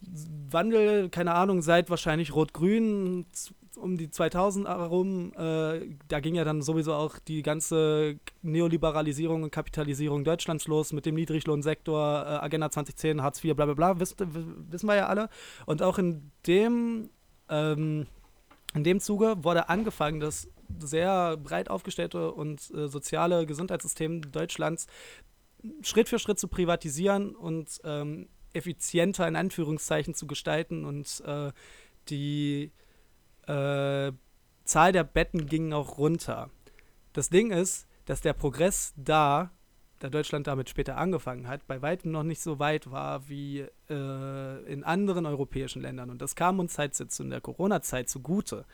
[0.50, 3.26] Wandel, keine Ahnung, seit wahrscheinlich Rot-Grün
[3.76, 9.50] um die 2000 herum, äh, da ging ja dann sowieso auch die ganze Neoliberalisierung und
[9.50, 14.16] Kapitalisierung Deutschlands los mit dem Niedriglohnsektor, äh, Agenda 2010, Hartz IV, bla bla bla, wisst,
[14.18, 15.28] wissen wir ja alle.
[15.66, 17.10] Und auch in dem,
[17.48, 18.06] ähm,
[18.74, 20.48] in dem Zuge wurde angefangen, das
[20.78, 24.86] sehr breit aufgestellte und äh, soziale Gesundheitssystem Deutschlands
[25.82, 31.52] Schritt für Schritt zu privatisieren und ähm, effizienter in Anführungszeichen zu gestalten und äh,
[32.08, 32.72] die
[33.46, 34.12] äh,
[34.64, 36.50] Zahl der Betten ging auch runter.
[37.12, 39.50] Das Ding ist, dass der Progress da,
[39.98, 44.72] da Deutschland damit später angefangen hat, bei weitem noch nicht so weit war wie äh,
[44.72, 46.10] in anderen europäischen Ländern.
[46.10, 48.64] Und das kam uns halt jetzt in der Corona-Zeit zugute.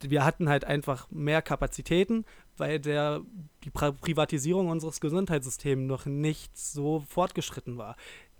[0.00, 2.24] Wir hatten halt einfach mehr Kapazitäten,
[2.58, 3.22] weil der,
[3.64, 7.96] die Pri Privatisierung unseres Gesundheitssystems noch nicht so fortgeschritten war.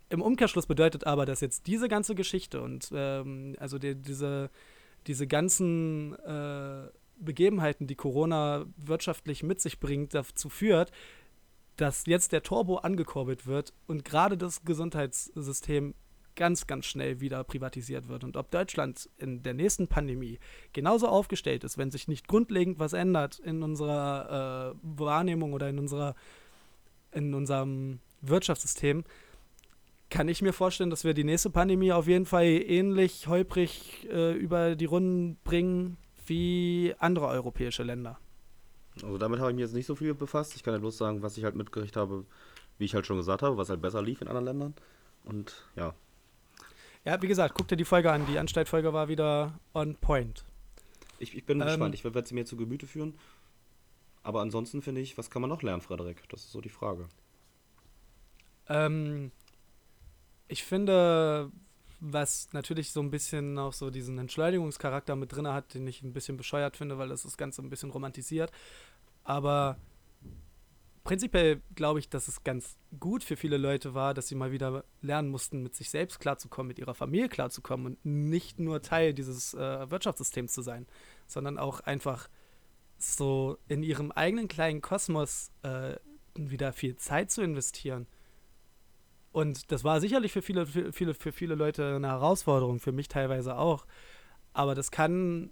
[0.09, 4.51] Im Umkehrschluss bedeutet aber, dass jetzt diese ganze Geschichte und ähm, also die, diese,
[5.07, 6.89] diese ganzen äh,
[7.19, 10.93] Begebenheiten, die Corona wirtschaftlich mit sich bringt, dazu führt,
[11.77, 15.95] dass jetzt der Turbo angekurbelt wird und gerade das Gesundheitssystem
[16.37, 18.23] ganz, ganz schnell wieder privatisiert wird.
[18.23, 20.39] Und ob Deutschland in der nächsten Pandemie
[20.73, 25.79] genauso aufgestellt ist, wenn sich nicht grundlegend was ändert in unserer äh, Wahrnehmung oder in
[25.79, 26.15] unserer
[27.13, 29.05] in unserem Wirtschaftssystem,
[30.11, 34.33] kann ich mir vorstellen, dass wir die nächste Pandemie auf jeden Fall ähnlich holprig äh,
[34.35, 35.97] über die Runden bringen
[36.27, 38.19] wie andere europäische Länder.
[39.03, 40.55] Also damit habe ich mich jetzt nicht so viel befasst.
[40.57, 42.25] Ich kann ja bloß sagen, was ich halt mitgekriegt habe,
[42.79, 44.75] wie ich halt schon gesagt habe, was halt besser lief in anderen Ländern.
[45.25, 45.95] Und ja,
[47.05, 48.27] Ja, wie gesagt, guck dir die Folge an.
[48.27, 50.45] Die Anstaltfolge war wieder on point.
[51.19, 51.95] ich, ich bin Ähm, gespannt.
[51.95, 53.15] Ich werde sie mir zu Gemüte führen.
[54.23, 56.29] Aber ansonsten finde ich, was kann man noch lernen, Frederik?
[56.31, 57.09] Das ist so die Frage.
[58.69, 59.31] Ähm,
[60.49, 61.51] ich finde,
[62.01, 66.13] was natürlich so ein bisschen auch so diesen Entschleunigungscharakter mit drin hat, den ich ein
[66.13, 68.53] bisschen bescheuert finde, weil das das Ganze ein bisschen romantisiert.
[69.25, 69.79] Aber
[71.05, 74.85] prinzipiell glaube ich, dass es ganz gut für viele Leute war, dass sie mal wieder
[75.01, 79.55] lernen mussten, mit sich selbst klarzukommen, mit ihrer Familie klarzukommen und nicht nur Teil dieses
[79.55, 80.87] äh, Wirtschaftssystems zu sein,
[81.27, 82.29] sondern auch einfach
[82.99, 85.97] so in ihrem eigenen kleinen Kosmos äh,
[86.35, 88.07] wieder viel Zeit zu investieren.
[89.37, 93.09] Und das war sicherlich für viele, für viele, für viele Leute eine Herausforderung, für mich
[93.09, 93.85] teilweise auch.
[94.55, 95.51] Aber das kann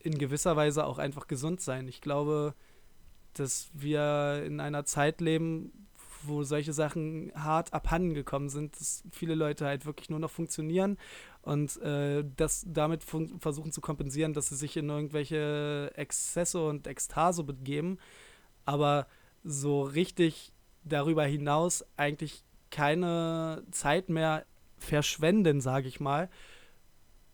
[0.00, 1.86] in gewisser Weise auch einfach gesund sein.
[1.86, 2.56] Ich glaube,
[3.34, 5.86] dass wir in einer Zeit leben,
[6.24, 10.98] wo solche Sachen hart abhanden gekommen sind, dass viele Leute halt wirklich nur noch funktionieren
[11.42, 17.44] und äh, das damit versuchen zu kompensieren, dass sie sich in irgendwelche Exzesse und Ekstase
[17.44, 17.98] begeben,
[18.64, 19.06] aber
[19.44, 20.50] so richtig
[20.82, 22.42] darüber hinaus eigentlich
[22.72, 24.44] keine Zeit mehr
[24.78, 26.28] verschwenden, sage ich mal.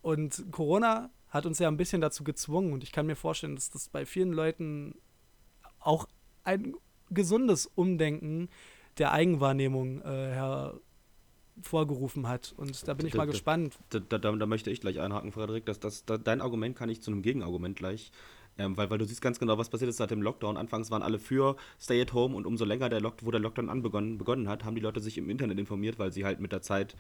[0.03, 3.71] Und Corona hat uns ja ein bisschen dazu gezwungen und ich kann mir vorstellen, dass
[3.71, 4.95] das bei vielen Leuten
[5.81, 6.07] auch
[6.45, 6.75] ein
[7.11, 8.51] gesundes Umdenken
[8.99, 10.67] der Eigenwahrnehmung äh,
[11.57, 12.53] hervorgerufen hat.
[12.57, 13.79] Und da bin ich mal da- gespannt.
[13.91, 15.67] Da, da, da, möchte ich gleich einhaken, Frederik.
[15.67, 18.11] dass das, da, dein Argument kann ich zu einem Gegenargument gleich.
[18.59, 20.57] Ähm, weil, weil du siehst ganz genau, was passiert ist seit dem Lockdown.
[20.57, 23.71] Anfangs waren alle für Stay at Home und umso länger der Lock wo der Lockdown
[23.71, 26.63] anbegonnen begonnen hat, haben die Leute sich im Internet informiert, weil sie halt mit der
[26.63, 26.97] Zeit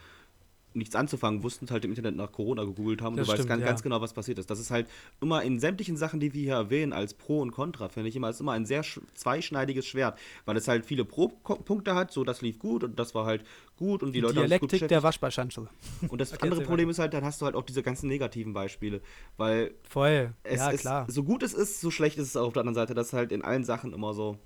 [0.75, 3.13] nichts anzufangen wussten, halt im Internet nach Corona gegoogelt haben.
[3.15, 3.67] Und Das du weißt stimmt, ganz, ja.
[3.69, 4.51] ganz genau, was passiert ist.
[4.51, 4.87] Das ist halt
[5.21, 8.29] immer in sämtlichen Sachen, die wir hier erwähnen, als Pro und Contra, finde ich immer,
[8.31, 12.43] ist immer ein sehr sch- zweischneidiges Schwert, weil es halt viele Pro-Punkte hat, so das
[12.43, 13.45] lief gut und das war halt
[13.77, 15.03] gut und die, Die Leute haben sich gut Dialektik der beschäftigt.
[15.05, 15.69] Waschbeischanschel.
[16.09, 18.53] Und das Okay, andere Problem ist halt, dann hast du halt auch diese ganzen negativen
[18.53, 19.01] Beispiele.
[19.37, 20.35] Weil Voll.
[20.43, 21.07] es ja, ist, klar.
[21.09, 22.95] so gut es ist, so schlecht ist es auch auf der anderen Seite.
[22.95, 24.39] Das ist halt in allen Sachen immer so.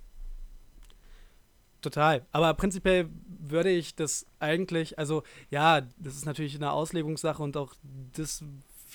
[1.83, 2.25] Total.
[2.31, 7.75] Aber prinzipiell würde ich das eigentlich, also ja, das ist natürlich eine Auslegungssache und auch
[8.17, 8.43] das,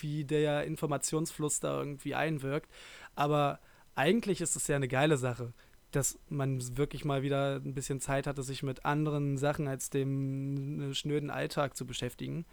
[0.00, 2.70] wie der Informationsfluss da irgendwie einwirkt.
[3.14, 3.60] Aber
[3.94, 5.52] eigentlich ist es ja eine geile Sache,
[5.90, 10.94] dass man wirklich mal wieder ein bisschen Zeit hatte, sich mit anderen Sachen als dem
[10.94, 12.46] schnöden Alltag zu beschäftigen.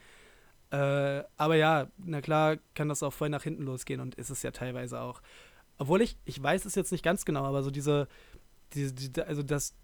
[0.72, 4.44] Äh, aber ja, na klar kann das auch voll nach hinten losgehen und ist es
[4.44, 5.22] ja teilweise auch.
[5.78, 8.07] Obwohl ich, ich weiß es jetzt nicht ganz genau, aber so diese,
[8.74, 9.76] diese, die, also das,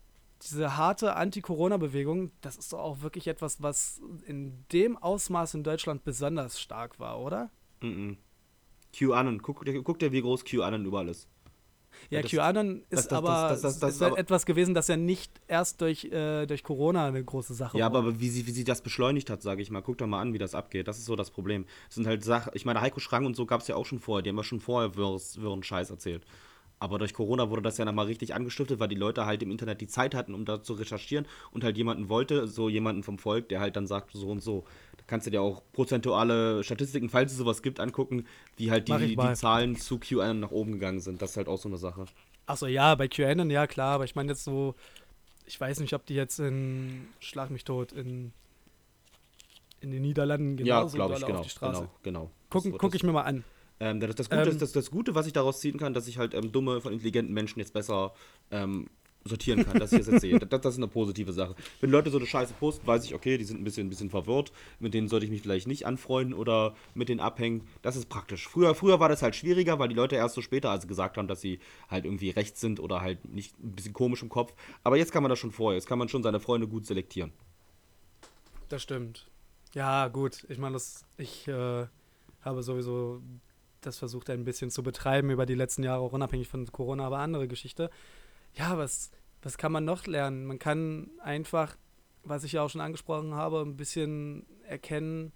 [0.44, 6.04] diese harte Anti-Corona-Bewegung, das ist doch auch wirklich etwas, was in dem Ausmaß in Deutschland
[6.04, 7.52] besonders stark war, oder?
[7.82, 8.18] -mm.
[8.94, 11.28] QAnon, guck, guck dir, wie groß QAnon überall ist.
[12.10, 16.06] Ja, das, QAnon ist das, das, aber, ist etwas gewesen, das ja nicht erst durch,
[16.06, 17.94] äh, durch Corona eine große Sache ja, war.
[17.94, 19.82] Ja, aber wie sie, wie sie das beschleunigt hat, sage ich mal.
[19.82, 20.88] Guck doch mal an, wie das abgeht.
[20.88, 21.66] Das ist so das Problem.
[21.88, 24.00] Das sind halt Sachen, ich meine, Heiko Schrang und so gab es ja auch schon
[24.00, 24.24] vorher.
[24.24, 26.26] Die haben ja schon vorher wirren Scheiß erzählt.
[26.82, 29.82] Aber durch Corona wurde das ja nochmal richtig angestiftet, weil die Leute halt im Internet
[29.82, 33.50] die Zeit hatten, um da zu recherchieren und halt jemanden wollte, so jemanden vom Volk,
[33.50, 34.64] der halt dann sagt, so und so.
[34.98, 38.26] Da kannst du dir auch prozentuale Statistiken, falls es sowas gibt, angucken,
[38.58, 41.22] wie halt die, die Zahlen zu QAnon nach oben gegangen sind.
[41.22, 42.06] Das ist halt auch so eine Sache.
[42.48, 44.74] Achso, ja, bei QAnon, ja klar, aber ich meine jetzt so,
[45.46, 48.34] ich weiß nicht, ob die jetzt in, schlag mich tot, in,
[49.82, 51.90] in den Niederlanden genauso ja, ich, genau, auf die Straße.
[52.02, 52.32] Genau, genau.
[52.50, 53.44] Gucken, guck ich mir mal an.
[53.82, 56.20] Ähm, das, das, Gute, ähm, das, das, Gute, was ich daraus ziehen kann, dass ich
[56.20, 58.14] halt ähm, dumme von intelligenten Menschen jetzt besser
[58.52, 58.88] ähm,
[59.24, 60.40] sortieren kann, dass ich das jetzt sehe.
[60.52, 61.56] Das, das, ist eine positive Sache.
[61.80, 64.12] Wenn Leute so eine Scheiße posten, weiß ich, okay, die sind ein bisschen, ein bisschen
[64.12, 67.68] verwirrt, mit denen sollte ich mich vielleicht nicht anfreunden oder mit denen abhängen.
[67.82, 68.48] Das ist praktisch.
[68.48, 71.28] Früher, früher war das halt schwieriger, weil die Leute erst so später also gesagt haben,
[71.28, 71.60] dass sie
[71.90, 74.54] halt irgendwie rechts sind oder halt nicht ein bisschen komisch im Kopf.
[74.84, 75.76] Aber jetzt kann man das schon vorher.
[75.76, 77.32] Jetzt kann man schon seine Freunde gut selektieren.
[78.70, 79.28] Das stimmt.
[79.74, 80.46] Ja, gut.
[80.50, 80.78] Ich meine,
[81.18, 81.88] ich äh,
[82.42, 83.22] habe sowieso
[83.82, 87.20] das versucht ein bisschen zu betreiben über die letzten Jahre, auch unabhängig von Corona, aber
[87.20, 87.90] andere Geschichte.
[88.54, 90.46] Ja, was, was kann man noch lernen?
[90.46, 91.76] Man kann einfach,
[92.24, 95.34] was ich ja auch schon angesprochen habe, ein bisschen erkennen,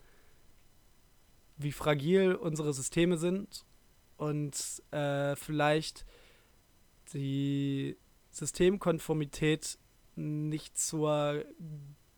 [1.57, 3.65] wie fragil unsere Systeme sind
[4.17, 6.05] und äh, vielleicht
[7.13, 7.97] die
[8.31, 9.77] Systemkonformität
[10.15, 11.45] nicht zur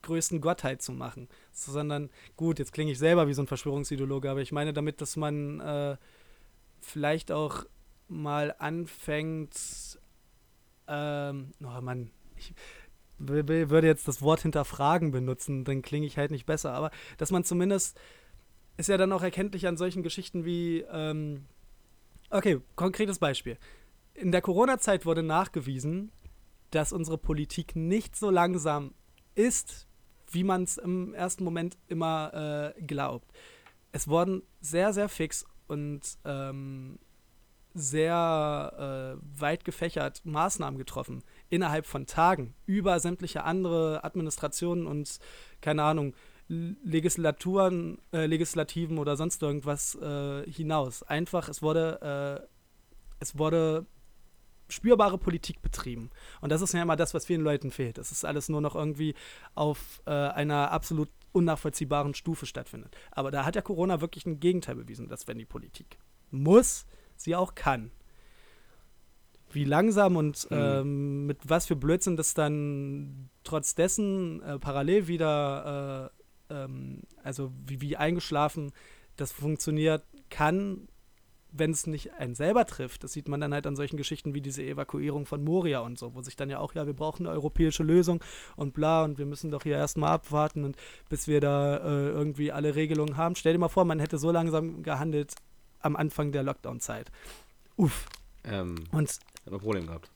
[0.02, 4.41] größten Gottheit zu machen, sondern gut, jetzt klinge ich selber wie so ein Verschwörungsideologe, aber
[4.41, 5.98] ich meine damit, dass man äh,
[6.82, 7.66] vielleicht auch
[8.08, 9.99] mal anfängt,
[10.88, 12.54] ähm, oh Mann, ich
[13.20, 17.44] würde jetzt das Wort hinterfragen benutzen, dann klinge ich halt nicht besser, aber dass man
[17.44, 17.99] zumindest,
[18.78, 21.45] ist ja dann auch erkenntlich an solchen Geschichten wie, ähm,
[22.30, 23.58] okay, konkretes Beispiel.
[24.14, 26.12] In der Corona-Zeit wurde nachgewiesen,
[26.72, 28.94] dass unsere Politik nicht so langsam
[29.36, 29.88] ist,
[30.30, 33.32] wie man es im ersten Moment immer äh, glaubt.
[33.91, 36.99] Es wurden sehr, sehr fix und ähm,
[37.73, 45.19] sehr äh, weit gefächert Maßnahmen getroffen, innerhalb von Tagen, über sämtliche andere Administrationen und,
[45.61, 46.14] keine Ahnung,
[46.49, 51.03] Legislaturen, äh, Legislativen oder sonst irgendwas äh, hinaus.
[51.03, 52.48] Einfach, es wurde, äh,
[53.19, 53.85] es wurde
[54.69, 56.10] spürbare Politik betrieben.
[56.41, 57.98] Und das ist ja immer das, was vielen Leuten fehlt.
[57.98, 59.14] Das ist alles nur noch irgendwie
[59.56, 62.95] auf äh, einer absolut unnachvollziehbaren Stufe stattfindet.
[63.11, 65.97] Aber da hat ja Corona wirklich ein Gegenteil bewiesen, dass wenn die Politik
[66.31, 66.85] muss,
[67.15, 67.91] sie auch kann.
[69.51, 70.57] Wie langsam und mhm.
[70.57, 76.11] ähm, mit was für Blödsinn das dann trotz dessen äh, parallel wieder,
[76.49, 78.73] äh, ähm, also wie, wie eingeschlafen
[79.15, 80.89] das funktioniert kann,
[81.59, 84.41] wenn es nicht einen selber trifft, das sieht man dann halt an solchen Geschichten wie
[84.41, 87.35] diese Evakuierung von Moria und so, wo sich dann ja auch, ja, wir brauchen eine
[87.35, 88.23] europäische Lösung
[88.55, 90.77] und bla und wir müssen doch hier erstmal abwarten und
[91.09, 93.35] bis wir da äh, irgendwie alle Regelungen haben.
[93.35, 95.35] Stell dir mal vor, man hätte so langsam gehandelt
[95.79, 97.11] am Anfang der Lockdown-Zeit.
[97.75, 98.07] Uff.
[98.43, 100.11] Ähm, und hätte man ein Problem gehabt.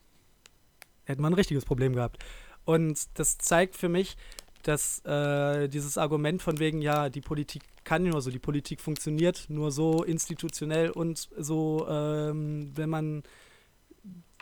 [1.04, 2.18] Hätte man ein richtiges Problem gehabt.
[2.64, 4.16] Und das zeigt für mich,
[4.62, 9.46] dass äh, dieses Argument von wegen, ja, die Politik kann nur so, die Politik funktioniert
[9.48, 13.22] nur so institutionell und so, ähm, wenn man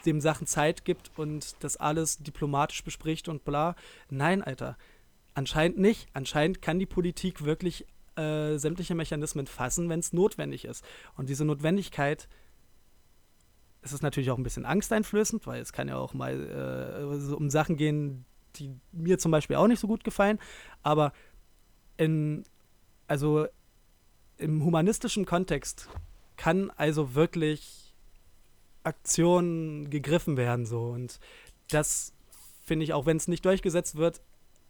[0.07, 3.75] dem Sachen Zeit gibt und das alles diplomatisch bespricht und bla.
[4.09, 4.77] Nein, Alter.
[5.35, 6.09] Anscheinend nicht.
[6.15, 7.87] Anscheinend kann die Politik wirklich
[8.17, 10.85] äh, sämtliche Mechanismen fassen, wenn es notwendig ist.
[11.17, 12.29] Und diese Notwendigkeit
[13.83, 17.51] es ist natürlich auch ein bisschen angsteinflößend, weil es kann ja auch mal äh, um
[17.51, 20.39] Sachen gehen, die mir zum Beispiel auch nicht so gut gefallen.
[20.83, 21.13] Aber
[21.97, 22.45] in,
[23.07, 23.47] also
[24.39, 25.89] im humanistischen Kontext
[26.37, 27.95] kann also wirklich
[28.83, 31.21] Aktion gegriffen werden so und
[31.71, 32.15] das
[32.65, 34.23] finde ich auch wenn es nicht durchgesetzt wird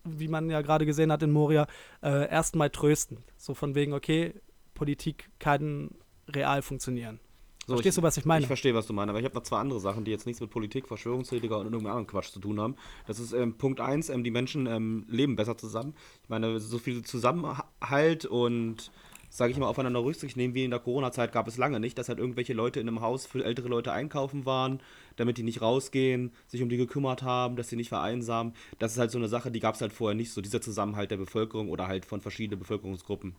[0.03, 1.69] wie man ja gerade gesehen hat in Moria
[2.03, 4.35] äh, erstmal trösten so von wegen okay
[4.75, 5.91] Politik kann
[6.29, 7.21] real funktionieren
[7.67, 8.41] So, Verstehst du, was ich meine?
[8.41, 10.41] Ich verstehe, was du meinst, aber ich habe noch zwei andere Sachen, die jetzt nichts
[10.41, 12.75] mit Politik, Verschwörungstheoretiker und irgendeinem anderen Quatsch zu tun haben.
[13.07, 15.95] Das ist ähm, Punkt 1, ähm, die Menschen ähm, leben besser zusammen.
[16.23, 18.91] Ich meine, so viel Zusammenhalt und,
[19.29, 22.09] sage ich mal, aufeinander Rücksicht nehmen wie in der Corona-Zeit gab es lange nicht, dass
[22.09, 24.81] halt irgendwelche Leute in einem Haus für ältere Leute einkaufen waren,
[25.15, 28.55] damit die nicht rausgehen, sich um die gekümmert haben, dass sie nicht vereinsamen.
[28.81, 31.13] Das ist halt so eine Sache, die gab es halt vorher nicht, so dieser Zusammenhalt
[31.13, 33.37] der Bevölkerung oder halt von verschiedenen Bevölkerungsgruppen.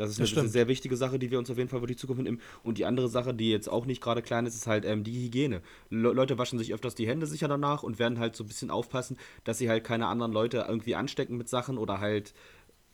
[0.00, 1.96] Das ist Das eine, sehr wichtige Sache, die wir uns auf jeden Fall für die
[1.96, 2.40] Zukunft nehmen.
[2.62, 5.26] Und die andere Sache, die jetzt auch nicht gerade klein ist, ist halt ähm, die
[5.26, 5.60] Hygiene.
[5.90, 8.70] Le Leute waschen sich öfters die Hände sicher danach und werden halt so ein bisschen
[8.70, 12.32] aufpassen, dass sie halt keine anderen Leute irgendwie anstecken mit Sachen oder halt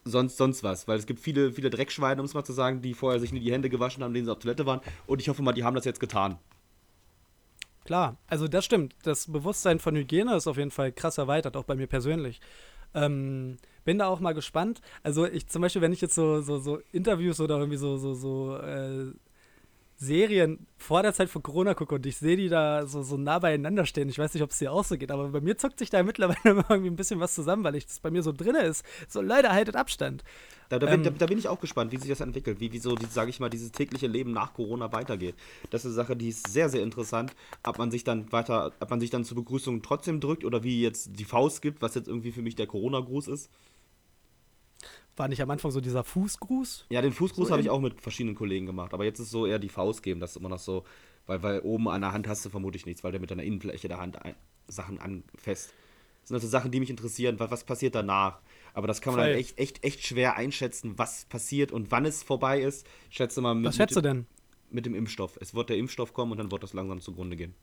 [0.04, 0.88] sonst, sonst was.
[0.88, 3.40] Weil es gibt viele, viele Dreckschweine, um es mal zu sagen, die vorher sich nie
[3.40, 4.80] die Hände gewaschen haben, denen sie auf Toilette waren.
[5.06, 6.38] Und ich hoffe mal, die haben das jetzt getan.
[7.84, 8.96] Klar, also das stimmt.
[9.04, 12.40] Das Bewusstsein von Hygiene ist auf jeden Fall krass erweitert, auch bei mir persönlich.
[12.94, 14.82] Ähm, bin da auch mal gespannt.
[15.02, 18.12] Also ich zum Beispiel, wenn ich jetzt so, so, so Interviews oder irgendwie so, so,
[18.12, 19.12] so äh,
[19.98, 23.38] Serien vor der Zeit von Corona gucke und ich sehe die da so, so nah
[23.38, 24.10] beieinander stehen.
[24.10, 26.02] Ich weiß nicht, ob es dir auch so geht, aber bei mir zuckt sich da
[26.02, 28.84] mittlerweile immer irgendwie ein bisschen was zusammen, weil ich das bei mir so drinne ist.
[29.08, 30.22] So, Leute, haltet Abstand.
[30.68, 31.04] Da, da, bin, Ähm.
[31.04, 33.40] da, da bin ich auch gespannt, wie sich das entwickelt, wie, wie so, sage ich
[33.40, 35.36] mal, dieses tägliche Leben nach Corona weitergeht.
[35.70, 38.90] Das ist eine Sache, die ist sehr, sehr interessant, ob man sich dann weiter, ob
[38.90, 42.08] man sich dann zur Begrüßung trotzdem drückt oder wie jetzt die Faust gibt, was jetzt
[42.08, 43.50] irgendwie für mich der Corona-Gruß ist.
[45.16, 46.86] War nicht am Anfang so dieser Fußgruß?
[46.90, 49.46] Ja, den Fußgruß So habe ich auch mit verschiedenen Kollegen gemacht, aber jetzt ist so
[49.46, 50.84] eher die Faust geben, das ist immer noch so,
[51.26, 53.88] weil, weil oben an der Hand hast du vermutlich nichts, weil der mit deiner Innenfläche
[53.88, 54.34] der Hand ein,
[54.68, 55.72] Sachen anfasst.
[56.20, 58.40] Das sind also Sachen, die mich interessieren, was, was passiert danach.
[58.74, 59.28] Aber das kann man Voll.
[59.28, 62.86] halt echt, echt, echt schwer einschätzen, was passiert und wann es vorbei ist.
[63.10, 64.26] Ich schätze mal mit, Was schätzt du mit, denn?
[64.70, 65.38] mit dem Impfstoff.
[65.40, 67.54] Es wird der Impfstoff kommen und dann wird das langsam zugrunde gehen.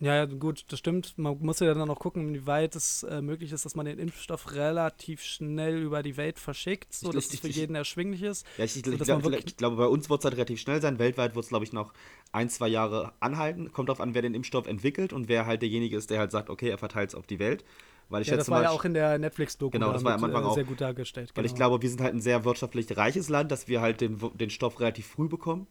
[0.00, 1.18] Ja, ja, gut, das stimmt.
[1.18, 4.52] Man muss ja dann auch gucken, inwieweit es äh, möglich ist, dass man den Impfstoff
[4.54, 8.22] relativ schnell über die Welt verschickt, so Ich- dass ich- es für ich- jeden erschwinglich
[8.22, 8.46] ist.
[8.58, 9.22] Ja, ich, ich, ich, glaub,
[9.56, 11.00] glaube, bei uns wird es halt relativ schnell sein.
[11.00, 11.92] Weltweit wird es, glaube ich, noch
[12.30, 13.72] ein, zwei Jahre anhalten.
[13.72, 16.48] Kommt darauf an, wer den Impfstoff entwickelt und wer halt derjenige ist, der halt sagt,
[16.48, 17.64] okay, er verteilt es auf die Welt.
[18.08, 20.44] Weil ich Ja, das war ja auch in der Netflix-Doku Genau, das war am Anfang
[20.44, 20.54] äh, auch.
[20.54, 21.32] sehr gut dargestellt.
[21.34, 21.70] Weil ich genau.
[21.70, 24.78] glaube, wir sind halt ein sehr wirtschaftlich reiches Land, dass wir halt den, den Stoff
[24.80, 25.66] relativ früh bekommen.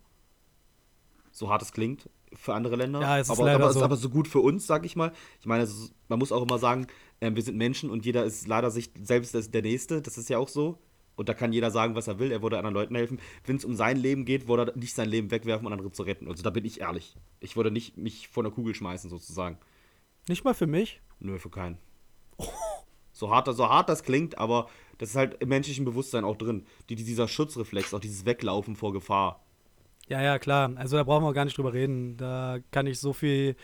[1.32, 3.02] So hart es klingt für andere Länder.
[3.02, 3.80] Ja, es ist aber, leider aber, so.
[3.80, 5.12] ist aber so gut für uns, sag ich mal.
[5.40, 6.88] Ich meine, ist, man muss auch immer sagen,
[7.22, 10.02] ähm, wir sind Menschen und jeder ist leider sich selbst der Nächste.
[10.02, 10.78] Das ist ja auch so.
[11.16, 12.32] Und da kann jeder sagen, was er will.
[12.32, 13.20] Er würde anderen Leuten helfen.
[13.46, 16.04] Wenn es um sein Leben geht, würde er nicht sein Leben wegwerfen, um andere zu
[16.04, 16.28] retten.
[16.28, 17.16] Also da bin ich ehrlich.
[17.40, 19.58] Ich würde nicht mich vor einer Kugel schmeißen, sozusagen.
[20.30, 21.02] Nicht mal für mich.
[21.20, 21.80] Nö, für keinen.
[23.14, 26.68] So hart, so hart das klingt, aber das ist halt im menschlichen Bewusstsein auch drin.
[26.90, 29.44] Die- dieser Schutzreflex, auch dieses Weglaufen vor Gefahr.
[30.10, 30.72] Ja, ja, klar.
[30.76, 32.16] Also da brauchen wir gar nicht drüber reden.
[32.18, 33.58] Da kann ich so viel,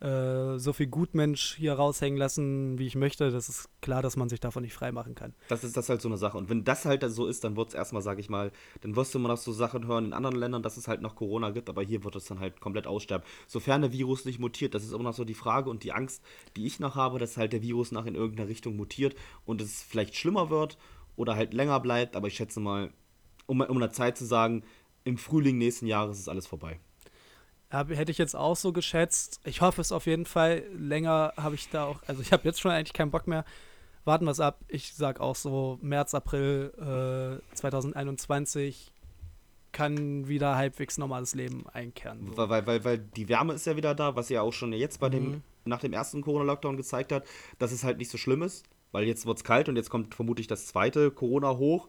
[0.00, 3.32] äh, so viel Gutmensch hier raushängen lassen, wie ich möchte.
[3.32, 5.34] Das ist klar, dass man sich davon nicht freimachen kann.
[5.48, 6.38] Das ist das halt so eine Sache.
[6.38, 8.52] Und wenn das halt so ist, dann wird es erstmal, sag ich mal,
[8.82, 11.16] dann wirst du immer noch so Sachen hören in anderen Ländern, dass es halt noch
[11.16, 13.26] Corona gibt, aber hier wird es dann halt komplett aussterben.
[13.48, 16.22] Sofern der Virus nicht mutiert, das ist immer noch so die Frage und die Angst,
[16.56, 19.82] die ich noch habe, dass halt der Virus nach in irgendeiner Richtung mutiert und es
[19.82, 20.78] vielleicht schlimmer wird
[21.16, 22.92] oder halt länger bleibt, aber ich schätze mal,
[23.46, 24.62] um, um eine Zeit zu sagen,
[25.08, 26.78] im Frühling nächsten Jahres ist alles vorbei.
[27.70, 29.40] Hätte ich jetzt auch so geschätzt.
[29.44, 30.62] Ich hoffe es auf jeden Fall.
[30.74, 33.44] Länger habe ich da auch, also ich habe jetzt schon eigentlich keinen Bock mehr.
[34.04, 34.60] Warten wir es ab.
[34.68, 36.72] Ich sag auch so, März, April
[37.52, 38.92] äh, 2021
[39.72, 42.30] kann wieder halbwegs normales Leben einkehren.
[42.30, 42.36] So.
[42.38, 44.98] Weil, weil, weil, weil die Wärme ist ja wieder da, was ja auch schon jetzt
[45.00, 45.12] bei Mhm.
[45.12, 47.26] dem, nach dem ersten Corona-Lockdown gezeigt hat,
[47.58, 50.14] dass es halt nicht so schlimm ist, weil jetzt wird es kalt und jetzt kommt
[50.14, 51.88] vermutlich das zweite Corona hoch.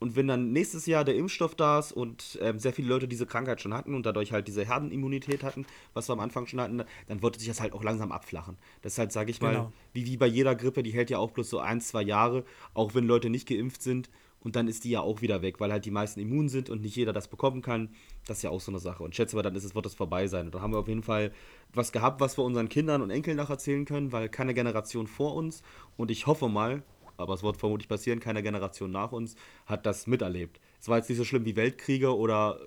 [0.00, 3.26] Und wenn dann nächstes Jahr der Impfstoff da ist und ähm, sehr viele Leute diese
[3.26, 5.64] Krankheit schon hatten und dadurch halt diese Herdenimmunität hatten,
[5.94, 8.56] was wir am Anfang schon hatten, dann wird sich das halt auch langsam abflachen.
[8.82, 9.72] Das ist halt, sage ich mal, Genau.
[9.92, 12.44] wie, wie bei jeder Grippe, die hält ja auch bloß so ein, zwei Jahre,
[12.74, 14.10] auch wenn Leute nicht geimpft sind.
[14.40, 16.82] Und dann ist die ja auch wieder weg, weil halt die meisten immun sind und
[16.82, 17.88] nicht jeder das bekommen kann.
[18.26, 19.02] Das ist ja auch so eine Sache.
[19.02, 20.44] Und schätze mal, dann ist es, wird es vorbei sein.
[20.44, 21.32] Und dann haben wir auf jeden Fall
[21.72, 25.34] was gehabt, was wir unseren Kindern und Enkeln noch erzählen können, weil keine Generation vor
[25.34, 25.62] uns
[25.96, 26.82] und ich hoffe mal,
[27.16, 29.36] aber es wird vermutlich passieren, keine Generation nach uns
[29.66, 30.60] hat das miterlebt.
[30.80, 32.60] Es war jetzt nicht so schlimm wie Weltkriege oder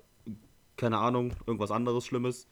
[0.76, 2.46] keine Ahnung, irgendwas anderes Schlimmes.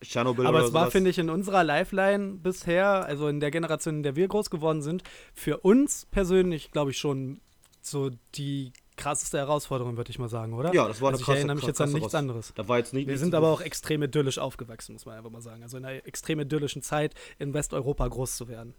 [0.00, 4.02] Tschernobyl Aber es war, finde ich, in unserer Lifeline bisher, also in der Generation, in
[4.02, 5.02] der wir groß geworden sind,
[5.34, 7.40] für uns persönlich, glaube ich, schon
[7.80, 10.72] so die krasseste Herausforderung, würde ich mal sagen, oder?
[10.74, 12.52] Ja, das war eine also ich krasse- erinnere mich jetzt an nichts anderes.
[12.54, 15.40] Da war jetzt nicht Wir sind aber auch extrem idyllisch aufgewachsen, muss man einfach mal
[15.42, 15.62] sagen.
[15.62, 18.74] Also in einer extrem idyllischen Zeit in Westeuropa groß zu werden.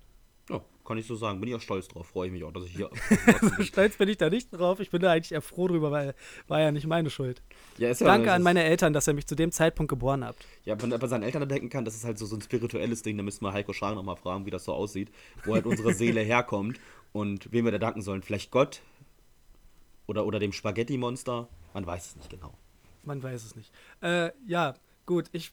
[0.50, 1.40] Ja, kann ich so sagen.
[1.40, 2.08] Bin ich auch stolz drauf.
[2.08, 2.90] Freue ich mich auch, dass ich hier.
[3.62, 4.80] Stolz bin ich da nicht drauf.
[4.80, 6.16] Ich bin da eigentlich eher froh drüber, weil
[6.48, 7.44] war ja nicht meine Schuld.
[7.78, 10.44] ja, ja, Danke das an meine Eltern, dass ihr mich zu dem Zeitpunkt geboren habt.
[10.66, 13.04] Ja, wenn er bei seinen Eltern denken kann, das ist halt so, so ein spirituelles
[13.04, 15.12] Ding, da müssen wir Heiko Schragen nochmal fragen, wie das so aussieht,
[15.46, 16.80] wo halt unsere Seele herkommt
[17.12, 18.24] und wem wir da danken sollen.
[18.24, 18.82] Vielleicht Gott
[20.08, 22.56] oder, oder dem Spaghetti-Monster, man weiß es nicht genau.
[23.04, 23.72] Man weiß es nicht.
[24.02, 24.74] Äh, ja,
[25.06, 25.52] gut, ich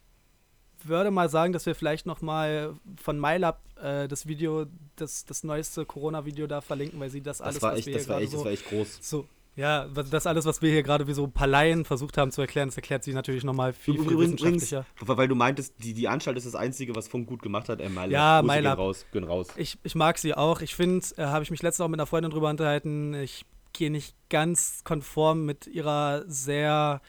[0.83, 5.43] würde mal sagen, dass wir vielleicht noch mal von MyLab äh, das Video, das, das
[5.43, 8.13] neueste Corona-Video da verlinken, weil sie das alles, Das war was echt, wir das hier
[8.13, 8.99] war echt, das so, war echt groß.
[9.01, 9.25] so,
[9.55, 12.41] ja, das alles, was wir hier gerade wie so ein paar Laien versucht haben zu
[12.41, 14.85] erklären, das erklärt sie natürlich noch mal viel, viel Übrigens, wissenschaftlicher.
[14.99, 17.81] weil du meintest, die, die Anstalt ist das Einzige, was Funk gut gemacht hat.
[17.81, 18.11] Äh, MyLab.
[18.11, 18.77] Ja, Grüße MyLab.
[18.77, 19.47] Gehen raus, gehen raus.
[19.55, 20.61] Ich, ich mag sie auch.
[20.61, 23.89] Ich finde, äh, habe ich mich letztens auch mit einer Freundin drüber unterhalten, ich gehe
[23.89, 27.01] nicht ganz konform mit ihrer sehr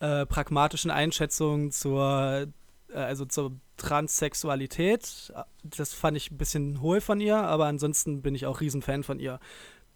[0.00, 2.48] äh, pragmatischen Einschätzung zur,
[2.92, 5.32] also zur Transsexualität.
[5.64, 9.18] Das fand ich ein bisschen hohl von ihr, aber ansonsten bin ich auch Riesenfan von
[9.18, 9.40] ihr.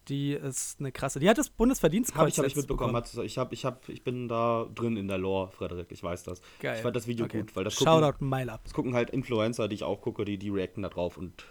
[0.08, 1.20] Die ist eine krasse.
[1.20, 2.92] Die hat das Bundesverdienstkreuz Hab ich, hab ich mitbekommen.
[2.92, 3.18] bekommen.
[3.18, 5.88] Hat, ich, hab, ich, hab, ich bin da drin in der Lore, Frederik.
[5.90, 6.40] Ich weiß das.
[6.58, 6.76] Geil.
[6.76, 7.40] Ich fand das Video Okay.
[7.42, 8.64] gut, weil das gucken, Shoutout MyLab.
[8.64, 11.44] das gucken halt Influencer, die ich auch gucke, die, die reacten da drauf und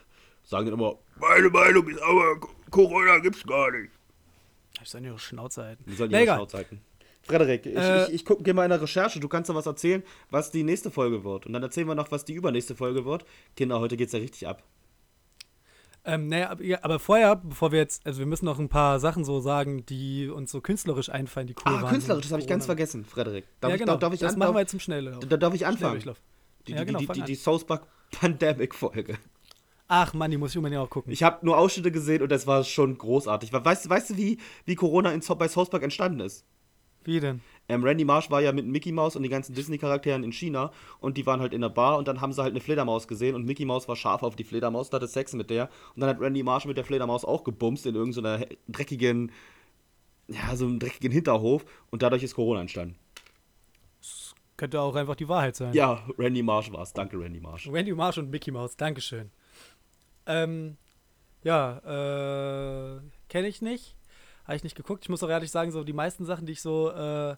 [0.43, 2.39] sagen dann immer, meine Meinung ist aber,
[2.71, 3.91] Corona gibt's gar nicht.
[4.81, 5.83] Ich soll ihre Schnauze halten.
[5.87, 6.23] Die sollen ihre.
[6.35, 6.81] Schnauze halten.
[7.29, 9.19] Frederik, ich, Äh, ich, ich guck, geh mal in der Recherche.
[9.19, 11.45] Du kannst da was erzählen, was die nächste Folge wird.
[11.45, 13.25] Und dann erzählen wir noch, was die übernächste Folge wird.
[13.55, 14.63] Kinder, heute geht's ja richtig ab.
[16.05, 19.41] Ähm, naja, aber, vorher, bevor wir jetzt, also wir müssen noch ein paar Sachen so
[19.41, 21.91] sagen, die uns so künstlerisch einfallen, die cool Ah, waren.
[21.91, 23.45] künstlerisch, das habe ich ganz vergessen, Frederik.
[23.59, 23.91] Darf ja, ich, genau.
[23.93, 25.19] darf, darf ich das machen wir jetzt im Schnelllauf.
[25.19, 25.99] Da darf ich anfangen.
[25.99, 29.17] Die, Ja, die, genau, die, die, die South Park Pandemic Folge.
[29.89, 31.11] Ach Mann, die muss ich unbedingt auch gucken.
[31.11, 33.51] Ich habe nur Ausschnitte gesehen und das war schon großartig.
[33.51, 36.45] Weißt, du- weißt du, wie, wie Corona in, bei South Park entstanden ist?
[37.09, 37.41] Wie denn?
[37.67, 41.17] Ähm, Randy Marsh war ja mit Mickey Mouse und den ganzen Disney-Charakteren in China und
[41.17, 43.45] die waren halt in der Bar und dann haben sie halt eine Fledermaus gesehen und
[43.45, 46.19] Mickey Mouse war scharf auf die Fledermaus und hatte Sex mit der und dann hat
[46.19, 49.31] Randy Marsh mit der Fledermaus auch gebumst in irgendeiner he- dreckigen,
[50.27, 52.95] ja, so einem dreckigen Hinterhof und dadurch ist Corona entstanden.
[54.55, 55.73] Könnte auch einfach die Wahrheit sein.
[55.73, 56.93] Ja, Randy Marsh war's.
[56.93, 57.67] Danke, Randy Marsh.
[57.71, 59.31] Randy Marsh und Mickey Mouse, Dankeschön.
[60.27, 60.77] Ähm,
[61.43, 61.77] ja,
[62.97, 62.99] äh,
[63.29, 63.95] kenne ich nicht.
[64.49, 65.03] Habe ich nicht geguckt.
[65.03, 67.35] Ich muss auch ehrlich sagen, so die meisten Sachen, die ich so äh,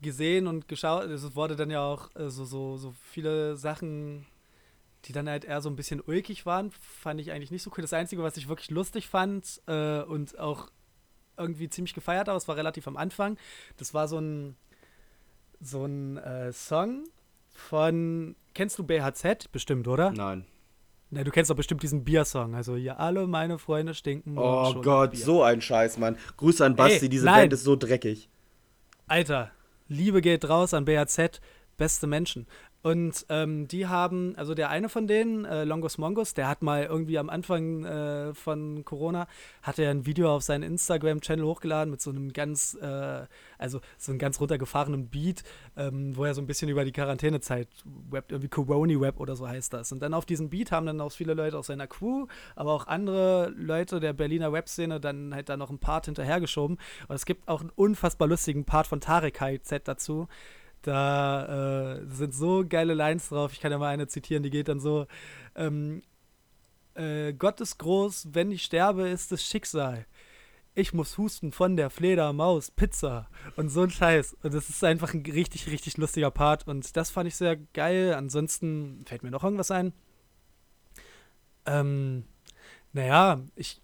[0.00, 4.24] gesehen und geschaut, es wurde dann ja auch äh, so, so, so viele Sachen,
[5.06, 7.82] die dann halt eher so ein bisschen ulkig waren, fand ich eigentlich nicht so cool.
[7.82, 10.70] Das Einzige, was ich wirklich lustig fand äh, und auch
[11.36, 13.36] irgendwie ziemlich gefeiert habe, das war relativ am Anfang,
[13.76, 14.56] das war so ein,
[15.60, 17.02] so ein äh, Song
[17.48, 20.12] von, kennst du BHZ bestimmt, oder?
[20.12, 20.46] Nein.
[21.10, 22.54] Na, du kennst doch bestimmt diesen Biersong.
[22.54, 24.38] Also, ja, alle meine Freunde stinken.
[24.38, 26.16] Oh Gott, so ein Scheiß, Mann.
[26.36, 27.42] Grüße an Basti, Ey, diese nein.
[27.42, 28.28] Band ist so dreckig.
[29.08, 29.50] Alter,
[29.88, 31.40] Liebe geht raus an BAZ,
[31.76, 32.46] beste Menschen.
[32.82, 36.84] Und ähm, die haben, also der eine von denen, äh, Longus Mongus, der hat mal
[36.84, 39.26] irgendwie am Anfang äh, von Corona,
[39.62, 43.26] hat er ein Video auf seinen Instagram-Channel hochgeladen mit so einem ganz, äh,
[43.58, 45.42] also so einem ganz runtergefahrenen Beat,
[45.76, 47.68] ähm, wo er so ein bisschen über die Quarantänezeit
[48.10, 49.92] rappt, irgendwie Coroni-Rap oder so heißt das.
[49.92, 52.26] Und dann auf diesen Beat haben dann auch viele Leute aus seiner Crew,
[52.56, 56.78] aber auch andere Leute der Berliner Rap-Szene dann halt da noch einen Part hinterhergeschoben.
[57.08, 60.28] Und es gibt auch einen unfassbar lustigen Part von Tarek KZ dazu.
[60.82, 63.52] Da äh, sind so geile Lines drauf.
[63.52, 65.06] Ich kann ja mal eine zitieren, die geht dann so:
[65.54, 66.02] ähm,
[66.94, 70.06] äh, Gott ist groß, wenn ich sterbe, ist es Schicksal.
[70.74, 74.36] Ich muss husten von der Fledermaus, Pizza und so ein Scheiß.
[74.42, 76.68] Und das ist einfach ein richtig, richtig lustiger Part.
[76.68, 78.14] Und das fand ich sehr geil.
[78.14, 79.92] Ansonsten fällt mir noch irgendwas ein.
[81.66, 82.24] Ähm,
[82.92, 83.82] naja, ich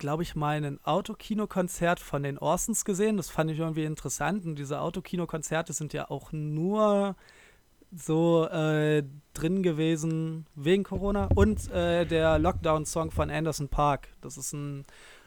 [0.00, 3.16] glaube ich, mal ein Autokinokonzert von den Orsons gesehen.
[3.16, 4.44] Das fand ich irgendwie interessant.
[4.44, 7.14] Und diese Autokinokonzerte sind ja auch nur
[7.92, 9.04] so äh,
[9.34, 11.28] drin gewesen wegen Corona.
[11.36, 14.08] Und äh, der Lockdown-Song von Anderson Park.
[14.20, 14.84] Das ist ein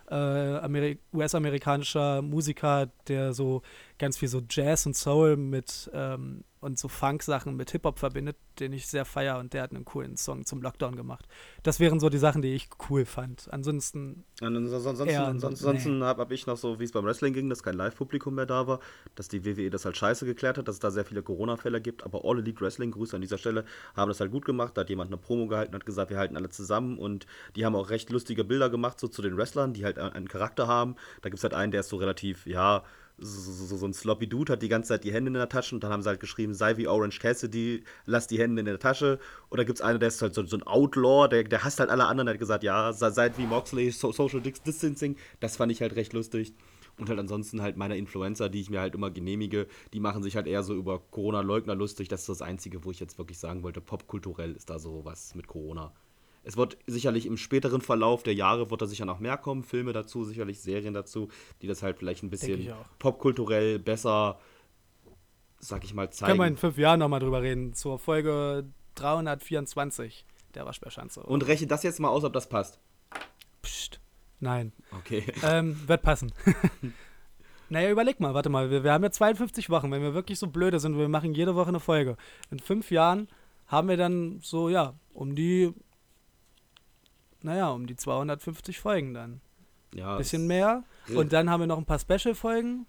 [0.10, 3.62] äh, Ameri- US-amerikanischer Musiker, der so
[3.98, 8.74] ganz viel so Jazz und Soul mit ähm, und so Funk-Sachen mit Hip-Hop verbindet, den
[8.74, 11.28] ich sehr feier und der hat einen coolen Song zum Lockdown gemacht.
[11.62, 13.48] Das wären so die Sachen, die ich cool fand.
[13.52, 17.50] Ansonsten, ansonsten, Ja, ansonsten, ansonsten, habe hab ich noch so, wie es beim Wrestling ging,
[17.50, 18.80] dass kein Live-Publikum mehr da war,
[19.16, 22.04] dass die WWE das halt scheiße geklärt hat, dass es da sehr viele Corona-Fälle gibt,
[22.04, 23.66] aber All Elite Wrestling, Grüße an dieser Stelle,
[23.96, 24.78] haben das halt gut gemacht.
[24.78, 27.76] Da hat jemand eine Promo gehalten, hat gesagt, wir halten alle zusammen und die haben
[27.76, 30.96] auch recht lustige Bilder gemacht, so zu den Wrestlern, die halt einen Charakter haben.
[31.22, 32.84] Da gibt es halt einen, der ist so relativ, ja,
[33.18, 35.76] so, so, so ein sloppy Dude, hat die ganze Zeit die Hände in der Tasche
[35.76, 38.80] und dann haben sie halt geschrieben, sei wie Orange Cassidy, lass die Hände in der
[38.80, 39.20] Tasche.
[39.50, 41.90] Oder gibt es einen, der ist halt so, so ein Outlaw, der, der hasst halt
[41.90, 45.16] alle anderen, der hat gesagt, ja, sei- wie Moxley, so, Social Dis- Distancing.
[45.40, 46.54] Das fand ich halt recht lustig.
[46.98, 50.36] Und halt ansonsten halt meine Influencer, die ich mir halt immer genehmige, die machen sich
[50.36, 52.08] halt eher so über Corona-Leugner lustig.
[52.08, 55.34] Das ist das Einzige, wo ich jetzt wirklich sagen wollte, popkulturell ist da so was
[55.34, 55.92] mit Corona.
[56.44, 59.94] Es wird sicherlich im späteren Verlauf der Jahre wird da sicher noch mehr kommen, Filme
[59.94, 61.30] dazu, sicherlich Serien dazu,
[61.62, 64.40] die das halt vielleicht ein bisschen popkulturell besser,
[65.60, 66.58] sag ich mal, können wir in zeigen.
[66.58, 68.66] fünf Jahren nochmal drüber reden, zur Folge
[68.96, 71.24] 324 der Waschbärschanze.
[71.24, 72.80] Und rechne das jetzt mal aus, ob das passt.
[73.62, 74.02] Psst,
[74.40, 74.74] nein.
[75.00, 75.24] Okay.
[75.44, 76.34] ähm, wird passen.
[77.70, 80.46] Naja, überleg mal, warte mal, wir, wir haben ja 52 Wochen, wenn wir wirklich so
[80.46, 82.18] blöde sind, wir machen jede Woche eine Folge.
[82.52, 83.28] In fünf Jahren
[83.66, 85.74] haben wir dann so, ja, um die,
[87.44, 89.42] naja, um die 250 Folgen dann.
[89.94, 90.84] Ja, Ein bisschen mehr.
[91.14, 92.88] Und dann haben wir noch ein paar Special-Folgen.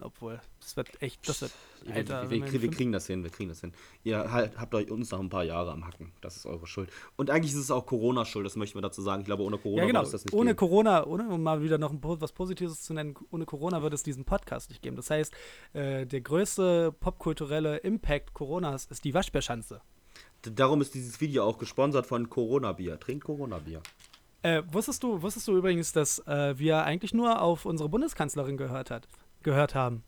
[0.00, 1.52] Obwohl, das wird echt, das wird,
[1.82, 3.72] Wir, Alter, wir, wir, wir kriegen das hin, wir kriegen das hin.
[4.04, 6.12] Ihr halt, habt euch uns noch ein paar Jahre am Hacken.
[6.20, 6.90] Das ist eure Schuld.
[7.16, 9.22] Und eigentlich ist es auch Corona-Schuld, das möchten wir dazu sagen.
[9.22, 10.00] Ich glaube, ohne Corona ja, genau.
[10.00, 10.58] würde es das nicht Ohne geben.
[10.58, 14.02] Corona, ohne, um mal wieder noch ein, was Positives zu nennen, ohne Corona würde es
[14.02, 14.96] diesen Podcast nicht geben.
[14.96, 15.32] Das heißt,
[15.72, 19.80] äh, der größte popkulturelle Impact Coronas ist die Waschbärschanze.
[20.54, 22.98] Darum ist dieses Video auch gesponsert von Corona-Bier.
[23.00, 23.82] Trinkt Corona-Bier.
[24.42, 28.90] Äh, wusstest, du, wusstest du übrigens, dass äh, wir eigentlich nur auf unsere Bundeskanzlerin gehört,
[28.90, 29.08] hat,
[29.42, 30.04] gehört haben?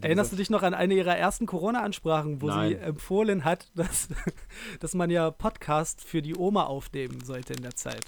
[0.00, 0.40] Erinnerst du gesagt?
[0.40, 2.78] dich noch an eine ihrer ersten Corona-Ansprachen, wo sie Nein.
[2.78, 4.08] empfohlen hat, dass,
[4.80, 8.04] dass man ja Podcast für die Oma aufnehmen sollte in der Zeit?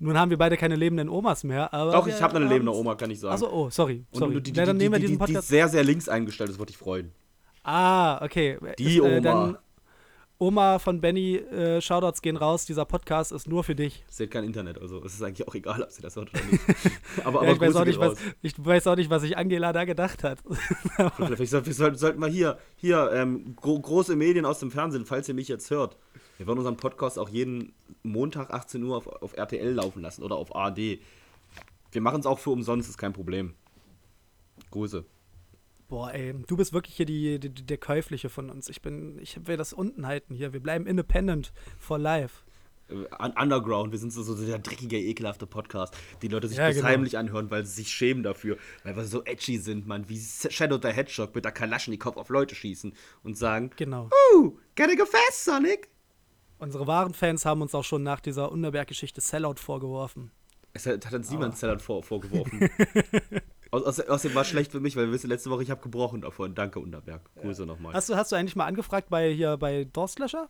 [0.00, 1.92] Nun haben wir beide keine lebenden Omas mehr, aber.
[1.92, 3.34] Doch, ich habe eine lebende Oma, kann ich sagen.
[3.34, 4.06] Achso, oh, sorry.
[4.10, 4.32] Und sorry.
[4.32, 5.48] nur die, die, Ja, dann nehmen wir die, diesen die, die ist Podcast.
[5.48, 7.12] sehr, sehr links eingestellt, das würde ich freuen.
[7.62, 8.58] ah, okay.
[8.78, 9.10] Die Ist, Oma.
[9.10, 9.58] Äh, dann
[10.42, 12.64] Oma von Benny, äh, Shoutouts gehen raus.
[12.64, 14.02] Dieser Podcast ist nur für dich.
[14.08, 16.42] Sie hat kein Internet, also es ist eigentlich auch egal, ob sie das hört oder
[16.44, 16.60] nicht.
[17.24, 19.84] aber aber ja, ich, weiß nicht, was, ich weiß auch nicht, was sich Angela da
[19.84, 20.38] gedacht hat.
[21.16, 25.04] Vielleicht soll- wir sollten, sollten mal hier, hier ähm, gro große Medien aus dem Fernsehen,
[25.04, 25.98] falls ihr mich jetzt hört.
[26.38, 30.36] Wir wollen unseren Podcast auch jeden Montag 18 Uhr auf, auf RTL laufen lassen oder
[30.36, 30.78] auf ARD.
[31.92, 33.52] Wir machen es auch für umsonst, ist kein Problem.
[34.70, 35.04] Grüße.
[35.90, 38.68] Boah, ey, du bist wirklich hier die, die, der Käufliche von uns.
[38.68, 40.52] Ich bin, ich will das unten halten hier.
[40.52, 42.44] Wir bleiben independent for life.
[42.88, 46.70] Äh, un- Underground, wir sind so, so der dreckige, ekelhafte Podcast, die Leute sich Ja,
[46.70, 46.84] genau.
[46.84, 50.78] heimlich anhören, weil sie sich schämen dafür, weil wir so edgy sind, man, wie Shadow
[50.80, 52.92] the Hedgehog mit der Kalaschnikow auf Leute schießen
[53.24, 54.08] und sagen, Genau.
[54.34, 55.88] uh, gotta go fast, Sonic.
[56.58, 60.30] Unsere wahren Fans haben uns auch schon nach dieser Unterberg-Geschichte Sellout vorgeworfen.
[60.72, 61.32] Es hat, hat uns Ah.
[61.32, 62.68] niemand Salat vor, vorgeworfen.
[63.70, 66.54] Außerdem war es schlecht für mich, weil wir wissen, letzte Woche, ich habe gebrochen davon.
[66.54, 67.22] Danke, Unterberg.
[67.40, 67.94] Grüße nochmal.
[67.94, 70.48] Hast du, hast du eigentlich mal angefragt bei hier bei Dorstlöscher?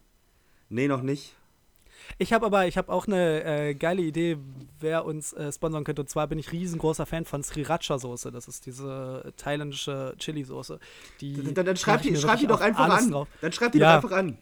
[0.70, 1.34] Nee, noch nicht.
[2.16, 4.38] Ich habe aber, ich habe auch eine äh, geile Idee,
[4.78, 6.00] wer uns äh, sponsern könnte.
[6.02, 8.30] Und zwar bin ich riesengroßer Fan von Sriracha Soße.
[8.32, 10.78] Das ist diese thailändische Chili-Soße.
[11.20, 13.10] Die Dann, dann, dann schreib die, schreib die doch einfach an.
[13.10, 13.28] drauf.
[13.42, 13.96] Dann schreib die Ja.
[13.98, 14.38] doch einfach an.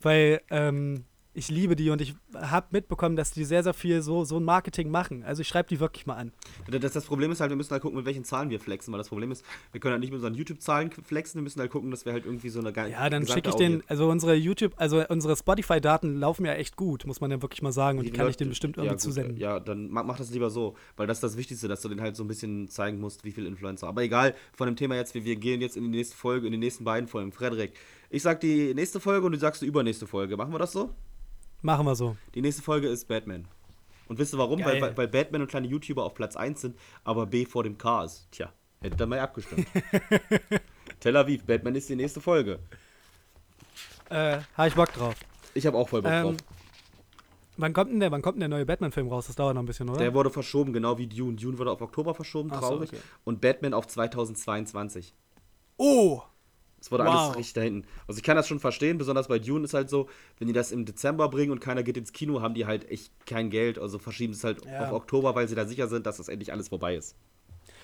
[0.00, 1.04] Weil ähm,
[1.36, 4.44] ich liebe die und ich habe mitbekommen, dass die sehr, sehr viel so, so ein
[4.44, 5.22] Marketing machen.
[5.22, 6.32] Also ich schreibe die wirklich mal an.
[6.66, 8.98] Das, das Problem ist halt, wir müssen halt gucken, mit welchen Zahlen wir flexen, weil
[8.98, 11.90] das Problem ist, wir können halt nicht mit unseren YouTube-Zahlen flexen, wir müssen halt gucken,
[11.90, 12.92] dass wir halt irgendwie so eine geile.
[12.92, 17.06] Ja, dann schicke ich den, also unsere YouTube, also unsere Spotify-Daten laufen ja echt gut,
[17.06, 17.98] muss man ja wirklich mal sagen.
[17.98, 19.36] Und die, kann ich denen bestimmt irgendwie ja, gut, zusenden.
[19.36, 22.00] Ja, dann mach, mach das lieber so, weil das ist das Wichtigste, dass du den
[22.00, 23.88] halt so ein bisschen zeigen musst, wie viel Influencer.
[23.88, 26.52] Aber egal, von dem Thema jetzt, wir, wir gehen jetzt in die nächste Folge, in
[26.52, 27.30] die nächsten beiden Folgen.
[27.30, 27.74] Frederik,
[28.08, 30.38] ich sag die nächste Folge und du sagst die übernächste Folge.
[30.38, 30.94] Machen wir das so?
[31.62, 32.16] Machen wir so.
[32.34, 33.46] Die nächste Folge ist Batman.
[34.08, 34.60] Und wisst ihr warum?
[34.64, 34.82] Weil, Geil.
[34.82, 38.04] weil, weil Batman und kleine YouTuber auf Platz 1 sind, aber B vor dem K
[38.04, 38.28] ist.
[38.30, 39.66] Tja, hättet ihr mal abgestimmt.
[41.00, 42.60] Tel Aviv, Batman ist die nächste Folge.
[44.08, 45.14] Äh, habe ich Bock drauf.
[45.54, 46.36] Ich habe auch voll Bock Ähm, drauf.
[47.56, 49.26] Wann kommt denn der, wann kommt denn der neue Batman-Film raus?
[49.26, 49.98] Das dauert noch ein bisschen, oder?
[49.98, 51.36] Der wurde verschoben, genau wie Dune.
[51.36, 52.90] Dune wurde auf Oktober verschoben, Ach so, traurig.
[52.92, 53.00] okay.
[53.24, 55.14] Und Batman auf 2022.
[55.78, 56.22] oh!
[56.86, 57.10] Es wurde Wow.
[57.30, 57.88] alles richtig da hinten.
[58.06, 60.08] Also ich kann das schon verstehen, besonders bei Dune ist halt so,
[60.38, 63.10] wenn die das im Dezember bringen und keiner geht ins Kino, haben die halt echt
[63.26, 63.76] kein Geld.
[63.76, 64.86] Also verschieben es halt Ja.
[64.86, 67.16] auf Oktober, weil sie da sicher sind, dass das endlich alles vorbei ist.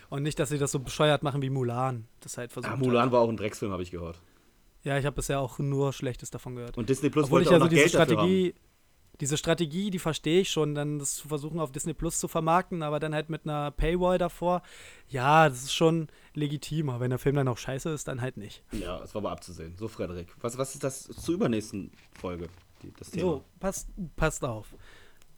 [0.08, 2.06] Und nicht, dass sie das so bescheuert machen wie Mulan.
[2.20, 2.84] Das halt versucht Ja, hat.
[2.84, 4.20] Mulan war auch ein Drecksfilm, habe ich gehört.
[4.84, 6.78] Ja, ich habe bisher auch nur Schlechtes davon gehört.
[6.78, 8.52] Und Disney Plus Obwohl wollte ich auch also noch diese Geld dafür haben.
[9.20, 12.82] Diese Strategie, die verstehe ich schon, dann das zu versuchen auf Disney Plus zu vermarkten,
[12.82, 14.62] aber dann halt mit einer Paywall davor.
[15.08, 18.36] Ja, das ist schon legitim, aber wenn der Film dann auch scheiße ist, dann halt
[18.36, 18.64] nicht.
[18.72, 19.76] Ja, es war aber abzusehen.
[19.76, 20.34] So, Frederik.
[20.40, 22.48] Was, was ist das zur übernächsten Folge?
[22.82, 23.22] Die, das Thema.
[23.22, 24.74] So, passt, passt auf.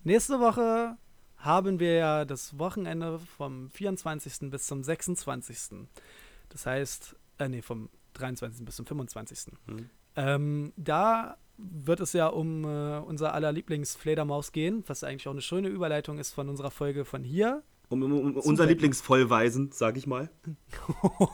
[0.05, 0.96] Nächste Woche
[1.36, 4.51] haben wir ja das Wochenende vom 24.
[4.51, 5.86] bis zum 26.
[6.48, 8.64] Das heißt, äh, nee, vom 23.
[8.64, 9.52] bis zum 25.
[9.66, 9.90] Mhm.
[10.16, 15.43] Ähm, da wird es ja um äh, unser aller Lieblingsfledermaus gehen, was eigentlich auch eine
[15.43, 17.62] schöne Überleitung ist von unserer Folge von hier.
[17.89, 18.66] Um, um, um unser.
[18.66, 20.31] Lieblingsvollweisen, sag ich mal.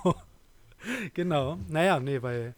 [1.14, 1.58] genau.
[1.68, 2.54] Naja, nee, weil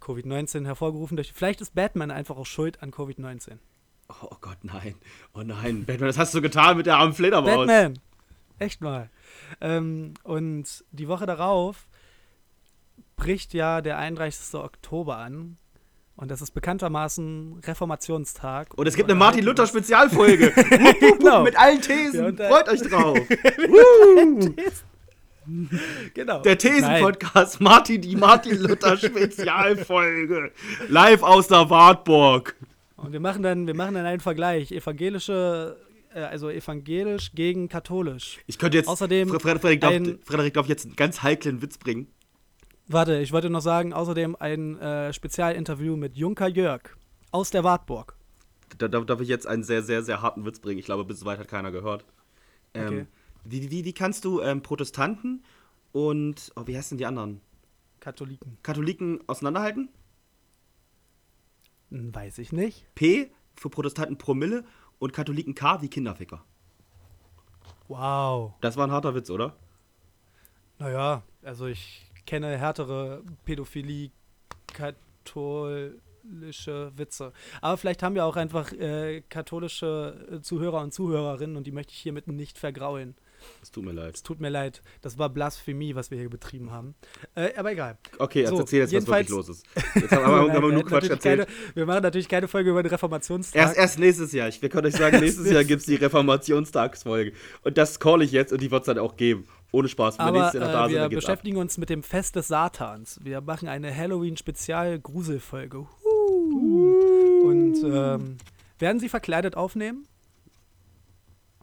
[0.00, 1.32] Covid-19 hervorgerufen durch.
[1.32, 3.58] Vielleicht ist Batman einfach auch schuld an Covid-19.
[4.08, 4.96] Oh, oh Gott, nein.
[5.34, 7.66] Oh nein, Batman, das hast du getan mit der armen Fledermaus.
[7.66, 7.98] Batman!
[8.58, 9.10] Echt mal.
[9.60, 11.88] Ähm, und die Woche darauf
[13.16, 14.54] bricht ja der 31.
[14.54, 15.58] Oktober an.
[16.16, 18.74] Und das ist bekanntermaßen Reformationstag.
[18.78, 20.52] Und es gibt eine Martin Luther Spezialfolge.
[21.18, 21.42] Genau.
[21.42, 22.36] Mit allen Ja, Thesen.
[22.36, 23.18] da- Freut euch drauf.
[26.14, 26.40] Genau.
[26.42, 26.56] Der.
[26.56, 30.52] Thesen-Podcast Martin, die Martin Luther Spezialfolge.
[30.88, 32.54] Live aus der Wartburg.
[32.96, 34.70] Und wir machen dann, wir machen dann einen Vergleich.
[34.70, 35.76] Evangelische
[36.14, 38.38] äh, also evangelisch gegen katholisch.
[38.46, 38.86] Ich könnte jetzt.
[38.88, 39.92] Außerdem Fre- Fre- Frederik, darf,
[40.24, 42.06] Frederik, darf ich jetzt einen ganz heiklen Witz bringen?
[42.92, 46.82] Warte, ich wollte noch sagen, außerdem ein äh, Spezialinterview mit Junker Jörg
[47.30, 48.16] aus der Wartburg.
[48.78, 50.78] Da, da darf ich jetzt einen sehr, sehr, sehr harten Witz bringen.
[50.78, 52.04] Ich glaube, bis soweit hat keiner gehört.
[52.74, 53.06] Ähm, Okay.
[53.44, 55.42] wie, wie, wie kannst du ähm, Protestanten
[55.92, 57.40] und, oh, wie heißen die anderen?
[58.00, 58.58] Katholiken.
[58.62, 59.88] Katholiken auseinanderhalten?
[61.90, 62.86] Hm, Weiß ich nicht.
[62.94, 64.64] P für Protestanten Promille
[64.98, 66.44] und Katholiken K wie Kinderficker.
[67.88, 68.54] Wow.
[68.60, 69.56] Das war ein harter Witz, oder?
[70.78, 74.10] Naja, also ich kenne härtere Pädophilie,
[74.72, 76.00] katholische
[76.96, 77.32] Witze.
[77.60, 81.92] Aber vielleicht haben wir auch einfach äh, katholische äh, Zuhörer und Zuhörerinnen und die möchte
[81.92, 83.14] ich hiermit nicht vergraulen.
[83.62, 84.14] Es tut mir leid.
[84.14, 86.94] Es tut mir leid, das war Blasphemie, was wir hier betrieben haben.
[87.34, 87.98] Äh, aber egal.
[88.18, 89.66] Okay, jetzt So, erzähl jetzt, was wirklich los ist.
[89.94, 91.46] Jetzt haben wir, haben wir genug Quatsch erzählt.
[91.46, 93.60] Keine, wir machen natürlich keine Folge über den Reformationstag.
[93.60, 94.48] Erst, erst nächstes Jahr.
[94.48, 97.32] Ich, wir können euch sagen, nächstes Jahr gibt es die Reformationstagsfolge.
[97.62, 99.46] Und das call ich jetzt und die wird es dann auch geben.
[99.72, 100.18] Ohne Spaß.
[100.18, 101.30] Wenn wir nächstes Jahr noch da äh, sind, wir geht's ab.
[101.30, 103.18] beschäftigen uns mit dem Fest des Satans.
[103.22, 105.86] Wir machen eine Halloween-Spezial-Gruselfolge.
[107.42, 108.36] Und ähm,
[108.78, 110.06] werden Sie verkleidet aufnehmen?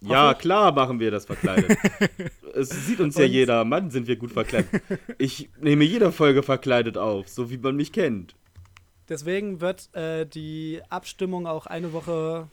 [0.02, 1.78] Ja, klar machen wir das verkleidet.
[2.56, 3.64] es sieht uns ja Und- jeder.
[3.66, 4.82] Mann, sind wir gut verkleidet.
[5.18, 8.36] Ich nehme jede Folge verkleidet auf, so wie man mich kennt.
[9.10, 12.48] Deswegen wird äh, die Abstimmung auch eine Woche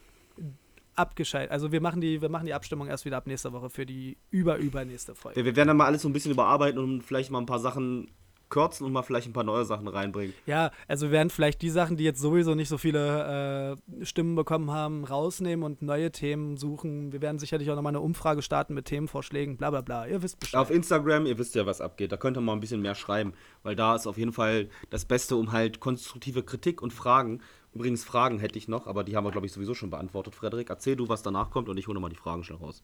[0.97, 1.51] abgeschaltet.
[1.51, 4.17] Also wir machen, die, wir machen die Abstimmung erst wieder ab nächster Woche für die
[4.29, 5.35] über-übernächste Folge.
[5.37, 7.59] Wir, wir werden dann mal alles so ein bisschen überarbeiten und vielleicht mal ein paar
[7.59, 8.09] Sachen
[8.49, 10.33] kürzen und mal vielleicht ein paar neue Sachen reinbringen.
[10.45, 14.35] Ja, also wir werden vielleicht die Sachen, die jetzt sowieso nicht so viele äh, Stimmen
[14.35, 17.11] bekommen haben, rausnehmen und neue Themen suchen.
[17.11, 20.07] Wir werden sicherlich auch nochmal eine Umfrage starten mit Themenvorschlägen, bla bla bla.
[20.07, 20.59] Ihr wisst Bescheid.
[20.59, 22.11] Auf Instagram, ihr wisst ja, was abgeht.
[22.11, 23.33] Da könnt ihr mal ein bisschen mehr schreiben,
[23.63, 27.41] weil da ist auf jeden Fall das Beste, um halt konstruktive Kritik und Fragen.
[27.77, 30.33] Übrigens, Fragen hätte ich noch, aber die haben wir, glaube ich, sowieso schon beantwortet.
[30.33, 32.81] Frederik, erzähl du, was danach kommt und ich hole mal die Fragen schnell raus.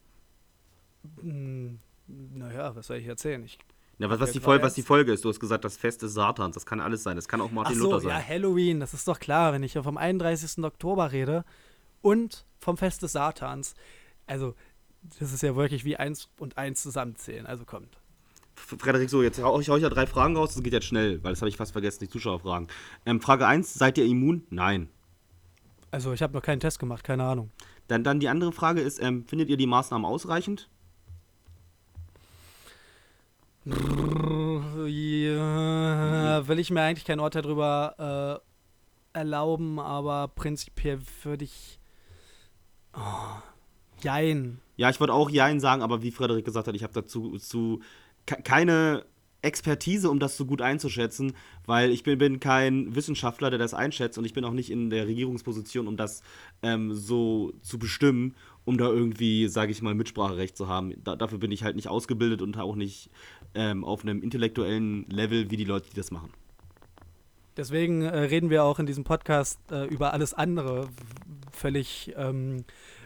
[1.20, 3.44] Hm, naja, was soll ich erzählen?
[3.44, 3.58] Ich,
[3.98, 6.14] Ja, was, was, die Folge, was die Folge ist, du hast gesagt, das Fest des
[6.14, 6.54] Satans.
[6.54, 7.16] Das kann alles sein.
[7.16, 8.28] Das kann auch ach Martin so, Luther ja, sein.
[8.28, 10.64] Halloween, das ist doch klar, wenn ich vom 31.
[10.64, 11.44] Oktober rede
[12.04, 13.74] und vom Fest des Satans.
[14.28, 14.54] Also,
[15.20, 17.48] das ist ja wirklich wie eins und eins zusammenzählen.
[17.48, 17.98] Also kommt.
[18.56, 20.54] Frederik, so, jetzt hau ich euch ja drei Fragen raus.
[20.54, 22.68] Das geht jetzt schnell, weil das habe ich fast vergessen, die Zuschauerfragen.
[23.06, 24.46] Ähm, Frage 1, seid ihr immun?
[24.50, 24.90] Nein.
[25.92, 27.52] Also, ich habe noch keinen Test gemacht, keine Ahnung.
[27.88, 30.70] Dann, dann die andere Frage ist, ähm, findet ihr die Maßnahmen ausreichend?
[33.66, 33.76] Ja,
[36.48, 38.42] will ich mir eigentlich kein Urteil drüber
[39.14, 41.80] äh, erlauben, aber prinzipiell würde ich.
[42.94, 43.40] Oh,
[44.02, 44.60] jein.
[44.76, 47.82] Ja, ich würde auch Jein sagen, aber wie Frederik gesagt hat, ich habe dazu zu,
[48.26, 49.06] keine
[49.44, 51.34] Expertise, um das so gut einzuschätzen,
[51.66, 54.90] weil ich bin, bin kein Wissenschaftler, der das einschätzt und ich bin auch nicht in
[54.90, 56.24] der Regierungsposition, um das
[56.62, 58.36] ähm, so zu bestimmen,
[58.66, 60.94] um da irgendwie, sage ich mal, Mitspracherecht zu haben.
[61.04, 63.10] Da, dafür bin ich halt nicht ausgebildet und auch nicht
[63.54, 66.30] ähm, auf einem intellektuellen Level wie die Leute, die das machen.
[67.58, 70.88] Deswegen äh, reden wir auch in diesem Podcast äh, über alles andere,
[71.52, 72.64] völlig ähm,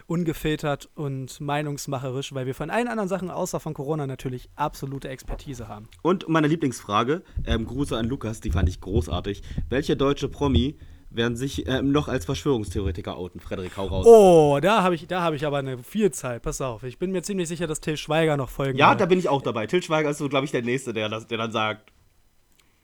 [0.08, 5.68] ungefiltert und meinungsmacherisch, weil wir von allen anderen Sachen außer von Corona natürlich absolute Expertise
[5.68, 5.86] haben.
[6.02, 9.42] Und meine Lieblingsfrage, ähm, Grüße an Lukas, die fand ich großartig.
[9.68, 10.76] Welche deutsche Promi
[11.10, 13.38] werden sich ähm, noch als Verschwörungstheoretiker outen?
[13.38, 14.06] Frederik, hau raus.
[14.06, 16.40] Oh, da habe ich, da hab ich aber eine Vielzahl.
[16.40, 19.02] Pass auf, ich bin mir ziemlich sicher, dass Till Schweiger noch folgen Ja, wird.
[19.02, 19.66] da bin ich auch dabei.
[19.66, 21.92] Till Schweiger ist so, glaube ich, der Nächste, der, das, der dann sagt.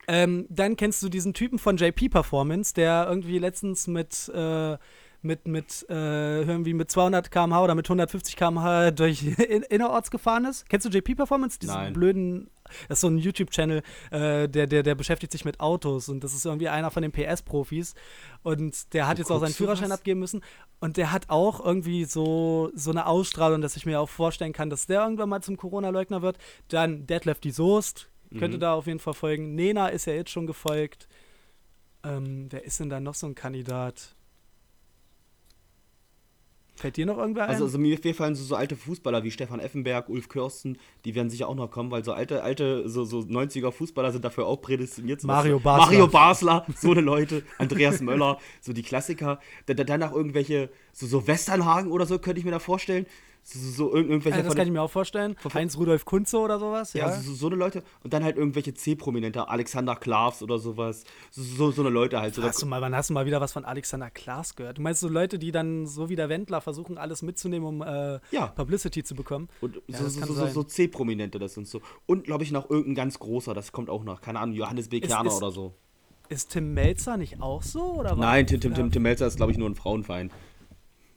[0.07, 4.77] Ähm, dann kennst du diesen Typen von JP Performance, der irgendwie letztens mit, äh,
[5.25, 10.45] mit, mit, äh, irgendwie mit 200 km/h oder mit 150 km/h durch in innerorts gefahren
[10.45, 10.69] ist.
[10.69, 11.59] Kennst du JP Performance?
[11.59, 11.93] Diesen Nein.
[11.95, 12.51] blöden,
[12.89, 16.35] das ist so ein YouTube-Channel, äh, der, der, der beschäftigt sich mit Autos und das
[16.35, 17.95] ist irgendwie einer von den PS-Profis.
[18.43, 19.99] Und der hat Du jetzt auch seinen Führerschein sowas?
[20.01, 20.43] abgeben müssen.
[20.81, 24.71] Und der hat auch irgendwie so, so eine Ausstrahlung, dass ich mir auch vorstellen kann,
[24.71, 26.39] dass der irgendwann mal zum Corona-Leugner wird.
[26.69, 28.61] Dann Detlef die Soest, könnte Mhm.
[28.61, 29.55] da auf jeden Fall folgen.
[29.55, 31.09] Nena ist ja jetzt schon gefolgt.
[32.03, 34.15] Ähm, wer ist denn da noch so ein Kandidat?
[36.77, 37.51] Fällt dir noch irgendwer ein?
[37.51, 41.31] Also, also mir fallen so, so alte Fußballer wie Stefan Effenberg, Ulf Kirsten, die werden
[41.31, 44.61] sicher auch noch kommen, weil so alte, alte, so, so 90er Fußballer sind dafür auch
[44.61, 45.21] prädestiniert.
[45.21, 45.85] So Mario Basler.
[45.85, 49.39] Mario Basler, so eine Leute, Andreas Möller, so die Klassiker.
[49.67, 53.07] Da, da, danach irgendwelche, so, so Westernhagen oder so, könnte ich mir da vorstellen.
[53.47, 55.37] So, so, so irgend- irgendwelche Äh, das kann ich mir auch vorstellen.
[55.39, 56.95] von- Heinz Rudolf Kunze oder sowas.
[56.95, 57.83] Ja, Ja, so, so eine Leute.
[58.03, 61.05] Und dann halt irgendwelche C-Prominente, Alexander Klavs oder sowas.
[61.31, 62.37] So, so, so eine Leute halt.
[62.39, 64.79] Hast du mal, wann hast du mal wieder was von Alexander Klaas gehört?
[64.79, 68.19] Du meinst so Leute, die dann so wie der Wendler versuchen, alles mitzunehmen, um äh,
[68.31, 68.47] Ja.
[68.47, 69.49] Publicity zu bekommen?
[69.61, 71.83] Und Ja, so, so, so, C-Prominente, das sind so.
[72.07, 74.23] Und glaube ich noch irgendein ganz großer, das kommt auch noch.
[74.23, 75.01] Keine Ahnung, Johannes B.
[75.01, 75.75] Kerner oder so.
[76.31, 77.97] Ist Tim Melzer nicht auch so?
[77.97, 78.17] Oder?
[78.17, 78.73] Nein, Tim, Tim.
[78.75, 80.31] Tim, Tim Melzer ist, glaube ich, nur ein Frauenverein.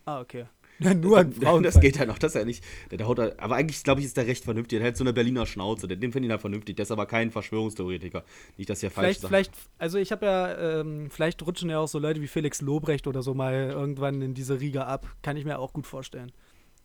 [0.05, 0.45] Ah, okay.
[0.79, 1.63] Ja, nur ein Frauen.
[1.63, 2.63] Das geht ja noch, das ist ja nicht.
[2.91, 4.79] Der, der haut da, aber eigentlich, glaube ich, ist der recht vernünftig.
[4.79, 5.87] Der hat so eine Berliner Schnauze.
[5.87, 6.75] Den, den finde ich halt vernünftig.
[6.75, 8.23] Der ist aber kein Verschwörungstheoretiker.
[8.57, 9.29] Nicht, dass ihr falsch Vielleicht, sagt.
[9.29, 13.07] vielleicht, also ich habe ja, ähm, vielleicht rutschen ja auch so Leute wie Felix Lobrecht
[13.07, 15.07] oder so mal irgendwann in diese Riege ab.
[15.23, 16.31] Kann ich mir auch gut vorstellen.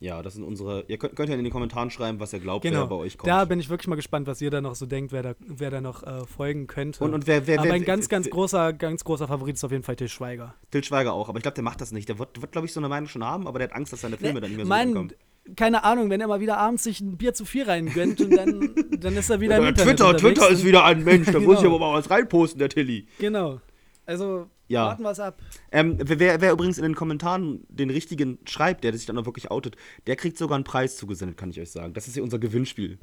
[0.02, 0.84] Ja, das sind unsere.
[0.88, 2.80] Ihr könnt, könnt ja in den Kommentaren schreiben, was ihr glaubt, Genau.
[2.80, 3.28] wer bei euch kommt.
[3.30, 5.70] Da bin ich wirklich mal gespannt, was ihr da noch so denkt, wer da, wer
[5.70, 7.04] da noch äh, folgen könnte.
[7.04, 9.70] und, und wer, wer, Aber wer, ein ganz, ganz großer, ganz großer Favorit ist auf
[9.70, 10.54] jeden Fall Til Schweiger.
[10.72, 12.08] Til Schweiger auch, aber ich glaube, der macht das nicht.
[12.08, 14.00] Der wird, wird glaube ich, so eine Meinung schon haben, aber der hat Angst, dass
[14.00, 15.12] seine Filme dann nicht mehr so Mann, ankommen.
[15.54, 18.70] keine Ahnung, wenn er mal wieder abends sich ein Bier zu viel reingönnt und dann,
[18.98, 21.62] dann ist er wieder Ja, Internet Twitter, Twitter ist wieder ein Mensch, da muss ich
[21.62, 21.76] Genau.
[21.76, 23.06] aber mal was reinposten, der Tilly.
[23.20, 23.60] Genau.
[24.04, 24.86] Also, Ja.
[24.86, 25.40] warten wir es ab.
[25.70, 29.50] Ähm, wer, wer übrigens in den Kommentaren den richtigen schreibt, der sich dann auch wirklich
[29.50, 29.76] outet,
[30.06, 31.94] der kriegt sogar einen Preis zugesendet, kann ich euch sagen.
[31.94, 32.98] Das ist hier unser Gewinnspiel.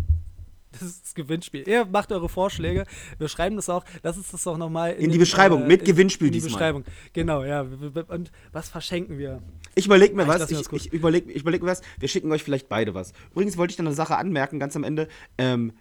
[0.72, 1.68] Das ist das Gewinnspiel.
[1.68, 2.86] Ihr macht eure Vorschläge.
[3.18, 3.84] Wir schreiben das auch.
[4.04, 6.54] Lass uns das auch nochmal In die Beschreibung, mit Gewinnspiel in die diesmal.
[6.54, 6.84] Beschreibung.
[7.14, 7.62] Genau, ja.
[7.62, 9.42] Und was verschenken wir?
[9.74, 10.50] Ich überlege mir was.
[10.52, 11.82] Ich, ich überlege überleg mir was.
[11.98, 13.14] Wir schicken euch vielleicht beide was.
[13.32, 15.08] Übrigens wollte ich dann eine Sache anmerken, ganz am Ende.
[15.40, 15.74] Ähm,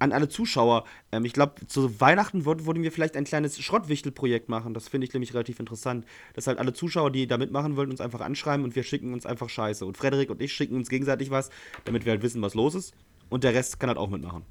[0.00, 0.84] an alle Zuschauer.
[1.12, 4.74] Ähm, ich glaube, zu Weihnachten würden, wir vielleicht ein kleines Schrottwichtelprojekt machen.
[4.74, 6.04] Das finde ich nämlich relativ interessant.
[6.34, 9.26] Dass halt alle Zuschauer, die da mitmachen wollen, uns einfach anschreiben und wir schicken uns
[9.26, 9.86] einfach Scheiße.
[9.86, 11.50] Und Frederik und ich schicken uns gegenseitig was,
[11.84, 12.94] damit wir halt wissen, was los ist.
[13.28, 14.44] Und der Rest kann halt auch mitmachen.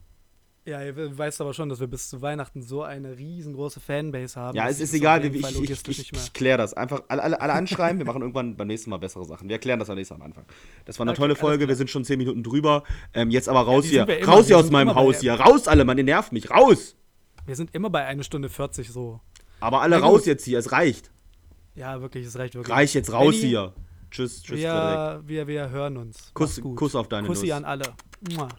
[0.66, 4.56] Ja, ihr weißt aber schon, dass wir bis zu Weihnachten so eine riesengroße Fanbase haben.
[4.56, 6.74] Ja, es ist egal, wie ich, ich, ich, ich kläre das.
[6.74, 9.48] Einfach alle, alle, alle anschreiben, wir machen irgendwann beim nächsten Mal bessere Sachen.
[9.48, 10.46] Wir erklären das beim nächsten Mal am Anfang.
[10.86, 12.84] Das war eine Okay, tolle Folge, wir sind schon 10 Minuten drüber.
[13.14, 14.08] Ähm, jetzt aber raus die hier.
[14.08, 15.34] wir immer, raus hier wir aus meinem Haus hier.
[15.34, 16.52] Raus alle, Mann, ihr nervt mich.
[16.52, 16.96] Raus!
[17.46, 19.22] Wir sind immer bei 1 Stunde 40 so.
[19.62, 20.06] Aber alle gut.
[20.06, 21.10] raus jetzt hier, es reicht.
[21.74, 22.76] Ja, wirklich, es reicht wirklich.
[22.76, 23.74] Reicht jetzt raus Benni, hier.
[24.12, 25.28] Tschüss, tschüss, Frederik.
[25.28, 26.32] Wir, wir, wir hören uns.
[26.34, 26.62] Kuss.
[26.62, 27.56] Kuss auf deine Kussi Nuss.
[27.56, 27.86] an alle.
[28.36, 28.50] Mua.